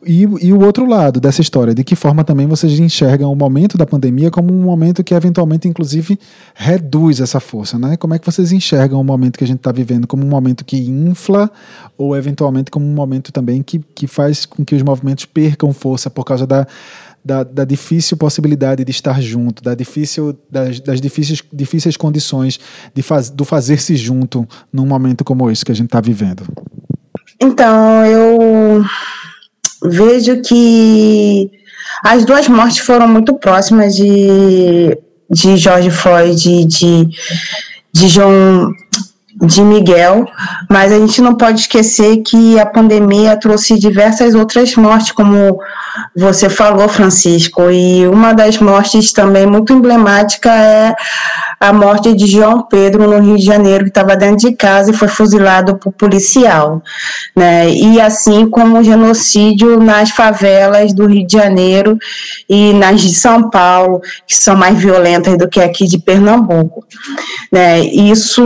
E, 0.06 0.24
e 0.42 0.52
o 0.52 0.64
outro 0.64 0.86
lado 0.86 1.20
dessa 1.20 1.42
história, 1.42 1.74
de 1.74 1.84
que 1.84 1.96
forma 1.96 2.24
também 2.24 2.46
vocês 2.46 2.78
enxergam 2.78 3.32
o 3.32 3.36
momento 3.36 3.78
da 3.78 3.86
pandemia 3.86 4.30
como 4.30 4.54
um 4.54 4.64
momento 4.64 5.04
que 5.04 5.14
eventualmente, 5.14 5.68
inclusive, 5.68 6.20
reduz 6.54 7.22
essa 7.22 7.40
força, 7.40 7.80
né? 7.80 7.96
Como 7.96 8.14
é 8.14 8.20
que 8.20 8.26
vocês 8.26 8.52
enxergam 8.52 9.00
o 9.00 9.04
momento 9.04 9.38
que 9.38 9.44
a 9.44 9.48
gente 9.48 9.60
está 9.60 9.72
vivendo 9.72 10.06
como 10.08 10.26
um 10.26 10.30
momento 10.30 10.66
que 10.66 10.78
infla 10.78 11.50
ou 11.98 12.16
eventualmente 12.16 12.70
como 12.70 12.86
um 12.86 12.94
momento 12.94 13.32
também 13.32 13.64
que, 13.64 13.80
que 13.96 14.06
faz 14.06 14.46
com 14.46 14.66
que 14.66 14.76
os 14.76 14.84
movimentos 14.84 15.26
percam 15.26 15.72
força 15.72 16.10
por 16.10 16.26
causa 16.26 16.46
da 16.46 16.68
da, 17.26 17.44
da, 17.44 17.66
difícil 17.66 18.16
possibilidade 18.16 18.86
de 18.86 18.92
estar 18.92 19.20
junto, 19.20 19.64
da 19.64 19.74
difícil, 19.74 20.38
das, 20.50 20.80
das 20.80 21.02
difíceis, 21.02 21.42
difíceis 21.52 21.98
condições 21.98 22.60
de 22.94 23.02
faz, 23.02 23.32
do 23.32 23.44
fazer-se 23.44 23.98
junto 23.98 24.48
num 24.72 24.86
momento 24.86 25.24
como 25.24 25.50
esse 25.50 25.66
que 25.66 25.72
a 25.72 25.76
gente 25.76 25.88
está 25.88 26.00
vivendo? 26.00 26.44
Então, 27.42 28.06
eu 28.06 28.86
vejo 29.84 30.42
que 30.42 31.50
as 32.04 32.24
duas 32.24 32.48
mortes 32.48 32.78
foram 32.78 33.08
muito 33.08 33.34
próximas 33.34 33.96
de, 33.96 34.96
de 35.30 35.58
George 35.58 35.90
Floyd 35.90 36.66
de, 36.66 37.10
de 37.92 38.08
John 38.08 38.72
de 39.38 39.62
Miguel, 39.62 40.26
mas 40.70 40.94
a 40.94 41.00
gente 41.00 41.22
não 41.22 41.36
pode 41.36 41.62
esquecer 41.62 42.18
que 42.18 42.58
a 42.58 42.66
pandemia 42.66 43.38
trouxe 43.38 43.78
diversas 43.78 44.34
outras 44.34 44.74
mortes, 44.76 45.12
como 45.12 45.60
você 46.16 46.50
falou, 46.50 46.88
Francisco, 46.88 47.70
e 47.70 48.08
uma 48.08 48.34
das 48.34 48.58
mortes 48.58 49.12
também 49.12 49.46
muito 49.46 49.74
emblemática 49.74 50.50
é 50.52 50.96
a 51.60 51.74
morte 51.74 52.14
de 52.14 52.28
João 52.28 52.64
Pedro 52.64 53.10
no 53.10 53.20
Rio 53.20 53.38
de 53.38 53.46
Janeiro, 53.46 53.84
que 53.84 53.90
estava 53.90 54.16
dentro 54.16 54.50
de 54.50 54.56
casa 54.56 54.92
e 54.92 54.94
foi 54.94 55.08
fuzilado 55.08 55.78
por 55.78 55.92
policial, 55.94 56.82
né? 57.36 57.70
E 57.70 58.00
assim 58.00 58.50
como 58.50 58.80
o 58.80 58.84
genocídio 58.84 59.80
nas 59.80 60.12
favelas 60.12 60.94
do 60.94 61.06
Rio 61.06 61.26
de 61.26 61.34
Janeiro 61.34 61.98
e 62.50 62.74
nas 62.74 63.02
de 63.02 63.14
São 63.14 63.50
Paulo, 63.50 64.02
que 64.28 64.36
são 64.36 64.56
mais 64.56 64.78
violentas 64.78 65.38
do 65.38 65.48
que 65.48 65.62
aqui 65.62 65.86
de 65.86 65.98
Pernambuco, 65.98 66.86
né? 67.52 67.80
Isso 67.80 68.44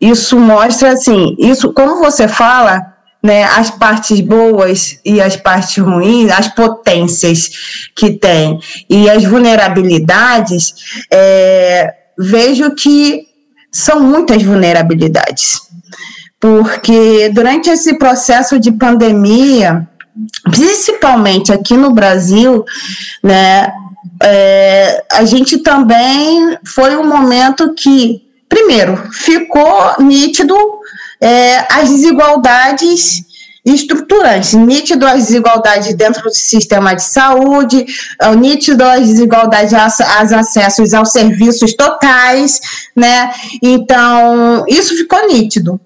isso 0.00 0.38
mostra 0.38 0.92
assim, 0.92 1.34
isso 1.38 1.72
como 1.72 1.96
você 1.98 2.28
fala, 2.28 2.87
né, 3.22 3.44
as 3.44 3.70
partes 3.70 4.20
boas 4.20 4.98
e 5.04 5.20
as 5.20 5.36
partes 5.36 5.76
ruins, 5.82 6.30
as 6.30 6.48
potências 6.48 7.50
que 7.94 8.12
tem 8.12 8.60
e 8.88 9.10
as 9.10 9.24
vulnerabilidades, 9.24 10.74
é, 11.10 11.94
vejo 12.18 12.74
que 12.74 13.26
são 13.72 14.00
muitas 14.00 14.42
vulnerabilidades. 14.42 15.60
Porque 16.40 17.30
durante 17.30 17.68
esse 17.68 17.98
processo 17.98 18.58
de 18.58 18.70
pandemia, 18.70 19.88
principalmente 20.44 21.52
aqui 21.52 21.76
no 21.76 21.92
Brasil, 21.92 22.64
né, 23.22 23.72
é, 24.22 25.04
a 25.12 25.24
gente 25.24 25.58
também 25.58 26.56
foi 26.64 26.96
um 26.96 27.06
momento 27.06 27.74
que, 27.74 28.22
primeiro, 28.48 28.96
ficou 29.12 29.94
nítido 29.98 30.54
é, 31.20 31.66
as 31.70 31.88
desigualdades 31.88 33.26
estruturantes, 33.64 34.54
nítido 34.54 35.06
as 35.06 35.26
desigualdades 35.26 35.94
dentro 35.94 36.22
do 36.22 36.34
sistema 36.34 36.94
de 36.94 37.02
saúde, 37.02 37.84
é, 38.20 38.34
nítido 38.34 38.84
as 38.84 39.06
desigualdades 39.06 39.74
as 39.74 40.32
acessos 40.32 40.94
aos 40.94 41.12
serviços 41.12 41.74
totais, 41.74 42.60
né? 42.96 43.30
Então, 43.62 44.64
isso 44.66 44.96
ficou 44.96 45.26
nítido. 45.28 45.80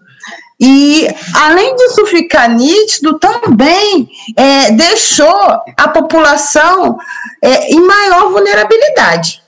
E, 0.61 1.09
além 1.35 1.74
disso 1.74 2.07
ficar 2.07 2.49
nítido, 2.49 3.18
também 3.18 4.09
é, 4.37 4.70
deixou 4.70 5.61
a 5.76 5.89
população 5.89 6.97
é, 7.43 7.72
em 7.72 7.80
maior 7.80 8.30
vulnerabilidade 8.30 9.41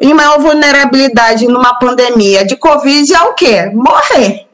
em 0.00 0.14
maior 0.14 0.40
vulnerabilidade 0.40 1.46
numa 1.46 1.74
pandemia 1.74 2.44
de 2.44 2.56
Covid 2.56 3.12
é 3.12 3.20
o 3.22 3.34
quê? 3.34 3.70
Morrer. 3.74 4.48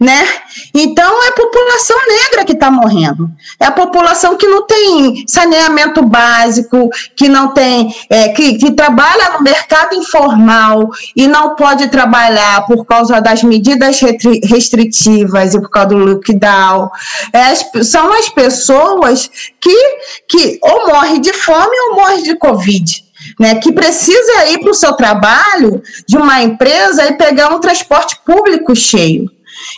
Né? 0.00 0.26
Então 0.74 1.24
é 1.24 1.28
a 1.28 1.32
população 1.32 1.96
negra 2.06 2.44
que 2.44 2.52
está 2.52 2.70
morrendo. 2.70 3.30
É 3.60 3.66
a 3.66 3.70
população 3.70 4.36
que 4.36 4.46
não 4.46 4.66
tem 4.66 5.24
saneamento 5.26 6.02
básico, 6.02 6.88
que 7.14 7.28
não 7.28 7.48
tem, 7.48 7.94
é, 8.08 8.28
que, 8.28 8.56
que 8.56 8.72
trabalha 8.72 9.32
no 9.32 9.42
mercado 9.42 9.94
informal 9.94 10.88
e 11.14 11.26
não 11.26 11.54
pode 11.54 11.88
trabalhar 11.88 12.64
por 12.66 12.86
causa 12.86 13.20
das 13.20 13.42
medidas 13.42 14.00
restritivas 14.44 15.54
e 15.54 15.60
por 15.60 15.68
causa 15.68 15.88
do 15.88 15.98
lockdown. 15.98 16.88
É, 17.32 17.54
são 17.82 18.10
as 18.12 18.28
pessoas 18.30 19.30
que, 19.60 19.98
que 20.28 20.58
ou 20.62 20.86
morrem 20.86 21.20
de 21.20 21.32
fome 21.34 21.76
ou 21.90 21.96
morrem 21.96 22.22
de 22.22 22.36
Covid 22.36 23.07
né, 23.38 23.56
que 23.56 23.72
precisa 23.72 24.46
ir 24.46 24.58
para 24.60 24.70
o 24.70 24.74
seu 24.74 24.92
trabalho 24.94 25.82
de 26.06 26.16
uma 26.16 26.42
empresa 26.42 27.06
e 27.06 27.16
pegar 27.16 27.54
um 27.54 27.60
transporte 27.60 28.18
público 28.24 28.74
cheio. 28.74 29.30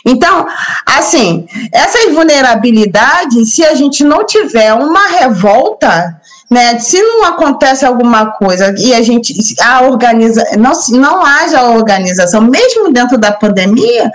Então, 0.05 0.47
assim, 0.85 1.47
essas 1.73 2.13
vulnerabilidades, 2.13 3.53
se 3.53 3.63
a 3.63 3.73
gente 3.73 4.03
não 4.03 4.25
tiver 4.25 4.73
uma 4.73 5.07
revolta, 5.07 6.19
né, 6.49 6.77
se 6.79 7.01
não 7.01 7.23
acontece 7.23 7.85
alguma 7.85 8.31
coisa 8.33 8.75
e 8.77 8.93
a 8.93 9.01
gente 9.01 9.33
a 9.61 9.83
organiza, 9.83 10.45
não, 10.57 10.73
não 10.89 11.25
haja 11.25 11.63
organização, 11.63 12.41
mesmo 12.41 12.91
dentro 12.91 13.17
da 13.17 13.31
pandemia, 13.31 14.11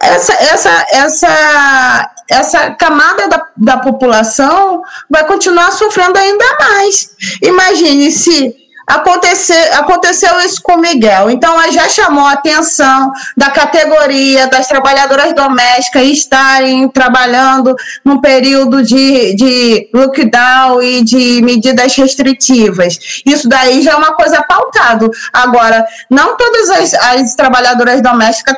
essa, 0.00 0.32
essa, 0.34 0.86
essa, 0.92 2.10
essa 2.28 2.70
camada 2.72 3.28
da, 3.28 3.46
da 3.56 3.76
população 3.78 4.82
vai 5.10 5.24
continuar 5.26 5.72
sofrendo 5.72 6.18
ainda 6.18 6.44
mais. 6.58 7.10
Imagine 7.42 8.10
se 8.10 8.64
Acontecer, 8.86 9.72
aconteceu 9.72 10.38
isso 10.40 10.60
com 10.62 10.76
Miguel. 10.76 11.30
Então, 11.30 11.54
já 11.72 11.88
chamou 11.88 12.26
a 12.26 12.32
atenção 12.32 13.10
da 13.34 13.50
categoria 13.50 14.46
das 14.48 14.68
trabalhadoras 14.68 15.34
domésticas 15.34 16.02
estarem 16.02 16.86
trabalhando 16.90 17.74
num 18.04 18.20
período 18.20 18.82
de, 18.82 19.34
de 19.34 19.88
lockdown 19.94 20.82
e 20.82 21.02
de 21.02 21.40
medidas 21.42 21.96
restritivas. 21.96 23.22
Isso 23.24 23.48
daí 23.48 23.80
já 23.80 23.92
é 23.92 23.96
uma 23.96 24.14
coisa 24.14 24.42
pautado. 24.42 25.10
Agora, 25.32 25.86
não 26.10 26.36
todas 26.36 26.68
as, 26.70 26.94
as 26.94 27.34
trabalhadoras 27.34 28.02
domésticas 28.02 28.54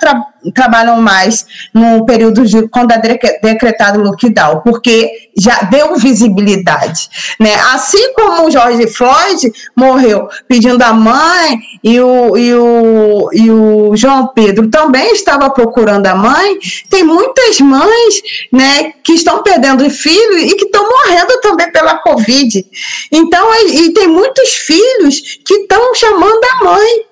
trabalham 0.55 1.01
mais 1.01 1.47
no 1.73 2.05
período 2.05 2.45
de 2.45 2.69
quando 2.69 2.93
é 2.93 2.99
decretado 3.43 4.03
lockdown, 4.03 4.61
porque 4.61 5.11
já 5.37 5.63
deu 5.63 5.97
visibilidade, 5.97 7.09
né? 7.39 7.55
Assim 7.73 8.13
como 8.15 8.47
o 8.47 8.51
George 8.51 8.87
Floyd 8.87 9.53
morreu 9.77 10.29
pedindo 10.49 10.83
a 10.83 10.93
mãe 10.93 11.59
e 11.83 12.01
o, 12.01 12.37
e 12.37 12.55
o, 12.55 13.31
e 13.33 13.51
o 13.51 13.97
João 13.97 14.29
Pedro 14.29 14.69
também 14.69 15.13
estava 15.13 15.51
procurando 15.51 16.07
a 16.07 16.15
mãe, 16.15 16.59
tem 16.91 17.05
muitas 17.05 17.61
mães, 17.61 18.15
né, 18.53 18.93
que 19.03 19.13
estão 19.13 19.43
perdendo 19.43 19.89
filhos 19.91 20.43
e 20.43 20.55
que 20.57 20.65
estão 20.65 20.89
morrendo 20.89 21.41
também 21.41 21.71
pela 21.71 21.99
Covid. 21.99 22.67
Então, 23.13 23.47
e 23.67 23.93
tem 23.93 24.09
muitos 24.09 24.55
filhos 24.55 25.39
que 25.45 25.55
estão 25.55 25.95
chamando 25.95 26.41
a 26.45 26.65
mãe 26.65 27.05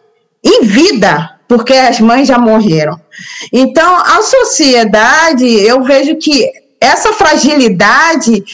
em 0.44 0.64
vida, 0.64 1.33
porque 1.48 1.72
as 1.72 2.00
mães 2.00 2.28
já 2.28 2.38
morreram. 2.38 2.98
Então, 3.52 3.96
a 3.96 4.22
sociedade, 4.22 5.46
eu 5.46 5.82
vejo 5.82 6.16
que 6.16 6.50
essa 6.80 7.12
fragilidade 7.12 8.44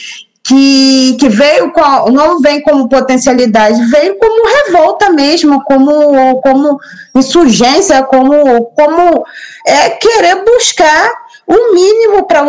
que, 0.43 1.17
que 1.19 1.29
veio 1.29 1.71
com, 1.71 2.11
não 2.11 2.39
vem 2.39 2.61
como 2.61 2.89
potencialidade, 2.89 3.83
veio 3.85 4.17
como 4.17 4.47
revolta 4.65 5.09
mesmo, 5.11 5.63
como, 5.63 6.41
como 6.41 6.79
insurgência, 7.15 8.03
como, 8.03 8.65
como 8.65 9.23
é, 9.67 9.91
querer 9.91 10.43
buscar 10.43 11.20
o 11.51 11.73
mínimo 11.73 12.25
para 12.25 12.45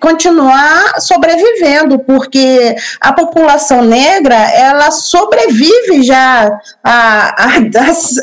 continuar 0.00 1.00
sobrevivendo, 1.00 1.98
porque 1.98 2.76
a 3.00 3.12
população 3.12 3.82
negra 3.82 4.36
ela 4.36 4.92
sobrevive 4.92 6.04
já 6.04 6.48
há, 6.84 7.34
há, 7.36 7.50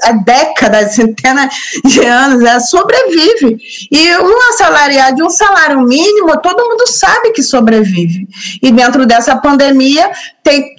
há 0.03 0.11
décadas, 0.13 0.95
centenas 0.95 1.53
de 1.83 2.05
anos, 2.05 2.41
ela 2.41 2.61
sobrevive. 2.61 3.57
E 3.91 4.17
um 4.17 4.49
assalariado 4.49 5.17
de 5.17 5.23
um 5.23 5.29
salário 5.29 5.81
mínimo, 5.81 6.39
todo 6.39 6.69
mundo 6.69 6.87
sabe 6.87 7.31
que 7.31 7.43
sobrevive. 7.43 8.25
E 8.61 8.71
dentro 8.71 9.05
dessa 9.05 9.35
pandemia, 9.35 10.09
tem, 10.43 10.75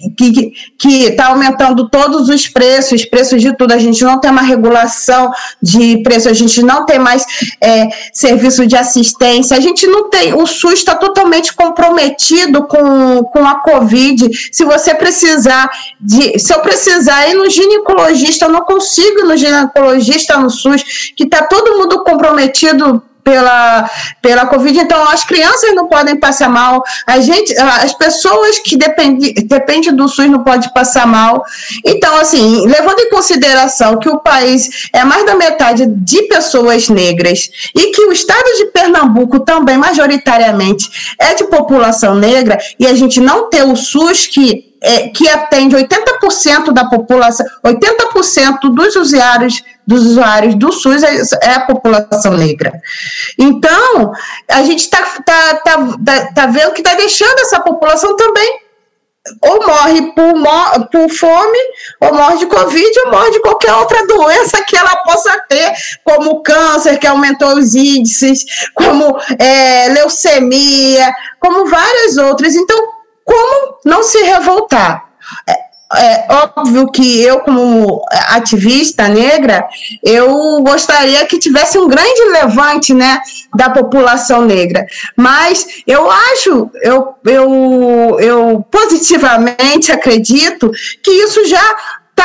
que 0.77 1.05
está 1.05 1.27
aumentando 1.27 1.89
todos 1.89 2.29
os 2.29 2.47
preços, 2.47 3.03
preços 3.03 3.41
de 3.41 3.57
tudo. 3.57 3.73
A 3.73 3.79
gente 3.79 4.03
não 4.03 4.19
tem 4.19 4.29
uma 4.29 4.43
regulação 4.43 5.31
de 5.61 6.01
preço, 6.03 6.29
a 6.29 6.33
gente 6.33 6.61
não 6.61 6.85
tem 6.85 6.99
mais 6.99 7.25
é, 7.59 7.87
serviço 8.13 8.67
de 8.67 8.77
assistência, 8.77 9.57
a 9.57 9.59
gente 9.59 9.87
não 9.87 10.09
tem. 10.09 10.33
O 10.33 10.45
SUS 10.45 10.73
está 10.75 10.95
totalmente 10.95 11.53
comprometido 11.53 12.67
com, 12.67 13.23
com 13.23 13.47
a 13.47 13.55
Covid. 13.55 14.29
Se 14.51 14.63
você 14.63 14.93
precisar 14.93 15.69
de. 15.99 16.37
Se 16.37 16.53
eu 16.53 16.59
precisar 16.59 17.27
ir 17.27 17.33
no 17.33 17.49
ginecologista, 17.49 18.45
eu 18.45 18.51
não 18.51 18.61
consigo 18.61 19.21
ir 19.21 19.23
no 19.23 19.35
ginecologista 19.35 20.37
no 20.37 20.49
SUS, 20.49 21.11
que 21.15 21.23
está 21.23 21.41
todo 21.43 21.77
mundo 21.77 22.03
comprometido 22.03 23.01
pela, 23.25 23.89
pela 24.21 24.45
Covid, 24.45 24.79
então 24.79 25.03
as 25.09 25.23
crianças 25.23 25.73
não 25.73 25.87
podem 25.87 26.15
passar 26.15 26.47
mal, 26.47 26.83
a 27.07 27.19
gente, 27.19 27.57
as 27.57 27.91
pessoas 27.91 28.59
que 28.59 28.77
dependem 28.77 29.33
depende 29.33 29.91
do 29.91 30.07
SUS 30.07 30.29
não 30.29 30.43
podem 30.43 30.69
passar 30.69 31.07
mal. 31.07 31.43
Então, 31.83 32.15
assim, 32.17 32.67
levando 32.67 32.99
em 32.99 33.09
consideração 33.09 33.97
que 33.97 34.07
o 34.07 34.19
país 34.19 34.87
é 34.93 35.03
mais 35.03 35.25
da 35.25 35.33
metade 35.35 35.87
de 35.87 36.21
pessoas 36.27 36.87
negras 36.87 37.49
e 37.75 37.91
que 37.91 38.03
o 38.05 38.11
estado 38.11 38.45
de 38.57 38.65
Pernambuco 38.67 39.39
também, 39.39 39.77
majoritariamente, 39.77 41.15
é 41.19 41.33
de 41.33 41.45
população 41.45 42.13
negra, 42.13 42.59
e 42.79 42.85
a 42.85 42.93
gente 42.93 43.19
não 43.19 43.49
ter 43.49 43.63
o 43.63 43.75
SUS 43.75 44.27
que 44.27 44.74
é, 44.85 45.09
que 45.09 45.27
atende 45.27 45.75
80% 45.75 46.71
da 46.71 46.85
população, 46.85 47.43
80% 47.65 48.71
dos 48.71 48.95
usuários 48.95 49.63
dos 49.87 50.03
usuários 50.03 50.55
do 50.55 50.71
SUS 50.71 51.03
é, 51.03 51.21
é 51.43 51.53
a 51.53 51.59
população 51.61 52.33
negra. 52.33 52.73
Então, 53.37 54.11
a 54.49 54.63
gente 54.63 54.79
está 54.79 54.97
tá, 55.23 55.55
tá, 55.57 55.77
tá, 56.03 56.33
tá 56.33 56.45
vendo 56.47 56.73
que 56.73 56.81
está 56.81 56.95
deixando 56.95 57.39
essa 57.39 57.59
população 57.59 58.15
também 58.15 58.65
ou 59.41 59.65
morre 59.65 60.13
por, 60.13 60.87
por 60.91 61.09
fome, 61.09 61.57
ou 61.99 62.13
morre 62.13 62.37
de 62.37 62.45
Covid, 62.45 62.99
ou 63.05 63.11
morre 63.11 63.31
de 63.31 63.41
qualquer 63.41 63.73
outra 63.73 64.05
doença 64.05 64.63
que 64.63 64.77
ela 64.77 64.97
possa 64.97 65.39
ter, 65.49 65.73
como 66.03 66.43
câncer, 66.43 66.99
que 66.99 67.07
aumentou 67.07 67.57
os 67.57 67.73
índices, 67.73 68.45
como 68.75 69.17
é, 69.39 69.89
leucemia, 69.89 71.11
como 71.39 71.65
várias 71.65 72.17
outras. 72.17 72.55
Então, 72.55 72.77
como 73.25 73.77
não 73.83 74.03
se 74.03 74.19
revoltar? 74.19 75.09
É, 75.49 75.65
é 75.93 76.27
óbvio 76.29 76.91
que 76.91 77.21
eu, 77.21 77.39
como 77.39 78.01
ativista 78.29 79.07
negra, 79.07 79.67
eu 80.03 80.61
gostaria 80.61 81.25
que 81.25 81.39
tivesse 81.39 81.77
um 81.77 81.87
grande 81.87 82.23
levante 82.31 82.93
né, 82.93 83.19
da 83.55 83.69
população 83.69 84.45
negra. 84.45 84.85
Mas 85.15 85.83
eu 85.87 86.09
acho, 86.09 86.69
eu, 86.81 87.15
eu, 87.25 88.17
eu 88.19 88.65
positivamente 88.69 89.91
acredito 89.91 90.71
que 91.03 91.11
isso 91.11 91.45
já 91.45 91.75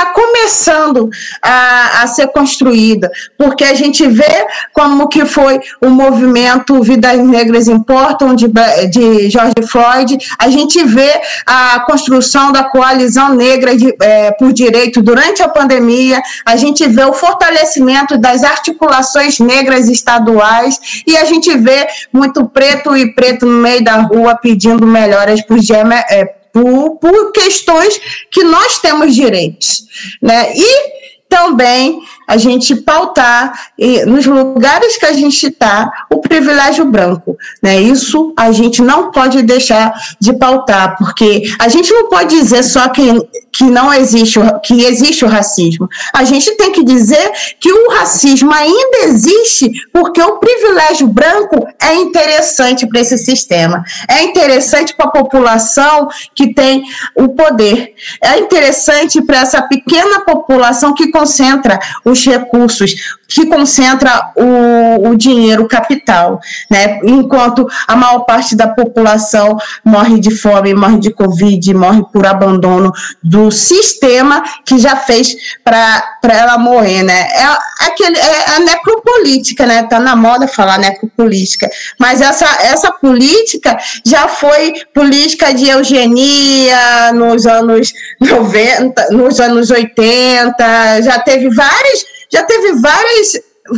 está 0.01 0.07
começando 0.07 1.11
a, 1.43 2.03
a, 2.03 2.07
ser 2.07 2.29
construída, 2.29 3.11
porque 3.37 3.65
a 3.65 3.75
gente 3.75 4.07
vê 4.07 4.47
como 4.73 5.09
que 5.09 5.25
foi 5.25 5.61
o 5.81 5.89
movimento 5.89 6.83
Vidas 6.83 7.19
Negras 7.19 7.69
Importam, 7.69 8.35
de, 8.35 8.49
de 8.91 9.31
George 9.31 9.63
Floyd, 9.69 10.19
a 10.39 10.49
gente 10.49 10.83
vê 10.85 11.21
a 11.47 11.81
construção 11.81 12.53
da 12.53 12.65
coalizão 12.65 13.35
negra 13.35 13.77
de, 13.77 13.95
é, 14.01 14.33
por 14.33 14.53
direito 14.53 15.03
durante 15.03 15.43
a 15.43 15.49
pandemia, 15.49 16.21
a 16.45 16.57
gente 16.57 16.87
vê 16.89 17.05
o 17.05 17.13
fortalecimento 17.13 18.17
das 18.17 18.43
articulações 18.43 19.39
negras 19.39 19.89
estaduais. 19.89 21.03
E 21.07 21.17
a 21.17 21.25
gente 21.25 21.57
vê 21.57 21.87
muito 22.13 22.45
preto 22.47 22.97
e 22.97 23.15
preto 23.15 23.47
no 23.47 23.59
meio 23.59 23.83
da 23.85 23.97
rua 23.97 24.37
pedindo 24.37 24.87
melhoras 24.87 25.41
os 25.49 25.71
é, 25.71 26.40
por, 26.53 26.97
por 26.97 27.33
questões 27.33 28.01
que 28.31 28.43
nós 28.45 28.79
temos 28.79 29.15
direitos. 29.15 29.85
Né? 30.23 30.53
E 30.55 31.01
também 31.29 32.01
a 32.31 32.37
gente 32.37 32.77
pautar 32.77 33.53
e, 33.77 34.05
nos 34.05 34.25
lugares 34.25 34.97
que 34.97 35.05
a 35.05 35.13
gente 35.13 35.49
está 35.49 35.91
o 36.09 36.21
privilégio 36.21 36.85
branco. 36.85 37.37
Né? 37.61 37.81
Isso 37.81 38.33
a 38.37 38.53
gente 38.53 38.81
não 38.81 39.11
pode 39.11 39.43
deixar 39.43 39.93
de 40.21 40.33
pautar, 40.33 40.97
porque 40.97 41.43
a 41.59 41.69
gente 41.69 41.93
não 41.93 42.09
pode 42.09 42.39
dizer 42.39 42.63
só 42.63 42.89
que, 42.89 43.03
que 43.51 43.65
não 43.65 43.93
existe, 43.93 44.39
que 44.63 44.85
existe 44.85 45.25
o 45.25 45.29
racismo. 45.29 45.89
A 46.15 46.23
gente 46.23 46.53
tem 46.57 46.71
que 46.71 46.85
dizer 46.85 47.33
que 47.59 47.73
o 47.73 47.91
racismo 47.91 48.53
ainda 48.53 48.99
existe 49.07 49.69
porque 49.93 50.23
o 50.23 50.39
privilégio 50.39 51.09
branco 51.09 51.67
é 51.83 51.97
interessante 51.97 52.87
para 52.87 53.01
esse 53.01 53.19
sistema. 53.19 53.83
É 54.09 54.23
interessante 54.23 54.95
para 54.95 55.07
a 55.07 55.11
população 55.11 56.09
que 56.33 56.55
tem 56.55 56.85
o 57.17 57.31
poder. 57.31 57.93
É 58.23 58.39
interessante 58.39 59.21
para 59.21 59.41
essa 59.41 59.63
pequena 59.63 60.21
população 60.21 60.95
que 60.95 61.11
concentra 61.11 61.77
os 62.05 62.20
recursos, 62.27 63.19
que 63.31 63.47
concentra 63.47 64.33
o, 64.35 65.09
o 65.09 65.17
dinheiro, 65.17 65.63
o 65.63 65.69
capital, 65.69 66.41
né? 66.69 66.99
Enquanto 67.05 67.67
a 67.87 67.95
maior 67.95 68.21
parte 68.21 68.57
da 68.57 68.67
população 68.67 69.57
morre 69.85 70.19
de 70.19 70.33
fome, 70.33 70.75
morre 70.75 70.99
de 70.99 71.11
Covid, 71.13 71.73
morre 71.75 72.03
por 72.13 72.27
abandono 72.27 72.93
do 73.23 73.51
sistema 73.53 74.43
que 74.67 74.79
já 74.79 74.97
fez 74.97 75.37
para 75.63 76.03
ela 76.25 76.59
morrer, 76.59 77.05
né? 77.05 77.21
É, 77.21 77.59
aquele, 77.87 78.19
é 78.19 78.57
a 78.57 78.61
necropolítica, 78.61 79.65
né? 79.65 79.85
Tá 79.85 80.01
na 80.01 80.17
moda 80.17 80.49
falar 80.49 80.79
necropolítica, 80.79 81.71
mas 81.99 82.21
essa, 82.21 82.47
essa 82.63 82.91
política 82.91 83.79
já 84.05 84.27
foi 84.27 84.75
política 84.93 85.55
de 85.55 85.69
eugenia 85.69 87.13
nos 87.15 87.47
anos 87.47 87.93
90, 88.21 89.11
nos 89.13 89.39
anos 89.39 89.71
80, 89.71 91.03
já 91.03 91.21
teve 91.21 91.49
várias 91.51 92.20
já 92.33 92.43
teve 92.45 92.81
várias, 92.81 93.33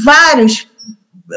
vários, 0.05 0.66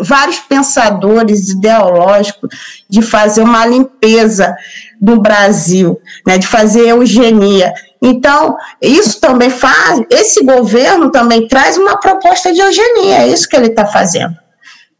vários 0.01 0.39
pensadores 0.39 1.49
ideológicos 1.49 2.49
de 2.89 3.01
fazer 3.01 3.41
uma 3.41 3.65
limpeza 3.65 4.55
do 4.99 5.21
Brasil, 5.21 5.99
né, 6.25 6.37
de 6.37 6.47
fazer 6.47 6.87
eugenia. 6.87 7.73
Então, 8.01 8.55
isso 8.81 9.19
também 9.19 9.49
faz, 9.49 10.01
esse 10.09 10.43
governo 10.43 11.11
também 11.11 11.47
traz 11.47 11.77
uma 11.77 11.97
proposta 11.97 12.53
de 12.53 12.59
eugenia, 12.59 13.21
é 13.21 13.27
isso 13.27 13.47
que 13.47 13.55
ele 13.55 13.67
está 13.67 13.85
fazendo. 13.85 14.35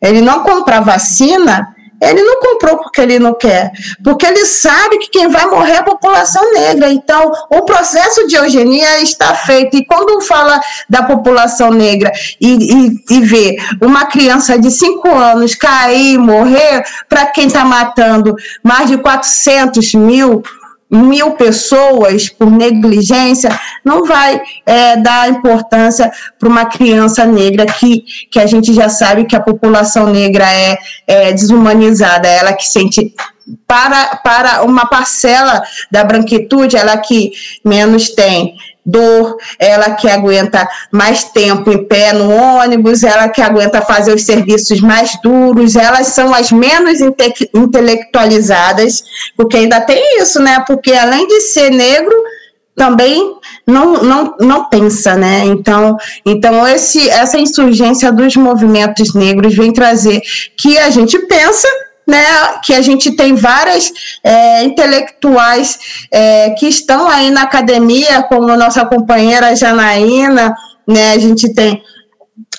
Ele 0.02 0.22
não 0.22 0.44
compra 0.44 0.82
vacina 0.82 1.75
ele 2.02 2.22
não 2.22 2.40
comprou 2.40 2.78
porque 2.78 3.02
ele 3.02 3.20
não 3.20 3.34
quer, 3.34 3.72
porque 4.04 4.26
ele 4.26 4.46
sabe 4.46 4.98
que 4.98 5.10
quem 5.10 5.30
vai 5.30 5.46
morrer 5.48 5.74
é 5.74 5.78
a 5.78 5.84
população 5.84 6.54
negra. 6.54 6.92
Então, 6.92 7.32
o 7.50 7.62
processo 7.64 8.28
de 8.28 8.36
eugenia 8.36 9.02
está 9.02 9.34
feito. 9.34 9.78
E 9.78 9.86
quando 9.86 10.22
fala 10.22 10.60
da 10.90 11.04
população 11.04 11.72
negra 11.72 12.12
e, 12.40 12.98
e, 13.10 13.18
e 13.18 13.22
vê 13.22 13.58
uma 13.82 14.06
criança 14.06 14.60
de 14.60 14.70
5 14.70 15.10
anos 15.10 15.56
cair 15.56 16.18
morrer, 16.18 16.84
para 17.08 17.28
quem 17.28 17.48
está 17.48 17.64
matando 17.64 18.36
mais 18.64 18.90
de 18.90 18.98
400 18.98 19.94
mil 19.96 20.44
mil 20.90 21.32
pessoas 21.32 22.30
por 22.30 22.50
negligência, 22.50 23.50
não 23.84 24.06
vai 24.06 24.42
é, 24.66 24.98
dar 24.98 25.30
importância 25.30 26.12
para 26.40 26.50
uma 26.50 26.66
criança 26.66 27.26
negra 27.26 27.66
que, 27.66 28.04
que 28.30 28.40
a 28.40 28.46
gente 28.46 28.74
já 28.74 28.88
sabe 28.88 29.26
que 29.26 29.36
a 29.36 29.42
população 29.42 30.08
negra 30.08 30.46
é, 30.50 30.78
é 31.08 31.32
desumanizada, 31.32 32.28
ela 32.28 32.54
que 32.54 32.68
sente 32.68 33.14
para, 33.68 34.18
para 34.18 34.64
uma 34.64 34.88
parcela 34.88 35.62
da 35.92 36.04
branquitude, 36.04 36.78
ela 36.78 36.98
que 36.98 37.32
menos 37.64 38.10
tem 38.10 38.56
dor, 38.86 39.38
ela 39.58 39.92
que 39.92 40.08
aguenta 40.08 40.68
mais 40.92 41.24
tempo 41.24 41.72
em 41.72 41.86
pé 41.86 42.14
no 42.14 42.30
ônibus, 42.30 43.04
ela 43.04 43.28
que 43.30 43.42
aguenta 43.42 43.82
fazer 43.82 44.14
os 44.14 44.24
serviços 44.24 44.80
mais 44.80 45.20
duros, 45.24 45.76
elas 45.76 46.08
são 46.08 46.34
as 46.34 46.52
menos 46.52 47.02
inte 47.02 47.50
intelectualizadas, 47.54 49.04
porque 49.36 49.58
ainda 49.58 49.82
tem 49.82 50.22
isso, 50.22 50.40
né? 50.40 50.64
Porque 50.68 50.94
além 50.94 51.28
de 51.28 51.42
ser 51.42 51.72
negro, 51.72 52.16
também 52.76 53.38
não, 53.66 54.04
não, 54.04 54.36
não 54.40 54.70
pensa, 54.70 55.16
né? 55.16 55.44
Então, 55.46 55.98
então 56.26 56.68
esse, 56.68 57.10
essa 57.10 57.40
insurgência 57.40 58.12
dos 58.12 58.36
movimentos 58.36 59.16
negros 59.16 59.56
vem 59.56 59.72
trazer 59.72 60.22
que 60.58 60.78
a 60.78 60.90
gente 60.90 61.18
pensa 61.20 61.68
né, 62.08 62.24
que 62.64 62.74
a 62.74 62.82
gente 62.82 63.12
tem 63.12 63.34
várias 63.34 63.92
é, 64.24 64.64
intelectuais 64.64 65.80
é, 66.12 66.52
que 66.52 66.68
estão 66.68 67.08
aí 67.08 67.30
na 67.30 67.44
academia, 67.44 68.24
como 68.24 68.56
nossa 68.56 68.86
companheira 68.86 69.56
Janaína, 69.56 70.56
né, 70.88 71.14
a 71.14 71.18
gente 71.18 71.54
tem 71.54 71.82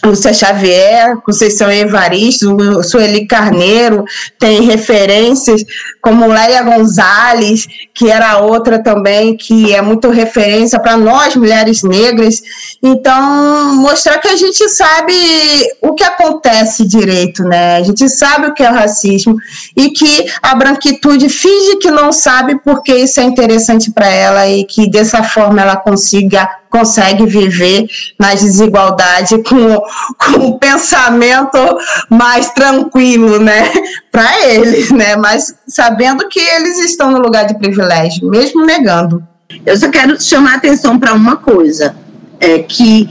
Lúcia 0.05 0.33
Xavier, 0.33 1.17
Conceição 1.23 1.71
Evaristo, 1.71 2.83
Sueli 2.83 3.27
Carneiro, 3.27 4.05
tem 4.39 4.63
referências 4.63 5.63
como 6.01 6.29
Lélia 6.29 6.63
Gonzalez, 6.63 7.67
que 7.93 8.09
era 8.09 8.39
outra 8.39 8.83
também, 8.83 9.37
que 9.37 9.75
é 9.75 9.83
muito 9.83 10.09
referência 10.09 10.79
para 10.79 10.97
nós, 10.97 11.35
mulheres 11.35 11.83
negras. 11.83 12.41
Então, 12.83 13.75
mostrar 13.75 14.19
que 14.19 14.29
a 14.29 14.37
gente 14.37 14.69
sabe 14.69 15.13
o 15.83 15.95
que 15.95 16.05
acontece 16.05 16.87
direito, 16.87 17.43
né? 17.43 17.77
A 17.77 17.83
gente 17.83 18.09
sabe 18.09 18.47
o 18.47 18.55
que 18.55 18.63
é 18.63 18.71
o 18.71 18.75
racismo 18.75 19.37
e 19.77 19.91
que 19.91 20.27
a 20.41 20.55
branquitude 20.55 21.29
finge 21.29 21.77
que 21.77 21.91
não 21.91 22.13
sabe 22.13 22.61
porque 22.65 22.95
isso 22.95 23.19
é 23.19 23.25
interessante 23.25 23.91
para 23.91 24.07
ela 24.07 24.49
e 24.49 24.65
que 24.65 24.89
dessa 24.89 25.23
forma 25.25 25.61
ela 25.61 25.77
consiga 25.77 26.49
consegue 26.77 27.25
viver 27.25 27.87
na 28.19 28.35
desigualdade 28.35 29.39
com, 29.45 29.83
com 30.19 30.47
um 30.47 30.59
pensamento 30.59 31.59
mais 32.11 32.51
tranquilo, 32.51 33.39
né, 33.39 33.73
para 34.13 34.47
eles, 34.47 34.91
né, 34.91 35.17
mas 35.17 35.55
sabendo 35.67 36.29
que 36.29 36.41
eles 36.41 36.79
estão 36.79 37.11
no 37.11 37.19
lugar 37.19 37.47
de 37.47 37.59
privilégio, 37.59 38.29
mesmo 38.29 38.65
negando. 38.65 39.23
Eu 39.65 39.77
só 39.77 39.89
quero 39.89 40.21
chamar 40.21 40.55
a 40.55 40.57
atenção 40.57 40.99
para 40.99 41.15
uma 41.15 41.37
coisa, 41.37 41.97
é 42.39 42.59
que 42.59 43.09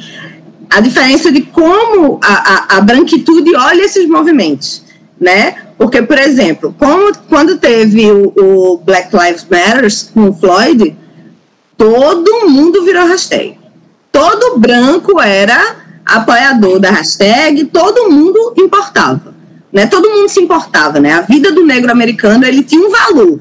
a 0.70 0.80
diferença 0.80 1.32
de 1.32 1.42
como 1.42 2.20
a, 2.24 2.76
a, 2.76 2.78
a 2.78 2.82
branquitude 2.82 3.56
olha 3.56 3.84
esses 3.84 4.08
movimentos, 4.08 4.84
né? 5.20 5.56
Porque, 5.78 6.02
por 6.02 6.18
exemplo, 6.18 6.76
como, 6.78 7.14
quando 7.30 7.58
teve 7.58 8.12
o, 8.12 8.34
o 8.36 8.78
Black 8.78 9.10
Lives 9.16 9.46
Matter 9.50 9.88
com 10.14 10.30
o 10.30 10.34
Floyd, 10.34 10.96
todo 11.78 12.50
mundo 12.50 12.84
virou 12.84 13.08
hashtag. 13.08 13.58
Todo 14.12 14.58
branco 14.58 15.20
era 15.22 15.76
apoiador 16.06 16.80
da 16.80 16.92
hashtag, 16.92 17.66
todo 17.66 18.10
mundo 18.10 18.54
importava. 18.58 19.36
Né? 19.72 19.86
Todo 19.88 20.10
mundo 20.10 20.30
se 20.30 20.40
importava. 20.40 21.00
Né? 21.00 21.14
A 21.14 21.22
vida 21.22 21.52
do 21.52 21.66
negro 21.66 21.92
americano 21.92 22.46
ele 22.46 22.64
tinha 22.64 22.86
um 22.86 22.92
valor. 22.92 23.40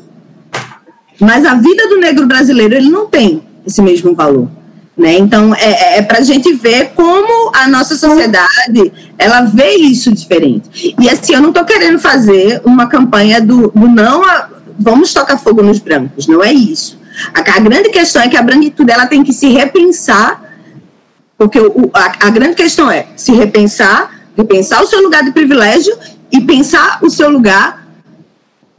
Mas 1.21 1.45
a 1.45 1.55
vida 1.55 1.89
do 1.89 1.99
negro 1.99 2.27
brasileiro 2.27 2.75
ele 2.75 2.91
não 2.91 3.07
tem 3.07 3.43
esse 3.67 3.81
mesmo 3.81 4.15
valor. 4.15 4.49
Né? 4.97 5.19
Então, 5.19 5.55
é, 5.55 5.65
é, 5.65 5.99
é 5.99 6.03
para 6.03 6.19
a 6.19 6.23
gente 6.23 6.53
ver 6.53 6.93
como 6.95 7.51
a 7.55 7.67
nossa 7.69 7.97
sociedade 7.97 8.93
ela 9.19 9.43
vê 9.43 9.75
isso 9.75 10.13
diferente. 10.13 10.95
E 11.01 11.09
assim, 11.09 11.35
eu 11.35 11.41
não 11.41 11.49
estou 11.49 11.65
querendo 11.65 11.99
fazer 11.99 12.61
uma 12.65 12.87
campanha 12.87 13.41
do, 13.41 13.71
do 13.71 13.89
não 13.89 14.25
a, 14.25 14.49
vamos 14.79 15.13
tocar 15.13 15.37
fogo 15.37 15.63
nos 15.63 15.79
brancos, 15.79 16.27
não 16.27 16.43
é 16.43 16.53
isso. 16.53 16.99
A, 17.33 17.41
a 17.41 17.61
grande 17.61 17.91
questão 17.91 18.23
é 18.23 18.29
que 18.29 18.37
a 18.37 18.43
branquitude 18.43 18.91
ela 18.91 19.07
tem 19.07 19.23
que 19.23 19.33
se 19.33 19.49
repensar, 19.49 20.43
porque 21.39 21.59
o, 21.59 21.91
a, 21.93 22.27
a 22.27 22.31
grande 22.31 22.55
questão 22.55 22.91
é 22.91 23.07
se 23.17 23.33
repensar, 23.33 24.11
repensar 24.37 24.83
o 24.83 24.87
seu 24.87 25.03
lugar 25.03 25.25
de 25.25 25.33
privilégio 25.33 25.97
e 26.31 26.41
pensar 26.41 26.99
o 27.03 27.11
seu 27.11 27.31
lugar 27.31 27.85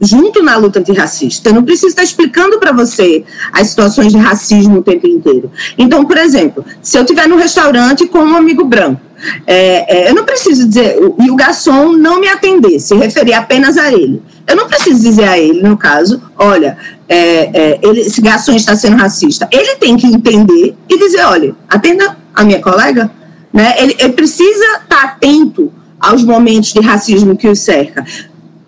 junto 0.00 0.42
na 0.42 0.56
luta 0.56 0.78
antirracista. 0.78 1.48
Eu 1.48 1.54
não 1.54 1.64
preciso 1.64 1.88
estar 1.88 2.02
explicando 2.02 2.58
para 2.58 2.72
você 2.72 3.24
as 3.52 3.68
situações 3.68 4.12
de 4.12 4.18
racismo 4.18 4.78
o 4.78 4.82
tempo 4.82 5.06
inteiro. 5.06 5.50
Então, 5.78 6.04
por 6.04 6.18
exemplo, 6.18 6.64
se 6.82 6.98
eu 6.98 7.02
estiver 7.02 7.26
no 7.26 7.36
restaurante 7.36 8.06
com 8.06 8.18
um 8.18 8.36
amigo 8.36 8.64
branco, 8.64 9.00
é, 9.46 10.04
é, 10.04 10.10
eu 10.10 10.14
não 10.14 10.24
preciso 10.24 10.68
dizer, 10.68 10.98
e 11.18 11.30
o 11.30 11.36
garçom 11.36 11.92
não 11.92 12.20
me 12.20 12.28
atender, 12.28 12.78
se 12.78 12.94
referir 12.94 13.32
apenas 13.32 13.78
a 13.78 13.90
ele. 13.90 14.22
Eu 14.46 14.54
não 14.54 14.68
preciso 14.68 15.00
dizer 15.00 15.24
a 15.24 15.38
ele, 15.38 15.62
no 15.62 15.76
caso, 15.76 16.22
olha, 16.36 16.76
é, 17.08 17.16
é 17.16 17.80
ele, 17.82 18.00
esse 18.00 18.20
garçom 18.20 18.54
está 18.54 18.76
sendo 18.76 18.96
racista. 18.96 19.48
Ele 19.52 19.76
tem 19.76 19.96
que 19.96 20.06
entender 20.06 20.76
e 20.88 20.98
dizer, 20.98 21.24
olha, 21.24 21.54
atenda 21.68 22.16
a 22.34 22.44
minha 22.44 22.60
colega. 22.60 23.10
Né? 23.52 23.74
Ele, 23.78 23.96
ele 23.98 24.12
precisa 24.12 24.64
estar 24.82 25.04
atento 25.04 25.72
aos 25.98 26.22
momentos 26.22 26.72
de 26.72 26.80
racismo 26.80 27.36
que 27.36 27.48
o 27.48 27.56
cerca 27.56 28.04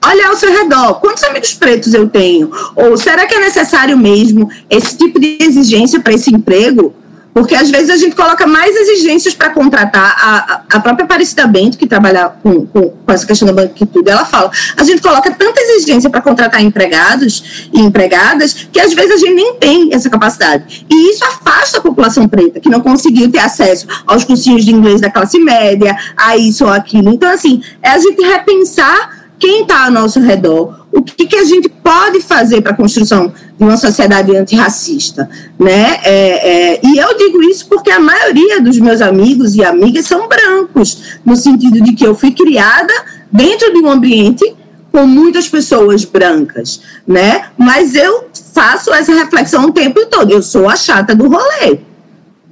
olhar 0.06 0.28
ao 0.28 0.36
seu 0.36 0.50
redor. 0.50 0.94
Quantos 1.00 1.22
amigos 1.24 1.54
pretos 1.54 1.92
eu 1.94 2.08
tenho? 2.08 2.50
Ou 2.74 2.96
será 2.96 3.26
que 3.26 3.34
é 3.34 3.40
necessário 3.40 3.96
mesmo 3.96 4.48
esse 4.70 4.96
tipo 4.96 5.18
de 5.18 5.38
exigência 5.40 6.00
para 6.00 6.12
esse 6.12 6.34
emprego? 6.34 6.94
Porque 7.32 7.54
às 7.54 7.70
vezes 7.70 7.90
a 7.90 7.96
gente 7.96 8.16
coloca 8.16 8.46
mais 8.46 8.74
exigências 8.74 9.34
para 9.34 9.50
contratar. 9.50 10.16
A, 10.18 10.62
a 10.76 10.80
própria 10.80 11.04
Aparecida 11.04 11.46
Bento, 11.46 11.78
que 11.78 11.86
trabalha 11.86 12.30
com, 12.42 12.66
com, 12.66 12.90
com 12.90 13.12
essa 13.12 13.26
questão 13.26 13.46
da 13.46 13.52
banquitude, 13.52 14.10
ela 14.10 14.24
fala: 14.24 14.50
a 14.76 14.82
gente 14.82 15.00
coloca 15.00 15.30
tanta 15.30 15.60
exigência 15.60 16.10
para 16.10 16.20
contratar 16.20 16.62
empregados 16.62 17.68
e 17.72 17.80
empregadas 17.80 18.68
que 18.72 18.80
às 18.80 18.92
vezes 18.92 19.12
a 19.12 19.16
gente 19.16 19.34
nem 19.34 19.54
tem 19.54 19.94
essa 19.94 20.10
capacidade. 20.10 20.86
E 20.90 21.10
isso 21.10 21.24
afasta 21.24 21.78
a 21.78 21.80
população 21.80 22.26
preta, 22.26 22.60
que 22.60 22.68
não 22.68 22.80
conseguiu 22.80 23.30
ter 23.30 23.38
acesso 23.38 23.86
aos 24.06 24.24
cursinhos 24.24 24.64
de 24.64 24.72
inglês 24.72 25.00
da 25.00 25.10
classe 25.10 25.38
média, 25.38 25.96
a 26.16 26.36
isso 26.36 26.64
ou 26.64 26.70
aquilo. 26.70 27.12
Então, 27.12 27.30
assim, 27.30 27.62
é 27.82 27.90
a 27.90 27.98
gente 27.98 28.20
repensar 28.22 29.28
quem 29.38 29.62
está 29.62 29.84
ao 29.84 29.90
nosso 29.90 30.20
redor, 30.20 30.87
o 30.98 31.02
que, 31.02 31.26
que 31.26 31.36
a 31.36 31.44
gente 31.44 31.68
pode 31.68 32.20
fazer 32.20 32.60
para 32.60 32.72
a 32.72 32.76
construção 32.76 33.32
de 33.56 33.64
uma 33.64 33.76
sociedade 33.76 34.36
antirracista, 34.36 35.30
né? 35.56 36.00
É, 36.02 36.72
é, 36.74 36.80
e 36.82 36.98
eu 36.98 37.16
digo 37.16 37.40
isso 37.44 37.66
porque 37.68 37.90
a 37.90 38.00
maioria 38.00 38.60
dos 38.60 38.78
meus 38.80 39.00
amigos 39.00 39.54
e 39.54 39.64
amigas 39.64 40.06
são 40.06 40.26
brancos, 40.26 41.18
no 41.24 41.36
sentido 41.36 41.80
de 41.80 41.92
que 41.92 42.04
eu 42.04 42.16
fui 42.16 42.32
criada 42.32 42.92
dentro 43.30 43.72
de 43.72 43.78
um 43.78 43.88
ambiente 43.88 44.56
com 44.90 45.06
muitas 45.06 45.48
pessoas 45.48 46.04
brancas, 46.04 46.80
né? 47.06 47.44
Mas 47.56 47.94
eu 47.94 48.28
faço 48.52 48.92
essa 48.92 49.14
reflexão 49.14 49.66
o 49.66 49.72
tempo 49.72 50.04
todo. 50.06 50.32
Eu 50.32 50.42
sou 50.42 50.68
a 50.68 50.74
chata 50.74 51.14
do 51.14 51.28
rolê, 51.28 51.78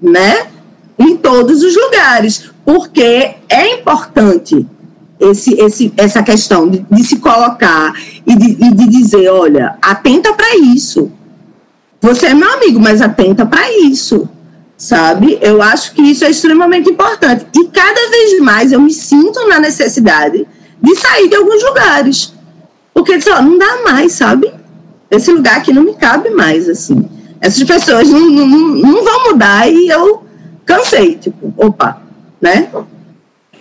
né? 0.00 0.46
Em 0.96 1.16
todos 1.16 1.64
os 1.64 1.74
lugares, 1.74 2.48
porque 2.64 3.34
é 3.48 3.74
importante 3.74 4.64
esse, 5.18 5.54
esse, 5.54 5.92
essa 5.96 6.22
questão 6.22 6.68
de, 6.68 6.84
de 6.90 7.04
se 7.04 7.16
colocar 7.16 7.92
e 8.26 8.34
de, 8.34 8.64
e 8.64 8.70
de 8.74 8.88
dizer, 8.88 9.28
olha, 9.28 9.76
atenta 9.80 10.32
para 10.32 10.56
isso. 10.56 11.10
Você 12.00 12.26
é 12.26 12.34
meu 12.34 12.52
amigo, 12.52 12.78
mas 12.78 13.00
atenta 13.00 13.46
para 13.46 13.70
isso, 13.72 14.28
sabe? 14.76 15.38
Eu 15.40 15.62
acho 15.62 15.92
que 15.92 16.02
isso 16.02 16.24
é 16.24 16.30
extremamente 16.30 16.90
importante. 16.90 17.46
E 17.54 17.64
cada 17.68 18.10
vez 18.10 18.40
mais 18.40 18.72
eu 18.72 18.80
me 18.80 18.92
sinto 18.92 19.46
na 19.48 19.58
necessidade 19.58 20.46
de 20.80 20.96
sair 20.96 21.28
de 21.28 21.36
alguns 21.36 21.62
lugares. 21.64 22.34
Porque 22.92 23.18
ó, 23.30 23.42
não 23.42 23.58
dá 23.58 23.82
mais, 23.84 24.12
sabe? 24.12 24.52
Esse 25.10 25.32
lugar 25.32 25.56
aqui 25.56 25.72
não 25.72 25.82
me 25.82 25.94
cabe 25.94 26.30
mais, 26.30 26.68
assim. 26.68 27.08
Essas 27.40 27.62
pessoas 27.62 28.08
não, 28.08 28.30
não, 28.30 28.46
não 28.46 29.04
vão 29.04 29.24
mudar 29.32 29.70
e 29.70 29.88
eu 29.88 30.24
cansei, 30.64 31.14
tipo, 31.16 31.52
opa, 31.56 32.02
né? 32.40 32.68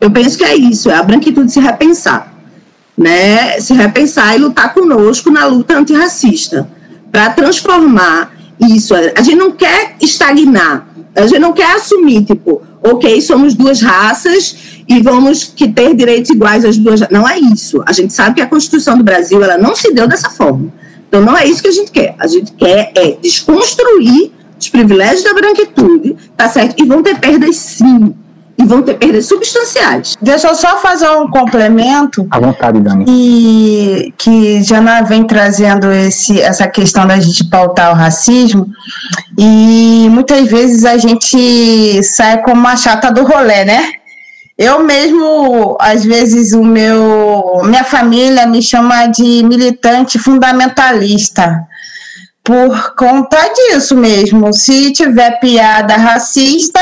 Eu 0.05 0.11
penso 0.11 0.37
que 0.37 0.43
é 0.43 0.55
isso, 0.55 0.87
é 0.87 0.93
a 0.93 1.01
branquitude 1.01 1.51
se 1.51 1.59
repensar, 1.59 2.31
né? 2.95 3.59
Se 3.59 3.73
repensar 3.73 4.35
e 4.35 4.37
lutar 4.37 4.71
conosco 4.71 5.31
na 5.31 5.47
luta 5.47 5.75
antirracista, 5.75 6.69
para 7.11 7.31
transformar 7.31 8.31
isso. 8.61 8.93
A 8.93 9.23
gente 9.23 9.35
não 9.35 9.51
quer 9.51 9.95
estagnar, 9.99 10.87
a 11.15 11.25
gente 11.25 11.39
não 11.39 11.53
quer 11.53 11.75
assumir, 11.75 12.23
tipo, 12.23 12.61
ok, 12.83 13.19
somos 13.19 13.55
duas 13.55 13.81
raças 13.81 14.55
e 14.87 15.01
vamos 15.01 15.43
que 15.43 15.69
ter 15.69 15.95
direitos 15.95 16.29
iguais 16.29 16.63
às 16.63 16.77
duas. 16.77 16.99
Não 17.09 17.27
é 17.27 17.39
isso. 17.39 17.81
A 17.83 17.91
gente 17.91 18.13
sabe 18.13 18.35
que 18.35 18.41
a 18.41 18.47
Constituição 18.47 18.95
do 18.95 19.03
Brasil 19.03 19.43
ela 19.43 19.57
não 19.57 19.75
se 19.75 19.91
deu 19.91 20.07
dessa 20.07 20.29
forma. 20.29 20.71
Então 21.07 21.19
não 21.19 21.35
é 21.35 21.47
isso 21.47 21.63
que 21.63 21.69
a 21.69 21.73
gente 21.73 21.89
quer. 21.89 22.13
A 22.19 22.27
gente 22.27 22.51
quer 22.51 22.91
é 22.93 23.17
desconstruir 23.19 24.31
os 24.59 24.69
privilégios 24.69 25.23
da 25.23 25.33
branquitude, 25.33 26.15
tá 26.37 26.47
certo? 26.47 26.79
E 26.79 26.85
vão 26.85 27.01
ter 27.01 27.17
perdas 27.17 27.55
sim 27.55 28.13
e 28.57 28.63
vão 28.63 28.81
ter 28.81 28.95
perdas 28.95 29.25
substanciais. 29.25 30.15
Deixa 30.21 30.47
eu 30.47 30.55
só 30.55 30.77
fazer 30.77 31.09
um 31.09 31.29
complemento. 31.29 32.25
À 32.31 32.39
vontade, 32.39 32.79
Dani. 32.79 33.05
E 33.07 34.13
que 34.17 34.63
Jana 34.63 35.01
vem 35.01 35.25
trazendo 35.25 35.91
esse, 35.91 36.39
essa 36.41 36.67
questão 36.67 37.05
da 37.05 37.19
gente 37.19 37.43
pautar 37.45 37.91
o 37.91 37.95
racismo. 37.95 38.67
E 39.37 40.07
muitas 40.09 40.47
vezes 40.47 40.85
a 40.85 40.97
gente 40.97 42.01
sai 42.03 42.41
como 42.43 42.61
uma 42.61 42.77
chata 42.77 43.11
do 43.11 43.23
rolê, 43.23 43.65
né? 43.65 43.91
Eu 44.57 44.83
mesmo, 44.83 45.75
às 45.81 46.05
vezes, 46.05 46.53
o 46.53 46.63
meu, 46.63 47.61
minha 47.65 47.83
família 47.83 48.47
me 48.47 48.61
chama 48.61 49.07
de 49.07 49.43
militante 49.43 50.17
fundamentalista 50.17 51.67
por 52.41 52.95
conta 52.95 53.37
disso 53.53 53.97
mesmo. 53.97 54.53
Se 54.53 54.93
tiver 54.93 55.39
piada 55.41 55.97
racista, 55.97 56.79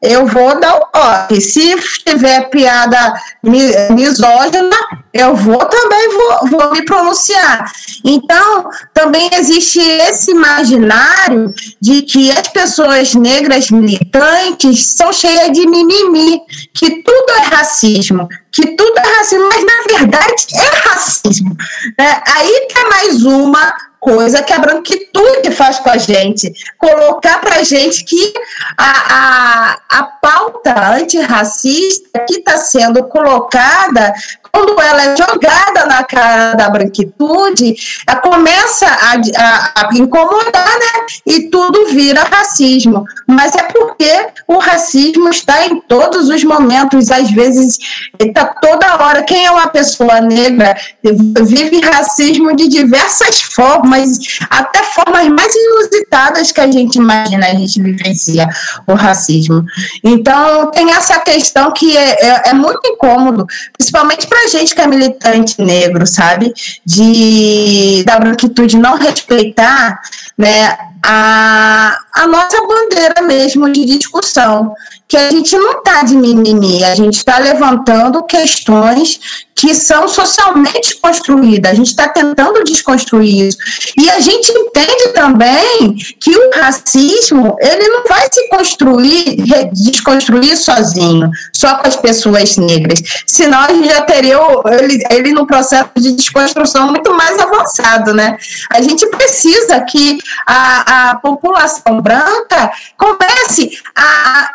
eu 0.00 0.26
vou 0.26 0.58
dar 0.60 0.76
o 0.76 0.86
toque. 0.86 1.40
Se 1.40 1.76
tiver 2.04 2.48
piada 2.50 3.14
misógina, 3.42 4.76
eu 5.12 5.34
vou 5.34 5.58
também 5.58 6.08
vou, 6.10 6.50
vou 6.50 6.70
me 6.72 6.84
pronunciar. 6.84 7.70
Então, 8.04 8.68
também 8.92 9.30
existe 9.32 9.80
esse 9.80 10.30
imaginário 10.30 11.52
de 11.80 12.02
que 12.02 12.30
as 12.30 12.48
pessoas 12.48 13.14
negras 13.14 13.70
militantes 13.70 14.86
são 14.86 15.12
cheias 15.12 15.52
de 15.52 15.66
mimimi, 15.66 16.40
que 16.74 17.02
tudo 17.02 17.30
é 17.38 17.54
racismo, 17.54 18.28
que 18.52 18.76
tudo 18.76 18.98
é 18.98 19.18
racismo, 19.18 19.48
mas 19.48 19.64
na 19.64 19.98
verdade 19.98 20.46
é 20.54 20.88
racismo. 20.88 21.56
É, 21.98 22.30
aí 22.32 22.68
tem 22.72 22.88
mais 22.88 23.24
uma 23.24 23.72
coisa 24.00 24.42
que 24.42 24.52
a 24.52 24.58
branquitude 24.58 25.50
faz 25.52 25.78
com 25.78 25.90
a 25.90 25.98
gente. 25.98 26.52
Colocar 26.78 27.40
para 27.40 27.56
a 27.56 27.62
gente 27.62 28.04
que 28.04 28.32
a, 28.76 29.14
a, 29.14 29.78
a 29.98 30.02
pauta 30.04 30.94
antirracista 30.94 32.24
que 32.26 32.38
está 32.38 32.58
sendo 32.58 33.04
colocada 33.04 34.14
quando 34.58 34.80
ela 34.80 35.04
é 35.04 35.16
jogada 35.16 35.86
na 35.86 36.02
cara 36.02 36.54
da 36.54 36.68
branquitude, 36.68 37.74
ela 38.06 38.20
começa 38.20 38.86
a, 38.86 39.12
a, 39.36 39.72
a, 39.76 39.94
incomodar, 39.94 40.66
né? 40.66 41.06
E 41.26 41.42
tudo 41.48 41.86
vira 41.86 42.24
racismo. 42.24 43.04
Mas 43.26 43.54
é 43.54 43.62
porque 43.62 44.26
o 44.48 44.58
racismo 44.58 45.28
está 45.28 45.66
em 45.66 45.80
todos 45.82 46.28
os 46.28 46.42
momentos, 46.42 47.10
às 47.10 47.30
vezes 47.30 47.78
está 48.18 48.46
toda 48.46 49.04
hora. 49.04 49.22
Quem 49.22 49.46
é 49.46 49.50
uma 49.50 49.68
pessoa 49.68 50.20
negra 50.20 50.76
vive 51.02 51.80
racismo 51.80 52.54
de 52.56 52.68
diversas 52.68 53.40
formas, 53.40 54.18
até 54.50 54.82
formas 54.82 55.28
mais 55.28 55.54
inusitadas 55.54 56.50
que 56.50 56.60
a 56.60 56.70
gente 56.70 56.96
imagina, 56.96 57.46
a 57.46 57.54
gente 57.54 57.80
vivencia 57.80 58.48
o 58.86 58.94
racismo. 58.94 59.64
Então, 60.02 60.70
tem 60.70 60.90
essa 60.90 61.20
questão 61.20 61.70
que 61.72 61.96
é, 61.96 62.16
é, 62.20 62.42
é 62.46 62.54
muito 62.54 62.80
incômodo, 62.84 63.46
principalmente 63.76 64.26
para 64.26 64.47
gente 64.48 64.74
que 64.74 64.80
é 64.80 64.86
militante 64.86 65.60
negro, 65.62 66.06
sabe? 66.06 66.52
De 66.84 68.02
da 68.04 68.18
branquitude 68.18 68.76
não 68.76 68.96
respeitar, 68.96 70.00
né, 70.36 70.76
a, 71.04 71.98
a 72.14 72.26
nossa 72.26 72.60
bandeira 72.66 73.22
mesmo 73.22 73.70
de 73.70 73.84
discussão, 73.84 74.74
que 75.08 75.16
a 75.16 75.30
gente 75.30 75.56
não 75.56 75.78
está 75.78 76.02
de 76.02 76.14
mimimi, 76.14 76.84
a 76.84 76.94
gente 76.94 77.16
está 77.16 77.38
levantando 77.38 78.22
questões 78.24 79.18
que 79.58 79.74
são 79.74 80.06
socialmente 80.06 80.96
construídas, 81.00 81.72
a 81.72 81.74
gente 81.74 81.88
está 81.88 82.08
tentando 82.08 82.62
desconstruir 82.62 83.48
isso. 83.48 83.58
E 83.98 84.08
a 84.08 84.20
gente 84.20 84.52
entende 84.52 85.08
também 85.14 85.96
que 86.20 86.30
o 86.30 86.50
racismo, 86.54 87.56
ele 87.58 87.88
não 87.88 88.04
vai 88.04 88.28
se 88.30 88.48
construir, 88.48 89.36
desconstruir 89.72 90.56
sozinho, 90.56 91.28
só 91.52 91.76
com 91.76 91.88
as 91.88 91.96
pessoas 91.96 92.56
negras, 92.56 93.02
senão 93.26 93.60
a 93.60 93.68
gente 93.72 93.88
já 93.88 94.02
teria 94.02 94.38
ele, 94.80 95.02
ele 95.10 95.32
no 95.32 95.46
processo 95.46 95.90
de 95.96 96.12
desconstrução 96.12 96.88
muito 96.88 97.12
mais 97.14 97.36
avançado, 97.40 98.14
né? 98.14 98.36
A 98.70 98.80
gente 98.80 99.06
precisa 99.08 99.80
que 99.80 100.18
a, 100.46 100.87
a 100.88 101.16
população 101.16 102.00
branca 102.00 102.72
comece 102.96 103.78
a, 103.94 104.50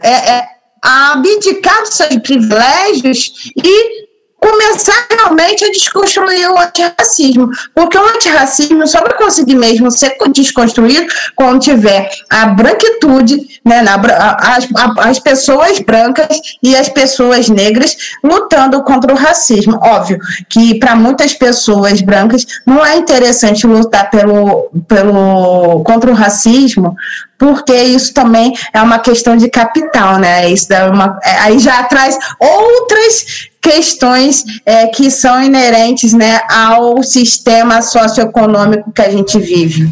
é, 0.00 0.10
é, 0.10 0.48
a 0.80 1.12
abdicar 1.12 1.80
dos 1.80 1.94
seus 1.94 2.16
privilégios 2.18 3.52
e 3.56 4.01
começar 4.42 5.06
realmente 5.08 5.64
a 5.64 5.70
desconstruir 5.70 6.50
o 6.50 6.58
antirracismo, 6.58 7.48
porque 7.72 7.96
o 7.96 8.06
antirracismo 8.08 8.84
só 8.88 9.00
vai 9.00 9.14
conseguir 9.16 9.54
mesmo 9.54 9.88
ser 9.90 10.16
desconstruído 10.32 11.06
quando 11.36 11.60
tiver 11.60 12.10
a 12.28 12.46
branquitude, 12.46 13.60
né, 13.64 13.82
na, 13.82 13.94
as, 13.94 14.66
as 14.98 15.18
pessoas 15.20 15.78
brancas 15.78 16.40
e 16.60 16.74
as 16.74 16.88
pessoas 16.88 17.48
negras 17.48 17.96
lutando 18.24 18.82
contra 18.82 19.12
o 19.12 19.16
racismo. 19.16 19.78
Óbvio 19.80 20.18
que 20.48 20.74
para 20.74 20.96
muitas 20.96 21.32
pessoas 21.32 22.00
brancas 22.00 22.44
não 22.66 22.84
é 22.84 22.96
interessante 22.96 23.64
lutar 23.64 24.10
pelo, 24.10 24.70
pelo 24.88 25.84
contra 25.84 26.10
o 26.10 26.14
racismo, 26.14 26.96
porque 27.38 27.74
isso 27.74 28.12
também 28.12 28.52
é 28.72 28.82
uma 28.82 28.98
questão 28.98 29.36
de 29.36 29.48
capital, 29.48 30.18
né? 30.18 30.48
Isso 30.48 30.72
é 30.72 30.84
uma, 30.84 31.18
é, 31.22 31.38
aí 31.38 31.58
já 31.60 31.82
traz 31.84 32.18
outras 32.40 33.51
questões 33.62 34.44
é, 34.66 34.88
que 34.88 35.10
são 35.10 35.40
inerentes 35.40 36.12
né, 36.12 36.40
ao 36.50 37.00
sistema 37.02 37.80
socioeconômico 37.80 38.92
que 38.92 39.00
a 39.00 39.10
gente 39.10 39.38
vive. 39.38 39.88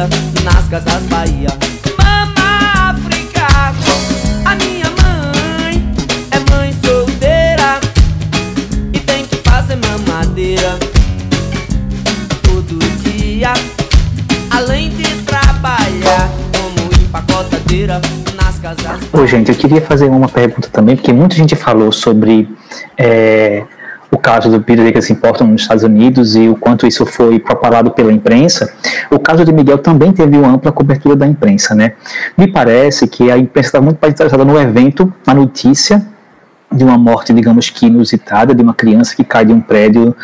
Bandeira 0.00 0.08
nas 0.44 0.68
casas 0.68 1.02
Bahia. 1.04 1.48
Mama 1.98 2.90
África, 2.90 3.46
a 4.44 4.54
minha 4.56 4.86
mãe 5.02 5.94
é 6.30 6.54
mãe 6.54 6.72
solteira 6.84 7.80
e 8.92 8.98
tem 9.00 9.26
que 9.26 9.36
fazer 9.36 9.76
mamadeira 9.76 10.78
todo 12.42 12.78
dia, 13.02 13.52
além 14.50 14.90
de 14.90 15.04
trabalhar 15.24 16.30
como 16.52 17.02
empacotadeira. 17.02 18.00
Ô, 19.12 19.26
gente, 19.26 19.50
eu 19.50 19.54
queria 19.56 19.80
fazer 19.80 20.06
uma 20.06 20.28
pergunta 20.28 20.68
também, 20.68 20.94
porque 20.94 21.12
muita 21.12 21.34
gente 21.34 21.56
falou 21.56 21.90
sobre 21.90 22.48
é, 22.96 23.64
caso 24.20 24.50
do 24.50 24.60
Peter 24.60 25.02
se 25.02 25.12
importam 25.12 25.46
nos 25.46 25.62
Estados 25.62 25.82
Unidos 25.82 26.36
e 26.36 26.48
o 26.48 26.56
quanto 26.56 26.86
isso 26.86 27.04
foi 27.06 27.38
propalado 27.38 27.90
pela 27.90 28.12
imprensa, 28.12 28.72
o 29.10 29.18
caso 29.18 29.44
de 29.44 29.52
Miguel 29.52 29.78
também 29.78 30.12
teve 30.12 30.36
uma 30.36 30.48
ampla 30.48 30.70
cobertura 30.70 31.16
da 31.16 31.26
imprensa, 31.26 31.74
né? 31.74 31.94
Me 32.36 32.46
parece 32.46 33.08
que 33.08 33.30
a 33.30 33.36
imprensa 33.36 33.68
está 33.68 33.80
muito 33.80 33.98
mais 34.00 34.14
interessada 34.14 34.44
no 34.44 34.58
evento, 34.58 35.12
na 35.26 35.34
notícia 35.34 36.06
de 36.72 36.84
uma 36.84 36.96
morte, 36.96 37.32
digamos 37.32 37.68
que 37.68 37.86
inusitada, 37.86 38.54
de 38.54 38.62
uma 38.62 38.74
criança 38.74 39.14
que 39.16 39.24
cai 39.24 39.44
de 39.44 39.52
um 39.52 39.60
prédio 39.60 40.14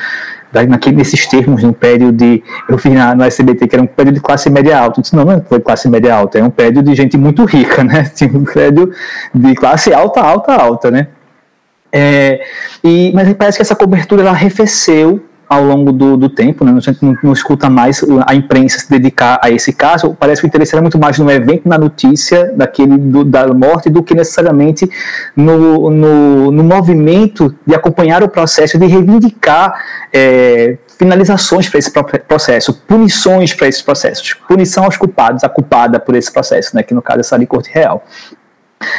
naquele, 0.68 0.96
nesses 0.96 1.26
termos, 1.26 1.64
um 1.64 1.72
prédio 1.72 2.12
de. 2.12 2.42
Eu 2.68 2.76
vi 2.76 2.90
na, 2.90 3.14
no 3.14 3.24
SBT 3.24 3.66
que 3.66 3.74
era 3.74 3.82
um 3.82 3.86
prédio 3.86 4.14
de 4.14 4.20
classe 4.20 4.48
média 4.48 4.78
alta. 4.78 5.00
Eu 5.00 5.02
disse, 5.02 5.16
não, 5.16 5.24
não 5.24 5.42
foi 5.42 5.60
classe 5.60 5.88
média 5.88 6.14
alta, 6.14 6.38
é 6.38 6.44
um 6.44 6.50
prédio 6.50 6.82
de 6.82 6.94
gente 6.94 7.18
muito 7.18 7.44
rica, 7.44 7.82
né? 7.82 8.10
Um 8.32 8.44
prédio 8.44 8.90
de 9.34 9.54
classe 9.54 9.92
alta, 9.92 10.20
alta, 10.20 10.54
alta, 10.54 10.90
né? 10.90 11.08
É, 11.98 12.42
e, 12.84 13.10
mas 13.14 13.32
parece 13.32 13.56
que 13.56 13.62
essa 13.62 13.74
cobertura 13.74 14.20
ela 14.20 14.32
arrefeceu 14.32 15.24
ao 15.48 15.64
longo 15.64 15.92
do, 15.92 16.16
do 16.16 16.28
tempo, 16.28 16.62
né? 16.62 16.74
a 16.76 16.80
gente 16.80 17.02
não, 17.02 17.16
não, 17.22 17.32
escuta 17.32 17.70
mais 17.70 18.04
a 18.26 18.34
imprensa 18.34 18.80
se 18.80 18.90
dedicar 18.90 19.38
a 19.40 19.50
esse 19.50 19.72
caso, 19.72 20.14
parece 20.18 20.42
que 20.42 20.46
o 20.46 20.48
interesse 20.48 20.74
era 20.74 20.82
muito 20.82 20.98
mais 20.98 21.18
no 21.18 21.30
evento, 21.30 21.66
na 21.66 21.78
notícia 21.78 22.52
daquele 22.54 22.98
do, 22.98 23.24
da 23.24 23.46
morte, 23.46 23.88
do 23.88 24.02
que 24.02 24.14
necessariamente 24.14 24.90
no, 25.34 25.88
no, 25.88 26.50
no, 26.50 26.64
movimento 26.64 27.54
de 27.64 27.74
acompanhar 27.74 28.22
o 28.22 28.28
processo, 28.28 28.76
de 28.76 28.86
reivindicar 28.86 29.80
é, 30.12 30.76
finalizações 30.98 31.68
para 31.68 31.78
esse 31.78 31.92
processo, 32.28 32.74
punições 32.86 33.54
para 33.54 33.68
esses 33.68 33.80
processos, 33.80 34.34
punição 34.34 34.84
aos 34.84 34.98
culpados, 34.98 35.44
a 35.44 35.48
culpada 35.48 35.98
por 35.98 36.14
esse 36.14 36.30
processo, 36.30 36.76
né? 36.76 36.82
que 36.82 36.92
no 36.92 37.00
caso 37.00 37.20
é 37.20 37.22
Sara 37.22 37.46
Corte 37.46 37.70
Real. 37.72 38.04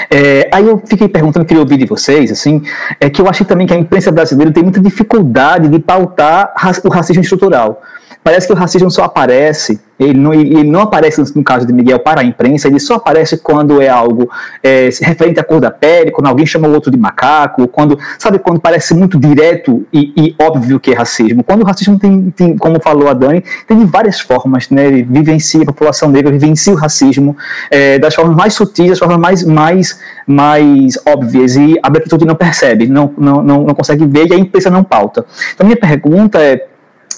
É, 0.10 0.50
aí 0.52 0.68
eu 0.68 0.82
fiquei 0.86 1.08
perguntando, 1.08 1.46
queria 1.46 1.62
ouvir 1.62 1.78
de 1.78 1.86
vocês, 1.86 2.32
assim, 2.32 2.64
é 3.00 3.10
que 3.10 3.22
eu 3.22 3.30
acho 3.30 3.46
também 3.46 3.68
que 3.68 3.74
a 3.74 3.78
imprensa 3.78 4.12
brasileira 4.12 4.52
tem 4.52 4.64
muita 4.64 4.80
dificuldade 4.80 5.68
de 5.68 5.80
pautar 5.80 6.54
o 6.84 6.90
racismo 6.90 7.22
estrutural. 7.22 7.82
Parece 8.28 8.46
que 8.46 8.52
o 8.52 8.58
racismo 8.58 8.92
só 8.92 9.06
aparece 9.06 9.80
ele 10.00 10.14
não, 10.14 10.34
ele 10.34 10.64
não 10.64 10.82
aparece 10.82 11.24
no 11.36 11.44
caso 11.44 11.66
de 11.66 11.74
Miguel 11.74 12.00
para 12.00 12.22
a 12.22 12.24
imprensa, 12.24 12.68
ele 12.68 12.80
só 12.80 12.96
aparece 12.96 13.38
quando 13.38 13.82
é 13.82 13.90
algo 13.90 14.30
é, 14.62 14.90
referente 15.02 15.40
à 15.40 15.44
cor 15.44 15.60
da 15.60 15.72
pele, 15.72 16.12
quando 16.12 16.28
alguém 16.28 16.46
chama 16.46 16.68
o 16.68 16.74
outro 16.74 16.92
de 16.92 16.98
macaco, 16.98 17.68
quando, 17.68 17.98
sabe, 18.20 18.38
quando 18.38 18.60
parece 18.60 18.94
muito 18.94 19.20
direto 19.20 19.86
e, 19.92 20.14
e 20.16 20.36
óbvio 20.40 20.80
que 20.80 20.92
é 20.92 20.94
racismo. 20.94 21.44
Quando 21.44 21.64
o 21.64 21.66
racismo 21.66 21.98
tem, 21.98 22.30
tem, 22.30 22.56
como 22.58 22.80
falou 22.80 23.10
a 23.10 23.14
Dani, 23.14 23.44
tem 23.66 23.86
várias 23.86 24.20
formas, 24.20 24.70
né? 24.70 24.86
Ele 24.86 25.04
vivencia 25.04 25.64
a 25.64 25.66
população 25.66 26.10
negra, 26.10 26.32
vivencia 26.32 26.74
o 26.74 26.76
racismo 26.76 27.36
é, 27.72 27.98
das 27.98 28.14
formas 28.14 28.36
mais 28.36 28.54
sutis, 28.54 28.90
das 28.90 29.00
formas 29.00 29.18
mais, 29.18 29.44
mais, 29.44 30.00
mais 30.28 30.98
óbvias, 31.08 31.56
e 31.56 31.76
a 31.82 31.90
branquitude 31.90 32.26
não 32.26 32.36
percebe, 32.36 32.88
não, 32.88 33.12
não, 33.18 33.42
não, 33.42 33.64
não 33.64 33.74
consegue 33.74 34.06
ver 34.06 34.28
e 34.28 34.34
a 34.34 34.38
imprensa 34.38 34.70
não 34.70 34.84
pauta. 34.84 35.26
Então, 35.56 35.66
minha 35.66 35.78
pergunta 35.78 36.40
é 36.40 36.68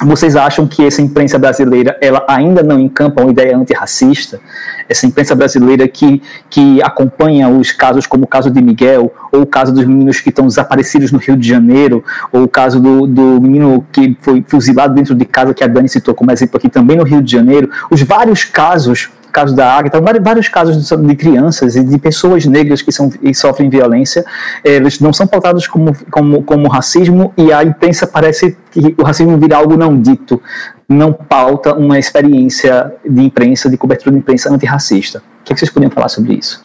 vocês 0.01 0.35
acham 0.35 0.65
que 0.65 0.85
essa 0.85 1.01
imprensa 1.01 1.37
brasileira 1.37 1.97
ela 2.01 2.23
ainda 2.27 2.63
não 2.63 2.79
encampa 2.79 3.21
uma 3.21 3.31
ideia 3.31 3.57
antirracista? 3.57 4.39
Essa 4.87 5.05
imprensa 5.05 5.35
brasileira 5.35 5.87
que, 5.87 6.21
que 6.49 6.81
acompanha 6.81 7.49
os 7.49 7.71
casos 7.71 8.07
como 8.07 8.23
o 8.23 8.27
caso 8.27 8.49
de 8.49 8.61
Miguel, 8.61 9.13
ou 9.31 9.41
o 9.41 9.45
caso 9.45 9.73
dos 9.73 9.85
meninos 9.85 10.21
que 10.21 10.29
estão 10.29 10.47
desaparecidos 10.47 11.11
no 11.11 11.19
Rio 11.19 11.35
de 11.35 11.47
Janeiro, 11.47 12.03
ou 12.31 12.43
o 12.43 12.47
caso 12.47 12.79
do, 12.79 13.05
do 13.05 13.41
menino 13.41 13.85
que 13.91 14.17
foi 14.21 14.43
fuzilado 14.47 14.93
dentro 14.93 15.13
de 15.13 15.25
casa, 15.25 15.53
que 15.53 15.63
a 15.63 15.67
Dani 15.67 15.89
citou 15.89 16.15
como 16.15 16.31
exemplo 16.31 16.57
aqui 16.57 16.69
também 16.69 16.97
no 16.97 17.03
Rio 17.03 17.21
de 17.21 17.31
Janeiro, 17.31 17.69
os 17.91 18.01
vários 18.01 18.45
casos 18.45 19.09
caso 19.31 19.55
da 19.55 19.73
Agatha, 19.73 19.99
vários, 20.01 20.23
vários 20.23 20.47
casos 20.49 20.89
de, 20.89 21.15
crianças 21.15 21.75
e 21.75 21.83
de 21.83 21.97
pessoas 21.97 22.45
negras 22.45 22.81
que, 22.81 22.91
são, 22.91 23.11
e 23.21 23.33
sofrem 23.33 23.69
violência, 23.69 24.25
eles 24.63 24.99
não 24.99 25.13
são 25.13 25.27
pautados 25.27 25.67
como, 25.67 25.95
como, 26.11 26.43
como 26.43 26.67
racismo 26.67 27.33
e 27.37 27.51
a 27.51 27.63
imprensa 27.63 28.07
parece 28.07 28.57
que 28.71 28.95
o 28.97 29.03
racismo 29.03 29.37
vira 29.37 29.57
algo 29.57 29.77
não 29.77 29.99
dito, 29.99 30.41
não 30.87 31.13
pauta 31.13 31.73
uma 31.73 31.99
experiência 31.99 32.93
de 33.07 33.21
imprensa, 33.21 33.69
de 33.69 33.77
cobertura 33.77 34.11
de 34.11 34.19
imprensa 34.19 34.51
antirracista. 34.51 35.19
O 35.19 35.43
que, 35.43 35.53
é 35.53 35.55
que 35.55 35.59
vocês 35.59 35.71
podiam 35.71 35.91
falar 35.91 36.09
sobre 36.09 36.33
isso? 36.33 36.63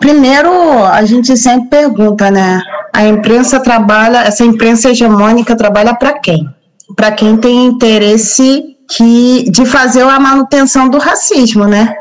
Primeiro, 0.00 0.50
a 0.84 1.04
gente 1.04 1.36
sempre 1.36 1.68
pergunta, 1.68 2.30
né? 2.30 2.60
A 2.92 3.06
imprensa 3.06 3.60
trabalha, 3.60 4.18
essa 4.18 4.44
imprensa 4.44 4.90
hegemônica 4.90 5.56
trabalha 5.56 5.94
para 5.94 6.18
quem? 6.18 6.48
Para 6.96 7.12
quem 7.12 7.36
tem 7.36 7.66
interesse 7.66 8.73
que 8.88 9.50
de 9.50 9.64
fazer 9.66 10.02
a 10.02 10.20
manutenção 10.20 10.88
do 10.88 10.98
racismo, 10.98 11.66
né? 11.66 11.94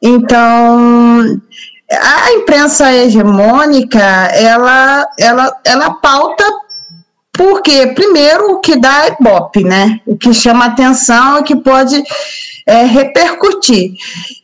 Então, 0.00 1.40
a 1.90 2.32
imprensa 2.32 2.92
hegemônica, 2.92 3.98
ela, 3.98 5.06
ela, 5.18 5.60
ela 5.64 5.94
pauta 5.94 6.44
porque, 7.32 7.88
primeiro, 7.88 8.52
o 8.52 8.60
que 8.60 8.76
dá 8.76 9.06
é 9.06 9.16
Ibope, 9.18 9.64
né? 9.64 10.00
O 10.06 10.16
que 10.16 10.34
chama 10.34 10.66
atenção 10.66 11.38
e 11.38 11.42
que 11.42 11.56
pode 11.56 12.02
é, 12.66 12.84
repercutir. 12.84 13.94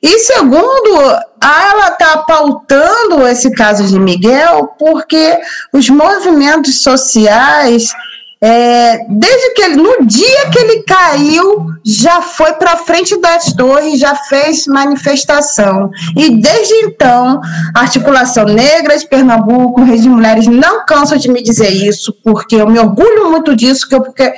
E 0.03 0.19
segundo, 0.21 0.97
ela 1.41 1.89
está 1.89 2.19
pautando 2.19 3.27
esse 3.27 3.53
caso 3.53 3.87
de 3.87 3.99
Miguel 3.99 4.75
porque 4.79 5.39
os 5.73 5.89
movimentos 5.91 6.83
sociais 6.83 7.93
é, 8.41 9.05
desde 9.09 9.55
que 9.55 9.63
ele, 9.63 9.77
no 9.77 10.07
dia 10.07 10.49
que 10.51 10.59
ele 10.59 10.83
caiu, 10.85 11.67
já 11.85 12.23
foi 12.23 12.53
para 12.53 12.77
frente 12.77 13.21
das 13.21 13.53
torres, 13.53 13.99
já 13.99 14.15
fez 14.15 14.67
manifestação. 14.67 15.91
E 16.17 16.31
desde 16.37 16.75
então, 16.85 17.41
a 17.75 17.81
articulação 17.81 18.45
negra 18.45 18.97
de 18.97 19.09
Pernambuco, 19.09 19.83
Rede 19.83 20.03
de 20.03 20.09
Mulheres, 20.09 20.47
não 20.47 20.87
canso 20.87 21.19
de 21.19 21.29
me 21.29 21.43
dizer 21.43 21.71
isso, 21.71 22.15
porque 22.23 22.55
eu 22.55 22.69
me 22.69 22.79
orgulho 22.79 23.29
muito 23.29 23.57
disso, 23.57 23.89
que 23.89 23.95
eu, 23.97 24.03
porque 24.03 24.33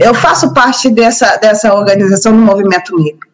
eu 0.00 0.14
faço 0.14 0.52
parte 0.52 0.90
dessa, 0.90 1.36
dessa 1.36 1.72
organização 1.72 2.32
do 2.32 2.38
movimento 2.38 2.96
negro. 2.96 3.28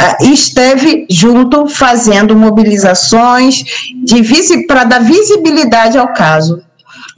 É, 0.00 0.24
esteve 0.24 1.04
junto 1.10 1.66
fazendo 1.66 2.36
mobilizações 2.36 3.64
para 4.68 4.84
dar 4.84 5.00
visibilidade 5.00 5.98
ao 5.98 6.12
caso. 6.12 6.62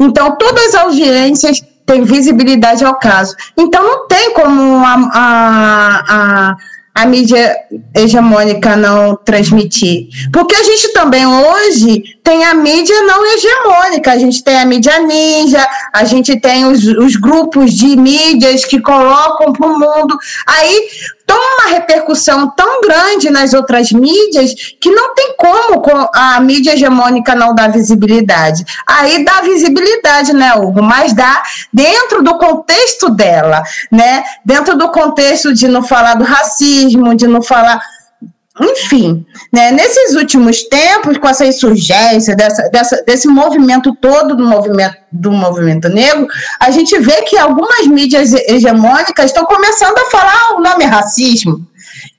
Então, 0.01 0.36
todas 0.38 0.74
as 0.74 0.74
audiências 0.76 1.62
tem 1.91 2.05
visibilidade 2.05 2.84
ao 2.84 2.95
caso. 2.95 3.34
Então, 3.57 3.82
não 3.82 4.07
tem 4.07 4.32
como 4.32 4.84
a, 4.84 5.11
a, 5.12 6.05
a 6.09 6.57
a 6.93 7.07
mídia 7.07 7.57
hegemônica 7.95 8.76
não 8.76 9.16
transmitir. 9.16 10.09
Porque 10.32 10.55
a 10.55 10.62
gente 10.62 10.93
também 10.93 11.24
hoje 11.24 12.03
tem 12.22 12.45
a 12.45 12.53
mídia 12.53 13.01
não 13.03 13.24
hegemônica, 13.32 14.11
a 14.11 14.18
gente 14.18 14.43
tem 14.43 14.59
a 14.59 14.66
mídia 14.66 14.99
ninja, 14.99 15.64
a 15.93 16.05
gente 16.05 16.38
tem 16.41 16.66
os, 16.66 16.84
os 16.84 17.16
grupos 17.16 17.72
de 17.72 17.97
mídias 17.97 18.64
que 18.64 18.80
colocam 18.80 19.53
para 19.53 19.66
o 19.66 19.78
mundo. 19.78 20.18
Aí 20.47 20.88
toma 21.30 21.40
uma 21.60 21.70
repercussão 21.70 22.50
tão 22.56 22.80
grande 22.80 23.30
nas 23.30 23.54
outras 23.54 23.92
mídias 23.92 24.52
que 24.80 24.90
não 24.90 25.14
tem 25.14 25.36
como 25.36 25.80
a 26.12 26.40
mídia 26.40 26.72
hegemônica 26.72 27.36
não 27.36 27.54
dar 27.54 27.70
visibilidade. 27.70 28.64
Aí 28.84 29.24
dá 29.24 29.40
visibilidade, 29.40 30.32
né, 30.32 30.54
Hugo? 30.54 30.82
Mas 30.82 31.12
dá 31.12 31.40
dentro 31.72 32.20
do 32.24 32.36
contexto 32.36 33.10
dela, 33.10 33.62
né? 33.92 34.24
Dentro 34.44 34.76
do 34.76 34.90
contexto 34.90 35.54
de 35.54 35.68
não 35.68 35.84
falar 35.84 36.14
do 36.14 36.24
racismo, 36.24 37.14
de 37.14 37.28
não 37.28 37.40
falar 37.40 37.80
enfim, 38.59 39.24
né, 39.53 39.70
nesses 39.70 40.16
últimos 40.16 40.64
tempos, 40.64 41.16
com 41.18 41.28
essa 41.28 41.46
insurgência, 41.46 42.34
dessa, 42.34 42.68
dessa, 42.68 43.03
desse 43.07 43.28
movimento 43.28 43.94
todo 43.96 44.36
do 44.36 44.44
movimento, 44.44 44.96
do 45.12 45.30
movimento 45.30 45.88
negro, 45.88 46.26
a 46.59 46.70
gente 46.70 46.98
vê 46.98 47.22
que 47.22 47.38
algumas 47.38 47.86
mídias 47.86 48.32
hegemônicas 48.32 49.26
estão 49.26 49.44
começando 49.44 49.96
a 49.98 50.11
falar 50.11 50.57
o 50.57 50.61
nome 50.61 50.84
racismo, 50.84 51.64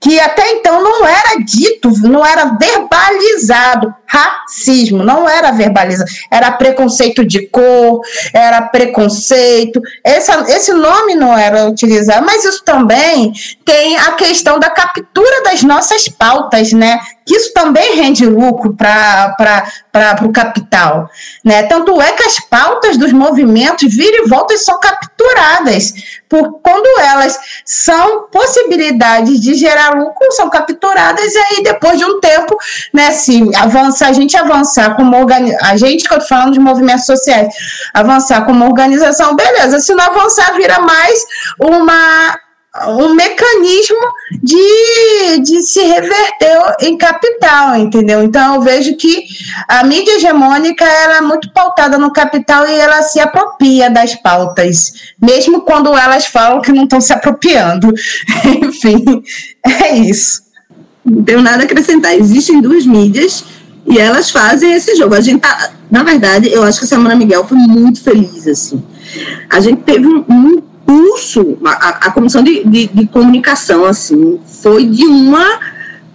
que 0.02 0.20
até 0.20 0.54
então 0.54 0.84
não 0.84 1.06
era 1.06 1.36
dito, 1.46 1.92
não 2.02 2.26
era 2.26 2.58
verbalizado. 2.60 3.94
Racismo 4.08 5.04
não 5.04 5.30
era 5.30 5.52
verbalizado, 5.52 6.10
era 6.30 6.52
preconceito 6.52 7.24
de 7.24 7.48
cor, 7.48 8.02
era 8.34 8.64
preconceito. 8.64 9.80
Essa, 10.04 10.44
esse 10.50 10.74
nome 10.74 11.16
não 11.16 11.38
era 11.38 11.68
utilizado, 11.68 12.26
mas 12.26 12.44
isso 12.44 12.64
também 12.66 13.32
tem 13.64 13.96
a 13.96 14.14
questão 14.14 14.60
da 14.60 14.70
captura 14.70 15.44
das 15.44 15.62
nossas 15.64 16.10
pautas, 16.10 16.74
né? 16.74 17.00
Que 17.32 17.38
isso 17.38 17.54
também 17.54 17.96
rende 17.96 18.26
lucro 18.26 18.76
para 18.76 20.18
o 20.22 20.34
capital. 20.34 21.10
Né? 21.46 21.64
Tanto 21.64 22.02
é 22.02 22.12
que 22.12 22.24
as 22.24 22.42
pautas 22.42 22.98
dos 22.98 23.14
movimentos 23.14 23.96
vira 23.96 24.18
e 24.18 24.28
volta 24.28 24.58
são 24.58 24.78
capturadas. 24.82 25.94
Por, 26.28 26.60
quando 26.62 27.00
elas 27.00 27.40
são 27.64 28.24
possibilidades 28.24 29.40
de 29.40 29.54
gerar 29.54 29.96
lucro, 29.96 30.30
são 30.32 30.50
capturadas, 30.50 31.34
e 31.34 31.38
aí 31.38 31.64
depois 31.64 31.98
de 31.98 32.04
um 32.04 32.20
tempo, 32.20 32.58
né, 32.94 33.12
se 33.12 33.50
avança, 33.56 34.08
a 34.08 34.12
gente 34.12 34.36
avançar 34.36 34.98
como 34.98 35.16
organização, 35.16 35.70
a 35.70 35.78
gente 35.78 36.08
que 36.08 36.14
eu 36.14 36.20
falando 36.20 36.52
de 36.52 36.60
movimentos 36.60 37.06
sociais, 37.06 37.54
avançar 37.94 38.46
como 38.46 38.66
organização, 38.66 39.38
beleza, 39.38 39.80
se 39.80 39.96
não 39.96 40.04
avançar, 40.04 40.54
vira 40.56 40.80
mais 40.80 41.26
uma 41.60 42.38
um 42.88 43.14
mecanismo 43.14 43.98
de, 44.42 45.40
de 45.42 45.62
se 45.62 45.82
reverter 45.82 46.76
em 46.82 46.98
capital, 46.98 47.76
entendeu? 47.76 48.24
Então 48.24 48.56
eu 48.56 48.62
vejo 48.62 48.96
que 48.96 49.26
a 49.68 49.84
mídia 49.84 50.16
hegemônica 50.16 50.86
ela 50.86 51.18
é 51.18 51.22
muito 51.22 51.52
pautada 51.52 51.98
no 51.98 52.14
capital 52.14 52.66
e 52.68 52.74
ela 52.74 53.02
se 53.02 53.20
apropria 53.20 53.90
das 53.90 54.16
pautas, 54.16 55.14
mesmo 55.22 55.62
quando 55.62 55.96
elas 55.98 56.28
falam 56.28 56.62
que 56.62 56.72
não 56.72 56.86
estão 56.86 57.02
se 57.02 57.12
apropriando. 57.12 57.94
Enfim, 58.64 59.22
é 59.66 59.98
isso. 59.98 60.42
Não 61.04 61.24
tenho 61.24 61.42
nada 61.42 61.64
a 61.64 61.66
acrescentar. 61.66 62.14
Existem 62.14 62.62
duas 62.62 62.86
mídias 62.86 63.44
e 63.86 64.00
elas 64.00 64.30
fazem 64.30 64.72
esse 64.72 64.96
jogo. 64.96 65.16
A 65.16 65.22
gente 65.22 65.42
tá, 65.42 65.72
na 65.90 66.04
verdade, 66.04 66.50
eu 66.50 66.64
acho 66.64 66.80
que 66.80 66.86
a 66.86 66.88
Semana 66.88 67.16
Miguel 67.16 67.46
foi 67.46 67.58
muito 67.58 68.02
feliz 68.02 68.48
assim. 68.48 68.82
A 69.50 69.60
gente 69.60 69.82
teve 69.82 70.08
um, 70.08 70.24
um 70.30 70.71
curso, 70.92 71.58
a, 71.64 72.08
a 72.08 72.12
comissão 72.12 72.44
de, 72.44 72.66
de, 72.66 72.88
de, 72.88 73.08
comunicação, 73.08 73.86
assim, 73.86 74.42
foi 74.46 74.86
de 74.86 75.06
uma 75.06 75.58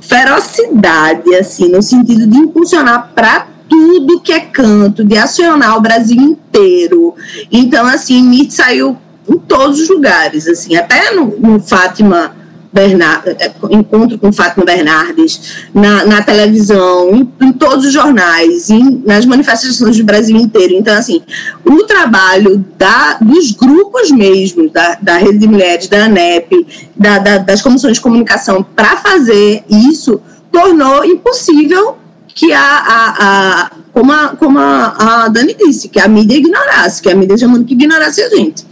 ferocidade, 0.00 1.34
assim, 1.34 1.70
no 1.70 1.80
sentido 1.80 2.26
de 2.26 2.36
impulsionar 2.36 3.12
para 3.14 3.46
tudo 3.66 4.20
que 4.20 4.32
é 4.32 4.40
canto, 4.40 5.02
de 5.02 5.16
acionar 5.16 5.78
o 5.78 5.80
Brasil 5.80 6.20
inteiro. 6.20 7.14
Então, 7.50 7.86
assim, 7.86 8.18
MIT 8.18 8.52
saiu 8.52 8.98
em 9.26 9.38
todos 9.38 9.80
os 9.80 9.88
lugares, 9.88 10.46
assim, 10.46 10.76
até 10.76 11.14
no, 11.14 11.34
no 11.38 11.58
Fátima 11.58 12.36
Bernard, 12.76 13.26
é, 13.38 13.50
encontro 13.70 14.18
com 14.18 14.30
Fátima 14.30 14.66
Bernardes, 14.66 15.64
na, 15.72 16.04
na 16.04 16.22
televisão, 16.22 17.10
em, 17.10 17.32
em, 17.40 17.52
todos 17.54 17.86
os 17.86 17.92
jornais, 17.92 18.68
em, 18.68 19.02
nas 19.06 19.24
manifestações 19.24 19.96
do 19.96 20.04
Brasil 20.04 20.36
inteiro. 20.36 20.74
Então, 20.74 20.94
assim, 20.94 21.22
o 21.64 21.84
trabalho 21.84 22.62
da, 22.76 23.14
dos 23.14 23.52
grupos 23.52 24.10
mesmo, 24.10 24.68
da, 24.68 24.98
da 25.00 25.16
Rede 25.16 25.38
de 25.38 25.48
Mulheres, 25.48 25.88
da 25.88 26.04
ANEP, 26.04 26.66
da, 26.94 27.18
da, 27.18 27.38
das 27.38 27.62
comissões 27.62 27.94
de 27.94 28.02
comunicação, 28.02 28.62
para 28.62 28.98
fazer 28.98 29.64
isso, 29.70 30.20
tornou 30.52 31.02
impossível 31.02 31.96
que 32.34 32.52
a, 32.52 32.60
a, 32.60 33.14
a 33.18 33.70
como, 33.90 34.12
a, 34.12 34.28
como 34.36 34.58
a, 34.58 35.24
a 35.24 35.28
Dani 35.28 35.56
disse, 35.58 35.88
que 35.88 35.98
a 35.98 36.06
mídia 36.06 36.36
ignorasse, 36.36 37.00
que 37.00 37.08
a 37.08 37.14
mídia 37.14 37.32
hegemônica 37.32 37.72
ignorasse 37.72 38.22
a 38.22 38.28
gente. 38.28 38.66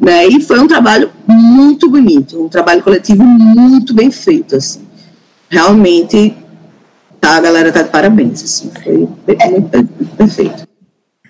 Né? 0.00 0.26
E 0.26 0.40
foi 0.40 0.58
um 0.58 0.66
trabalho 0.66 1.10
muito 1.26 1.90
bonito, 1.90 2.44
um 2.44 2.48
trabalho 2.48 2.82
coletivo 2.82 3.22
muito 3.22 3.92
bem 3.92 4.10
feito, 4.10 4.56
assim. 4.56 4.80
Realmente, 5.48 6.34
tá, 7.20 7.36
a 7.36 7.40
galera 7.40 7.70
tá 7.70 7.82
de 7.82 7.90
parabéns, 7.90 8.42
assim, 8.42 8.70
foi 8.82 8.96
muito 8.96 10.16
perfeito. 10.16 10.70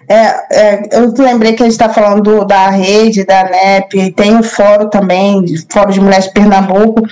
É, 0.09 0.35
é, 0.51 0.89
eu 0.93 1.15
lembrei 1.19 1.53
que 1.53 1.63
a 1.63 1.67
gente 1.67 1.73
está 1.73 1.89
falando 1.89 2.21
do, 2.21 2.45
da 2.45 2.69
rede, 2.69 3.25
da 3.25 3.45
NEP, 3.45 4.11
tem 4.13 4.37
o 4.37 4.43
fórum 4.43 4.89
também, 4.89 5.45
Fórum 5.73 5.93
de 5.93 6.01
Mulheres 6.01 6.25
de 6.25 6.33
Pernambuco, 6.33 7.03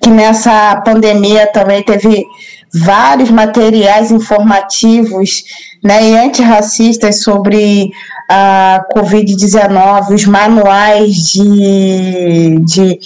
que 0.00 0.08
nessa 0.08 0.80
pandemia 0.82 1.46
também 1.46 1.82
teve 1.82 2.24
vários 2.72 3.30
materiais 3.30 4.10
informativos 4.10 5.44
né, 5.84 6.08
e 6.08 6.16
antirracistas 6.16 7.22
sobre 7.22 7.90
a 8.28 8.84
Covid-19, 8.94 10.14
os 10.14 10.26
manuais 10.26 11.14
de, 11.14 12.60
de, 12.60 12.98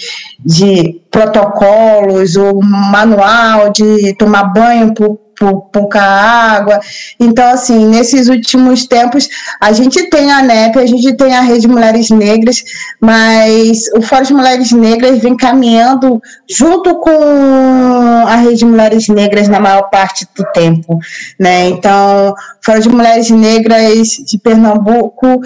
de 0.45 1.01
protocolos, 1.11 2.37
o 2.37 2.61
manual 2.61 3.71
de 3.71 4.15
tomar 4.17 4.45
banho 4.45 4.95
por 4.95 5.19
por 5.41 5.63
pouca 5.73 6.03
água. 6.03 6.79
Então, 7.19 7.51
assim, 7.51 7.87
nesses 7.87 8.29
últimos 8.29 8.87
tempos, 8.87 9.27
a 9.59 9.73
gente 9.73 10.11
tem 10.11 10.31
a 10.31 10.43
NEP, 10.43 10.79
a 10.79 10.85
gente 10.85 11.15
tem 11.15 11.35
a 11.35 11.41
Rede 11.41 11.67
Mulheres 11.67 12.11
Negras, 12.11 12.63
mas 13.01 13.85
o 13.97 14.03
Fórum 14.03 14.25
de 14.25 14.35
Mulheres 14.35 14.71
Negras 14.71 15.19
vem 15.19 15.35
caminhando 15.35 16.21
junto 16.47 16.95
com 16.97 18.27
a 18.27 18.37
Rede 18.37 18.67
Mulheres 18.67 19.09
Negras 19.09 19.49
na 19.49 19.59
maior 19.59 19.89
parte 19.89 20.29
do 20.37 20.45
tempo, 20.53 20.99
né? 21.39 21.69
Então, 21.69 22.33
o 22.33 22.65
Fórum 22.65 22.81
de 22.81 22.89
Mulheres 22.91 23.31
Negras 23.31 24.09
de 24.09 24.37
Pernambuco, 24.37 25.41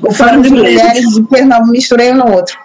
o 0.00 0.12
Fórum 0.12 0.42
de 0.42 0.50
Mulheres 0.50 1.12
de 1.12 1.22
Pernambuco, 1.24 1.72
misturei 1.72 2.12
um 2.12 2.18
no 2.18 2.30
outro. 2.30 2.56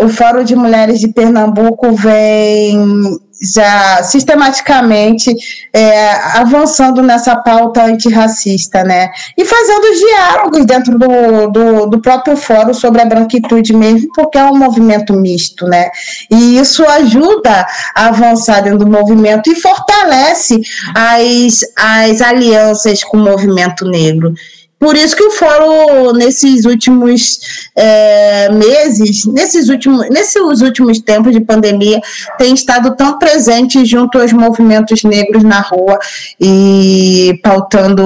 O 0.00 0.08
Fórum 0.08 0.44
de 0.44 0.54
Mulheres 0.54 1.00
de 1.00 1.08
Pernambuco 1.08 1.92
vem 1.92 3.18
já 3.40 4.02
sistematicamente 4.02 5.34
é, 5.72 6.12
avançando 6.38 7.02
nessa 7.02 7.36
pauta 7.36 7.84
antirracista, 7.84 8.84
né? 8.84 9.10
E 9.36 9.44
fazendo 9.44 9.96
diálogos 9.96 10.64
dentro 10.64 10.98
do, 10.98 11.50
do, 11.50 11.86
do, 11.86 12.00
próprio 12.00 12.36
fórum 12.36 12.72
sobre 12.72 13.02
a 13.02 13.04
branquitude 13.04 13.74
mesmo, 13.74 14.08
porque 14.14 14.38
é 14.38 14.44
um 14.44 14.56
movimento 14.56 15.12
misto, 15.14 15.66
né? 15.66 15.90
E 16.30 16.58
isso 16.58 16.84
ajuda 16.84 17.66
a 17.94 18.06
avançar 18.06 18.62
dentro 18.62 18.80
do 18.80 18.86
movimento 18.86 19.50
e 19.50 19.56
fortalece 19.56 20.60
as, 20.94 21.60
as 21.76 22.20
alianças 22.20 23.02
com 23.02 23.16
o 23.16 23.24
movimento 23.24 23.84
negro. 23.84 24.34
Por 24.78 24.96
isso 24.96 25.16
que 25.16 25.22
o 25.22 25.30
fórum, 25.30 26.12
nesses 26.12 26.64
últimos 26.64 27.38
é, 27.74 28.50
meses, 28.52 29.24
nesses 29.24 29.68
últimos, 29.68 30.08
nesses 30.10 30.60
últimos 30.60 31.00
tempos 31.00 31.32
de 31.32 31.40
pandemia, 31.40 32.00
tem 32.36 32.52
estado 32.52 32.94
tão 32.94 33.18
presente 33.18 33.84
junto 33.84 34.18
aos 34.18 34.32
movimentos 34.32 35.02
negros 35.04 35.42
na 35.42 35.60
rua 35.60 35.98
e 36.38 37.40
pautando, 37.42 38.04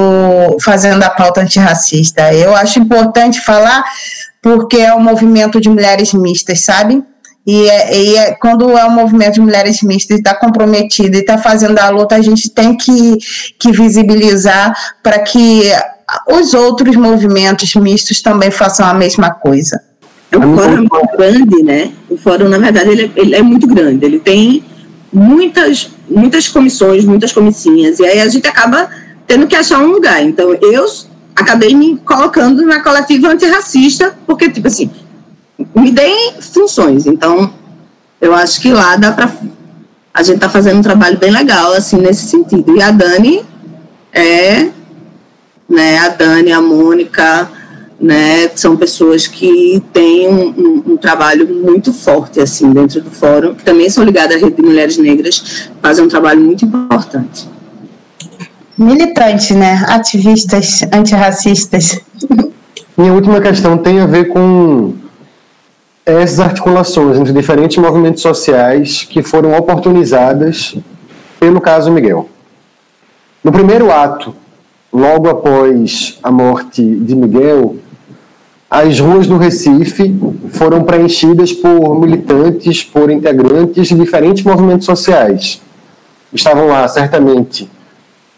fazendo 0.62 1.02
a 1.02 1.10
pauta 1.10 1.40
antirracista. 1.40 2.32
Eu 2.32 2.54
acho 2.54 2.78
importante 2.78 3.40
falar 3.40 3.84
porque 4.40 4.76
é 4.76 4.94
um 4.94 5.00
movimento 5.00 5.60
de 5.60 5.68
mulheres 5.68 6.12
mistas, 6.12 6.60
sabe? 6.60 7.02
E, 7.46 7.68
é, 7.68 7.96
e 7.96 8.16
é, 8.16 8.34
quando 8.34 8.76
é 8.76 8.84
um 8.84 8.90
movimento 8.90 9.34
de 9.34 9.40
mulheres 9.40 9.82
mistas 9.82 10.18
está 10.18 10.34
comprometido 10.34 11.16
e 11.16 11.20
está 11.20 11.38
fazendo 11.38 11.78
a 11.78 11.88
luta, 11.88 12.14
a 12.14 12.20
gente 12.20 12.50
tem 12.50 12.76
que, 12.76 13.16
que 13.58 13.72
visibilizar 13.72 14.76
para 15.02 15.18
que 15.20 15.72
os 16.26 16.54
outros 16.54 16.96
movimentos 16.96 17.74
mistos 17.74 18.20
também 18.22 18.50
façam 18.50 18.86
a 18.86 18.94
mesma 18.94 19.30
coisa. 19.30 19.80
O 20.34 20.56
fórum 20.56 20.72
é 20.72 20.76
muito 20.76 21.16
grande, 21.16 21.62
né? 21.62 21.92
O 22.08 22.16
fórum, 22.16 22.48
na 22.48 22.58
verdade, 22.58 22.90
ele 22.90 23.02
é, 23.02 23.10
ele 23.16 23.34
é, 23.34 23.42
muito 23.42 23.66
grande. 23.66 24.04
Ele 24.04 24.18
tem 24.18 24.64
muitas, 25.12 25.90
muitas 26.08 26.48
comissões, 26.48 27.04
muitas 27.04 27.32
comissinhas. 27.32 27.98
E 27.98 28.04
aí 28.04 28.20
a 28.20 28.28
gente 28.28 28.46
acaba 28.46 28.90
tendo 29.26 29.46
que 29.46 29.56
achar 29.56 29.80
um 29.80 29.88
lugar. 29.88 30.22
Então, 30.22 30.54
eu 30.60 30.86
acabei 31.34 31.74
me 31.74 31.96
colocando 31.98 32.64
na 32.66 32.82
coletiva 32.82 33.28
antirracista, 33.28 34.16
porque, 34.26 34.50
tipo 34.50 34.68
assim, 34.68 34.90
me 35.74 35.90
deem 35.90 36.34
funções. 36.40 37.06
Então, 37.06 37.52
eu 38.20 38.34
acho 38.34 38.60
que 38.60 38.70
lá 38.70 38.96
dá 38.96 39.12
para 39.12 39.30
a 40.12 40.22
gente 40.22 40.36
está 40.36 40.48
fazendo 40.48 40.78
um 40.78 40.82
trabalho 40.82 41.16
bem 41.16 41.30
legal, 41.30 41.72
assim, 41.72 41.96
nesse 41.96 42.26
sentido. 42.26 42.76
E 42.76 42.82
a 42.82 42.90
Dani 42.90 43.44
é, 44.12 44.68
né, 45.68 45.98
a 45.98 46.08
Dani, 46.08 46.52
a 46.52 46.60
Mônica, 46.60 47.50
né, 48.00 48.48
são 48.54 48.76
pessoas 48.76 49.26
que 49.26 49.82
têm 49.92 50.28
um, 50.28 50.48
um, 50.48 50.92
um, 50.92 50.96
trabalho 50.96 51.48
muito 51.48 51.92
forte, 51.92 52.40
assim, 52.40 52.72
dentro 52.72 53.00
do 53.00 53.10
fórum, 53.10 53.54
que 53.54 53.64
também 53.64 53.90
são 53.90 54.04
ligadas 54.04 54.36
à 54.36 54.38
rede 54.38 54.56
de 54.56 54.62
mulheres 54.62 54.96
negras, 54.96 55.68
fazem 55.82 56.04
um 56.04 56.08
trabalho 56.08 56.40
muito 56.40 56.64
importante. 56.64 57.48
Militantes, 58.76 59.50
né, 59.50 59.84
ativistas 59.88 60.82
antirracistas. 60.92 62.00
Minha 62.96 63.12
última 63.12 63.40
questão 63.40 63.76
tem 63.76 64.00
a 64.00 64.06
ver 64.06 64.28
com 64.28 64.94
essas 66.06 66.40
articulações 66.40 67.18
entre 67.18 67.32
diferentes 67.32 67.76
movimentos 67.76 68.22
sociais 68.22 69.06
que 69.08 69.22
foram 69.22 69.56
oportunizadas 69.56 70.74
pelo 71.38 71.60
caso 71.60 71.92
Miguel. 71.92 72.28
No 73.44 73.52
primeiro 73.52 73.92
ato, 73.92 74.34
logo 74.92 75.28
após 75.28 76.18
a 76.22 76.30
morte 76.30 76.82
de 76.82 77.14
Miguel, 77.14 77.76
as 78.70 79.00
ruas 79.00 79.26
do 79.26 79.38
Recife 79.38 80.14
foram 80.50 80.82
preenchidas 80.84 81.52
por 81.52 81.98
militantes, 81.98 82.84
por 82.84 83.10
integrantes 83.10 83.88
de 83.88 83.94
diferentes 83.94 84.44
movimentos 84.44 84.84
sociais. 84.84 85.60
Estavam 86.32 86.66
lá, 86.66 86.86
certamente, 86.86 87.68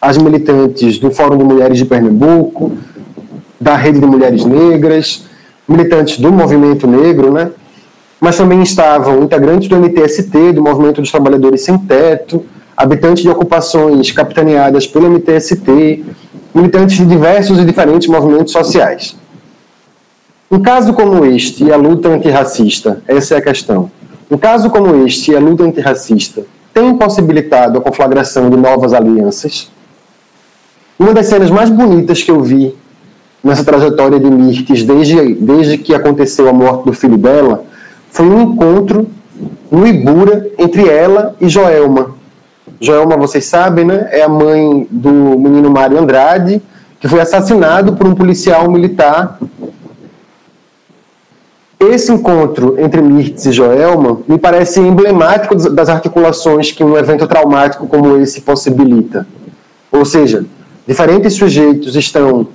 as 0.01 0.17
militantes 0.17 0.99
do 0.99 1.11
Fórum 1.11 1.37
de 1.37 1.45
Mulheres 1.45 1.79
de 1.79 1.85
Pernambuco, 1.85 2.73
da 3.61 3.75
Rede 3.75 3.99
de 3.99 4.07
Mulheres 4.07 4.45
Negras, 4.45 5.25
militantes 5.69 6.19
do 6.19 6.33
Movimento 6.33 6.87
Negro, 6.87 7.33
né? 7.33 7.51
mas 8.21 8.37
também 8.37 8.63
estavam 8.63 9.23
integrantes 9.23 9.69
do 9.69 9.77
MTST, 9.77 10.53
do 10.53 10.63
Movimento 10.63 11.01
dos 11.01 11.11
Trabalhadores 11.11 11.63
Sem 11.63 11.77
Teto, 11.79 12.45
habitantes 12.77 13.23
de 13.23 13.29
ocupações 13.29 14.11
capitaneadas 14.13 14.87
pelo 14.87 15.11
MTST, 15.11 16.05
militantes 16.55 16.97
de 16.97 17.07
diversos 17.07 17.59
e 17.59 17.65
diferentes 17.65 18.09
movimentos 18.09 18.53
sociais. 18.53 19.17
Um 20.51 20.61
caso 20.61 20.93
como 20.93 21.25
este 21.25 21.65
e 21.65 21.73
a 21.73 21.77
luta 21.77 22.09
antirracista, 22.09 23.03
essa 23.07 23.35
é 23.35 23.39
a 23.39 23.43
questão. 23.43 23.91
Um 24.31 24.37
caso 24.37 24.69
como 24.71 25.07
este 25.07 25.31
e 25.31 25.37
a 25.37 25.41
luta 25.41 25.65
antirracista 25.65 26.45
tem 26.73 26.95
possibilitado 26.97 27.79
a 27.79 27.81
conflagração 27.81 28.51
de 28.51 28.57
novas 28.57 28.93
alianças. 28.93 29.71
Uma 30.99 31.15
das 31.15 31.27
cenas 31.27 31.51
mais 31.51 31.71
bonitas 31.71 32.23
que 32.23 32.31
eu 32.31 32.41
vi 32.43 32.75
nessa 33.43 33.65
trajetória 33.65 34.21
de 34.21 34.31
Mirtes 34.31 34.83
desde, 34.83 35.35
desde 35.35 35.79
que 35.79 35.95
aconteceu 35.95 36.49
a 36.49 36.53
morte 36.53 36.85
do 36.85 36.93
filho 36.93 37.17
dela 37.17 37.65
foi 38.11 38.27
um 38.27 38.43
encontro 38.43 39.09
no 39.71 39.87
Ibura 39.87 40.51
entre 40.59 40.89
ela 40.89 41.35
e 41.41 41.49
Joelma, 41.49 42.17
Joelma, 42.81 43.17
vocês 43.17 43.47
sabem, 43.47 43.85
né? 43.85 44.09
É 44.11 44.23
a 44.23 44.29
mãe 44.29 44.87
do 44.91 45.11
menino 45.11 45.71
Mário 45.71 45.99
Andrade, 45.99 46.61
que 47.01 47.09
foi 47.09 47.21
assassinado 47.21 47.95
por 47.95 48.07
um 48.07 48.15
policial 48.15 48.71
militar. 48.71 49.39
Esse 51.79 52.13
encontro 52.13 52.77
entre 52.79 53.01
Mirtz 53.01 53.47
e 53.47 53.53
Joelma 53.53 54.21
me 54.29 54.37
parece 54.37 54.81
emblemático 54.81 55.57
das 55.71 55.89
articulações 55.89 56.71
que 56.73 56.85
um 56.85 56.97
evento 56.97 57.27
traumático 57.27 57.87
como 57.87 58.19
esse 58.19 58.43
possibilita. 58.43 59.27
Ou 59.91 60.05
seja, 60.05 60.45
diferentes 60.87 61.35
sujeitos 61.35 61.97
estão 61.97 62.49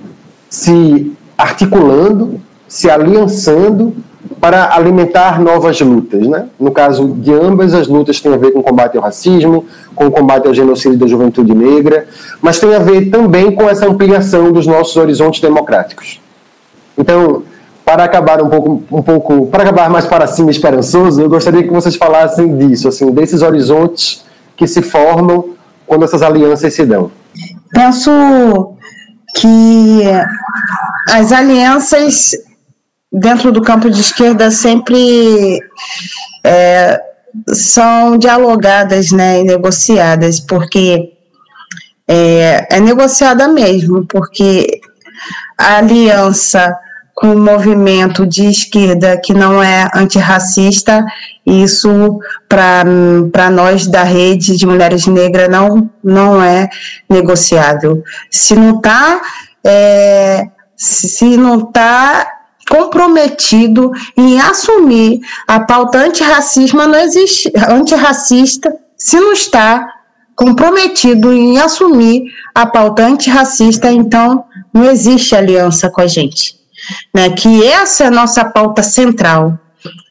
se 0.48 1.12
articulando, 1.36 2.40
se 2.68 2.88
aliançando 2.88 3.94
para 4.40 4.74
alimentar 4.74 5.40
novas 5.40 5.80
lutas. 5.80 6.26
Né? 6.26 6.46
No 6.58 6.70
caso 6.70 7.08
de 7.08 7.32
ambas, 7.32 7.74
as 7.74 7.86
lutas 7.86 8.20
têm 8.20 8.32
a 8.32 8.36
ver 8.36 8.52
com 8.52 8.60
o 8.60 8.62
combate 8.62 8.96
ao 8.96 9.02
racismo, 9.02 9.64
com 9.94 10.06
o 10.06 10.10
combate 10.10 10.46
ao 10.46 10.54
genocídio 10.54 10.98
da 10.98 11.06
juventude 11.06 11.54
negra, 11.54 12.06
mas 12.40 12.58
tem 12.58 12.74
a 12.74 12.78
ver 12.78 13.10
também 13.10 13.52
com 13.52 13.68
essa 13.68 13.86
ampliação 13.86 14.52
dos 14.52 14.66
nossos 14.66 14.96
horizontes 14.96 15.40
democráticos. 15.40 16.20
Então, 16.96 17.42
para 17.84 18.04
acabar 18.04 18.42
um 18.42 18.48
pouco, 18.48 18.82
um 18.90 19.02
pouco, 19.02 19.46
para 19.46 19.62
acabar 19.62 19.88
mais 19.88 20.06
para 20.06 20.26
cima 20.26 20.50
esperançoso, 20.50 21.20
eu 21.20 21.28
gostaria 21.28 21.62
que 21.62 21.70
vocês 21.70 21.94
falassem 21.94 22.56
disso, 22.56 22.88
assim, 22.88 23.10
desses 23.12 23.42
horizontes 23.42 24.24
que 24.56 24.66
se 24.66 24.82
formam 24.82 25.50
quando 25.86 26.04
essas 26.04 26.22
alianças 26.22 26.74
se 26.74 26.84
dão. 26.84 27.10
Penso 27.72 28.10
que 29.36 30.02
as 31.12 31.30
alianças 31.30 32.32
dentro 33.16 33.50
do 33.50 33.62
campo 33.62 33.90
de 33.90 34.00
esquerda 34.00 34.50
sempre 34.50 35.58
é, 36.44 37.00
são 37.48 38.18
dialogadas 38.18 39.10
né, 39.10 39.40
e 39.40 39.44
negociadas, 39.44 40.38
porque 40.38 41.12
é, 42.06 42.76
é 42.76 42.80
negociada 42.80 43.48
mesmo, 43.48 44.06
porque 44.06 44.80
a 45.56 45.78
aliança 45.78 46.76
com 47.14 47.28
o 47.28 47.38
movimento 47.38 48.26
de 48.26 48.44
esquerda 48.44 49.18
que 49.18 49.32
não 49.32 49.62
é 49.62 49.88
antirracista, 49.94 51.02
isso 51.46 52.18
para 52.46 53.50
nós 53.50 53.86
da 53.86 54.02
rede 54.02 54.58
de 54.58 54.66
mulheres 54.66 55.06
negras 55.06 55.48
não, 55.48 55.90
não 56.04 56.42
é 56.42 56.68
negociável. 57.08 58.04
Se 58.30 58.54
não 58.54 58.76
está 58.76 59.22
é, 59.64 60.46
se 60.76 61.38
não 61.38 61.60
está 61.60 62.35
comprometido 62.68 63.92
em 64.16 64.40
assumir 64.40 65.20
a 65.46 65.60
pauta 65.60 65.98
antirracismo 65.98 66.86
não 66.86 66.98
existe 66.98 67.52
antirracista 67.68 68.74
se 68.96 69.20
não 69.20 69.32
está 69.32 69.88
comprometido 70.34 71.32
em 71.32 71.58
assumir 71.58 72.24
a 72.54 72.66
pauta 72.66 73.04
antirracista, 73.04 73.90
então 73.90 74.44
não 74.72 74.84
existe 74.84 75.34
aliança 75.34 75.90
com 75.90 76.02
a 76.02 76.06
gente. 76.06 76.54
Né? 77.14 77.30
Que 77.30 77.66
essa 77.66 78.04
é 78.04 78.06
a 78.08 78.10
nossa 78.10 78.44
pauta 78.44 78.82
central. 78.82 79.58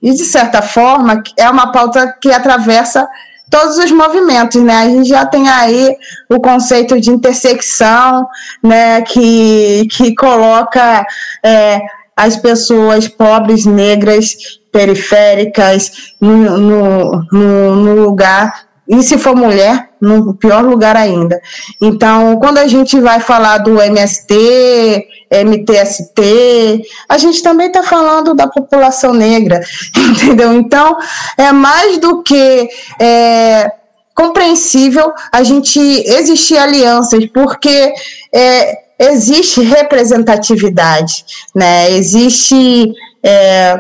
E, 0.01 0.11
de 0.11 0.23
certa 0.23 0.61
forma, 0.61 1.21
é 1.37 1.49
uma 1.49 1.71
pauta 1.71 2.15
que 2.21 2.31
atravessa 2.31 3.07
todos 3.49 3.77
os 3.77 3.91
movimentos, 3.91 4.61
né? 4.61 4.73
A 4.77 4.89
gente 4.89 5.09
já 5.09 5.25
tem 5.25 5.47
aí 5.49 5.95
o 6.29 6.39
conceito 6.39 6.99
de 6.99 7.11
intersecção, 7.11 8.27
né? 8.63 9.01
Que, 9.01 9.87
que 9.91 10.15
coloca 10.15 11.05
é, 11.43 11.81
as 12.15 12.37
pessoas 12.37 13.07
pobres, 13.07 13.65
negras, 13.65 14.37
periféricas, 14.71 16.13
no, 16.19 16.57
no, 16.57 17.75
no, 17.75 18.03
lugar 18.03 18.65
e 18.87 19.01
se 19.01 19.17
for 19.17 19.35
mulher, 19.35 19.89
no 19.99 20.35
pior 20.35 20.63
lugar 20.63 20.95
ainda. 20.95 21.41
Então, 21.81 22.37
quando 22.39 22.59
a 22.59 22.67
gente 22.67 22.99
vai 22.99 23.19
falar 23.19 23.57
do 23.59 23.81
MST, 23.81 25.07
MTST, 25.31 26.83
a 27.09 27.17
gente 27.17 27.41
também 27.41 27.67
está 27.67 27.81
falando 27.81 28.35
da 28.35 28.47
população 28.47 29.13
negra, 29.13 29.59
entendeu? 29.97 30.53
Então, 30.53 30.97
é 31.37 31.51
mais 31.51 31.97
do 31.97 32.21
que 32.21 32.69
é, 32.99 33.71
compreensível 34.13 35.11
a 35.31 35.41
gente 35.41 35.79
existir 35.79 36.57
alianças, 36.57 37.25
porque 37.33 37.93
é, 38.33 38.84
existe 38.99 39.61
representatividade, 39.61 41.25
né? 41.53 41.91
Existe, 41.91 42.93
é, 43.23 43.79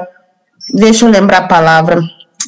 deixa 0.73 1.05
eu 1.05 1.09
lembrar 1.09 1.39
a 1.39 1.47
palavra, 1.47 2.01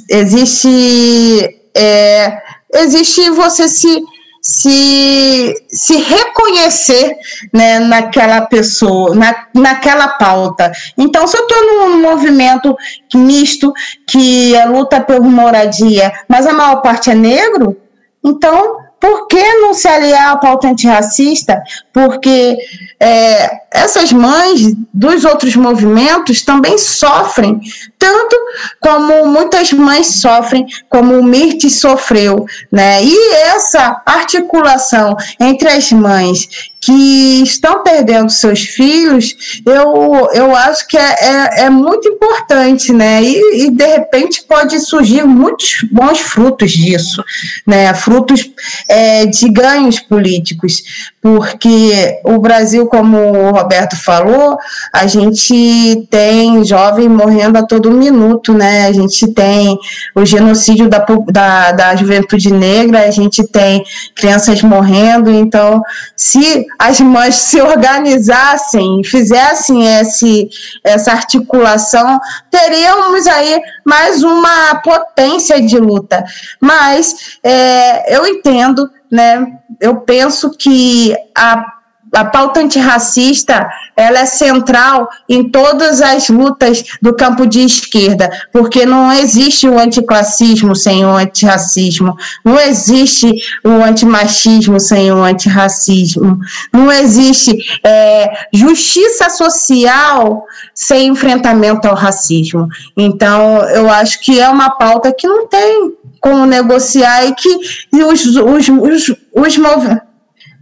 existe, 0.10 1.60
é, 1.76 2.41
existe 2.73 3.30
você 3.31 3.68
se 3.68 4.02
se, 4.48 5.53
se 5.68 5.98
reconhecer 5.98 7.18
né, 7.53 7.80
naquela 7.80 8.41
pessoa, 8.41 9.14
na, 9.14 9.48
naquela 9.53 10.07
pauta. 10.07 10.72
Então, 10.98 11.27
se 11.27 11.38
eu 11.38 11.41
estou 11.41 11.64
num 11.65 12.02
movimento 12.02 12.73
misto 13.14 13.73
que 14.07 14.53
luta 14.68 15.02
por 15.02 15.19
moradia, 15.22 16.14
mas 16.30 16.48
a 16.48 16.53
maior 16.53 16.81
parte 16.81 17.10
é 17.10 17.15
negro, 17.15 17.76
então 18.23 18.77
por 18.99 19.28
que 19.28 19.53
não 19.56 19.74
se 19.74 19.88
aliar 19.88 20.32
à 20.32 20.38
pauta 20.38 20.68
antirracista? 20.68 21.61
Porque 21.94 22.57
é, 22.99 23.61
essas 23.72 24.11
mães 24.11 24.74
dos 24.94 25.24
outros 25.24 25.56
movimentos 25.56 26.41
também 26.41 26.78
sofrem, 26.78 27.60
tanto 27.99 28.36
como 28.80 29.26
muitas 29.28 29.72
mães 29.72 30.07
sofrem, 30.07 30.65
como 30.90 31.18
o 31.18 31.24
Mirti 31.24 31.69
sofreu. 31.69 32.45
Né? 32.72 33.03
E 33.03 33.34
essa 33.34 34.02
articulação 34.06 35.15
entre 35.40 35.69
as 35.69 35.91
mães 35.91 36.72
que 36.80 37.41
estão 37.44 37.84
perdendo 37.84 38.30
seus 38.30 38.62
filhos, 38.62 39.62
eu, 39.66 40.30
eu 40.34 40.56
acho 40.56 40.88
que 40.88 40.98
é, 40.98 41.16
é, 41.20 41.64
é 41.64 41.70
muito 41.70 42.08
importante, 42.08 42.94
né? 42.94 43.22
E, 43.24 43.66
e, 43.66 43.72
de 43.72 43.86
repente 43.86 44.44
pode 44.48 44.80
surgir 44.80 45.24
muitos 45.24 45.86
bons 45.91 46.20
frutos 46.20 46.72
disso, 46.72 47.24
né? 47.66 47.94
Frutos 47.94 48.49
é, 48.88 49.26
de 49.26 49.49
ganhos 49.49 49.99
políticos, 49.99 50.84
porque 51.22 52.22
o 52.24 52.38
Brasil, 52.38 52.86
como 52.88 53.18
o 53.18 53.52
Roberto 53.52 53.95
falou, 53.95 54.58
a 54.94 55.08
gente 55.08 56.08
tem 56.10 56.64
jovem 56.64 57.10
morrendo 57.10 57.58
a 57.58 57.64
todo 57.66 57.91
minuto, 57.91 58.54
né? 58.54 58.86
A 58.86 58.94
gente 58.94 59.28
tem 59.34 59.78
o 60.16 60.24
genocídio 60.26 60.88
da, 60.88 61.04
da, 61.28 61.72
da 61.72 61.95
juventude 61.95 62.54
negra, 62.54 63.08
a 63.08 63.12
gente 63.12 63.44
tem 63.48 63.84
crianças 64.16 64.62
morrendo, 64.62 65.32
então 65.32 65.82
se 66.16 66.66
as 66.80 66.99
mães 66.99 67.35
se 67.35 67.61
organizassem, 67.61 69.03
fizessem 69.03 69.99
esse, 69.99 70.49
essa 70.84 71.11
articulação, 71.11 72.19
teríamos 72.49 73.27
aí 73.27 73.61
mais 73.85 74.23
uma 74.23 74.76
potência 74.84 75.61
de 75.61 75.77
luta. 75.77 76.23
Mas 76.60 77.38
é, 77.44 78.15
eu 78.15 78.26
entendo, 78.26 78.89
né? 79.11 79.45
Eu 79.80 79.98
penso 79.98 80.52
que 80.52 81.15
a 81.35 81.77
a 82.13 82.25
pauta 82.25 82.59
antirracista 82.59 83.69
ela 83.95 84.19
é 84.19 84.25
central 84.25 85.09
em 85.27 85.49
todas 85.49 86.01
as 86.01 86.29
lutas 86.29 86.84
do 87.01 87.13
campo 87.13 87.45
de 87.45 87.61
esquerda, 87.61 88.29
porque 88.51 88.85
não 88.85 89.11
existe 89.11 89.67
o 89.67 89.77
anticlassismo 89.77 90.75
sem 90.75 91.05
o 91.05 91.09
antirracismo, 91.09 92.15
não 92.43 92.59
existe 92.59 93.34
o 93.63 93.84
antimachismo 93.84 94.79
sem 94.79 95.11
o 95.11 95.23
antirracismo, 95.23 96.39
não 96.71 96.91
existe 96.91 97.57
é, 97.84 98.47
justiça 98.53 99.29
social 99.29 100.45
sem 100.73 101.07
enfrentamento 101.07 101.88
ao 101.88 101.95
racismo. 101.95 102.67
Então, 102.95 103.63
eu 103.69 103.89
acho 103.89 104.21
que 104.21 104.39
é 104.39 104.47
uma 104.49 104.69
pauta 104.69 105.13
que 105.13 105.27
não 105.27 105.47
tem 105.47 105.93
como 106.19 106.45
negociar 106.45 107.25
e 107.25 107.35
que 107.35 107.49
os, 107.93 108.25
os, 108.25 108.69
os, 108.69 109.15
os 109.34 109.57
movimentos 109.57 110.06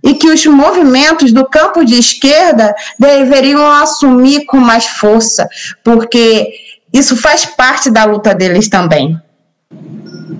e 0.05 0.13
que 0.13 0.29
os 0.29 0.45
movimentos 0.45 1.33
do 1.33 1.43
campo 1.43 1.83
de 1.83 1.99
esquerda 1.99 2.73
deveriam 2.97 3.65
assumir 3.71 4.45
com 4.45 4.57
mais 4.57 4.85
força, 4.85 5.49
porque 5.83 6.53
isso 6.93 7.17
faz 7.17 7.45
parte 7.45 7.89
da 7.89 8.05
luta 8.05 8.33
deles 8.33 8.69
também. 8.69 9.19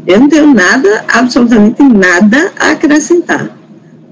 Eu 0.06 0.20
não 0.20 0.30
tenho 0.30 0.54
nada, 0.54 1.04
absolutamente 1.12 1.82
nada 1.82 2.54
a 2.60 2.72
acrescentar. 2.72 3.50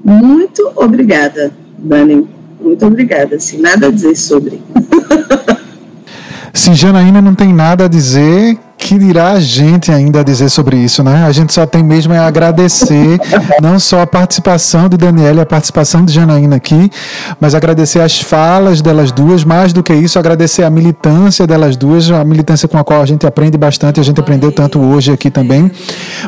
Muito 0.04 0.72
obrigada, 0.76 1.54
Dani. 1.78 2.28
Muito 2.60 2.86
obrigada. 2.86 3.36
Assim, 3.36 3.60
nada 3.60 3.88
a 3.88 3.92
dizer 3.92 4.16
sobre. 4.16 4.60
Se 6.52 6.74
Janaína 6.74 7.22
não 7.22 7.36
tem 7.36 7.54
nada 7.54 7.86
a 7.86 7.88
dizer, 7.88 8.58
que 9.00 9.06
dirá 9.06 9.32
a 9.32 9.40
gente 9.40 9.92
ainda 9.92 10.20
a 10.20 10.24
dizer 10.24 10.50
sobre 10.50 10.76
isso, 10.78 11.04
né? 11.04 11.24
A 11.26 11.32
gente 11.32 11.54
só 11.54 11.66
tem 11.66 11.84
mesmo 11.84 12.14
é 12.14 12.20
agradecer 12.20 13.20
não 13.62 13.80
só 13.80 14.02
a 14.02 14.08
participação 14.08 14.90
de 14.90 14.98
Daniela 14.98 15.40
e 15.40 15.42
a 15.42 15.46
participação 15.46 16.04
de 16.04 16.14
Janaína 16.14 16.58
aqui, 16.58 16.92
mas 17.40 17.56
agradecer 17.56 18.02
as 18.02 18.20
falas 18.20 18.82
delas 18.82 19.12
duas, 19.12 19.44
mais 19.44 19.74
do 19.74 19.82
que 19.82 19.94
isso, 19.94 20.20
agradecer 20.20 20.64
a 20.64 20.70
militância 20.70 21.48
delas 21.48 21.76
duas, 21.76 22.12
a 22.12 22.24
militância 22.24 22.68
com 22.68 22.78
a 22.78 22.84
qual 22.84 23.02
a 23.02 23.06
gente 23.06 23.26
aprende 23.26 23.58
bastante, 23.58 24.00
a 24.00 24.04
gente 24.04 24.20
aprendeu 24.20 24.52
tanto 24.52 24.80
hoje 24.80 25.12
aqui 25.12 25.32
também, 25.32 25.72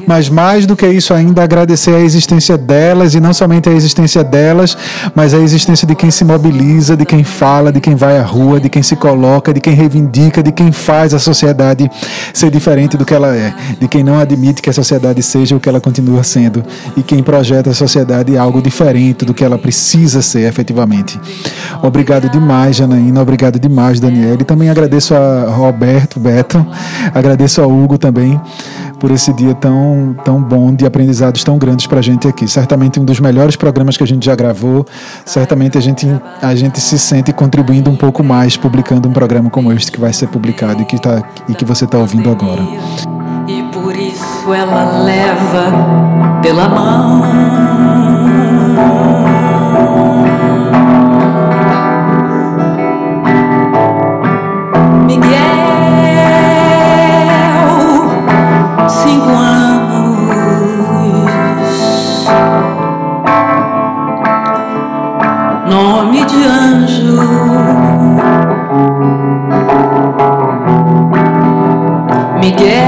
mas 0.08 0.30
mais 0.30 0.66
do 0.66 0.76
que 0.76 0.88
isso 0.88 1.14
ainda 1.14 1.44
agradecer 1.44 1.94
a 1.94 2.00
existência 2.00 2.58
delas 2.58 3.14
e 3.16 3.20
não 3.20 3.34
somente 3.34 3.70
a 3.70 3.74
existência 3.74 4.24
delas, 4.24 4.78
mas 5.14 5.34
a 5.34 5.38
existência 5.38 5.88
de 5.88 5.96
quem 5.96 6.10
se 6.10 6.24
mobiliza, 6.24 6.96
de 6.96 7.06
quem 7.06 7.24
fala, 7.24 7.72
de 7.72 7.82
quem 7.82 7.96
vai 7.96 8.18
à 8.18 8.24
rua, 8.24 8.60
de 8.60 8.70
quem 8.70 8.82
se 8.82 8.96
coloca, 8.96 9.54
de 9.54 9.60
quem 9.60 9.74
reivindica, 9.74 10.42
de 10.42 10.52
quem 10.52 10.72
faz 10.72 11.14
a 11.14 11.20
sociedade 11.20 11.90
ser 12.34 12.46
ser 12.46 12.52
diferente 12.56 12.96
do 12.96 13.04
que 13.04 13.14
ela 13.14 13.36
é, 13.36 13.54
de 13.80 13.88
quem 13.88 14.02
não 14.02 14.18
admite 14.18 14.62
que 14.62 14.70
a 14.70 14.74
sociedade 14.74 15.22
seja 15.22 15.56
o 15.56 15.60
que 15.60 15.68
ela 15.68 15.82
continua 15.82 16.24
sendo 16.24 16.64
e 16.96 17.04
quem 17.04 17.22
projeta 17.22 17.70
a 17.70 17.74
sociedade 17.74 18.38
algo 18.38 18.62
diferente 18.62 19.26
do 19.26 19.34
que 19.34 19.44
ela 19.44 19.58
precisa 19.58 20.22
ser 20.22 20.48
efetivamente. 20.48 21.20
Obrigado 21.84 22.30
demais, 22.30 22.78
Janaína, 22.78 23.22
obrigado 23.22 23.60
demais, 23.60 24.00
Daniela, 24.00 24.38
e 24.42 24.46
também 24.46 24.70
agradeço 24.70 25.14
a 25.14 25.50
Roberto, 25.50 26.18
Beto, 26.18 26.66
agradeço 27.14 27.62
a 27.62 27.68
Hugo 27.68 27.98
também 27.98 28.40
por 29.00 29.12
esse 29.12 29.32
dia 29.34 29.54
tão, 29.54 30.16
tão 30.24 30.42
bom 30.42 30.74
de 30.74 30.86
aprendizados 30.86 31.44
tão 31.44 31.58
grandes 31.58 31.86
para 31.86 32.00
a 32.00 32.02
gente 32.02 32.28
aqui. 32.28 32.48
Certamente 32.48 33.00
um 33.00 33.06
dos 33.06 33.20
melhores 33.20 33.56
programas 33.56 33.98
que 33.98 34.04
a 34.04 34.08
gente 34.08 34.26
já 34.26 34.36
gravou. 34.36 34.86
Certamente 35.26 35.78
a 35.78 35.82
gente, 35.82 36.08
a 36.42 36.56
gente 36.56 36.80
se 36.80 36.98
sente 36.98 37.32
contribuindo 37.34 37.90
um 37.90 37.96
pouco 37.96 38.24
mais 38.24 38.58
publicando 38.58 39.08
um 39.08 39.14
programa 39.14 39.50
como 39.50 39.72
este 39.72 39.92
que 39.92 40.00
vai 40.00 40.14
ser 40.14 40.28
publicado 40.28 40.82
e 40.82 40.86
que, 40.86 41.00
tá, 41.00 41.24
e 41.48 41.54
que 41.54 41.66
você 41.66 41.86
está 41.86 41.98
ouvindo 41.98 42.30
agora. 42.36 42.62
E 43.48 43.64
por 43.72 43.96
isso 43.96 44.54
ela 44.54 45.04
leva 45.04 46.42
pela 46.42 46.68
mão. 46.70 48.15
As 72.58 72.85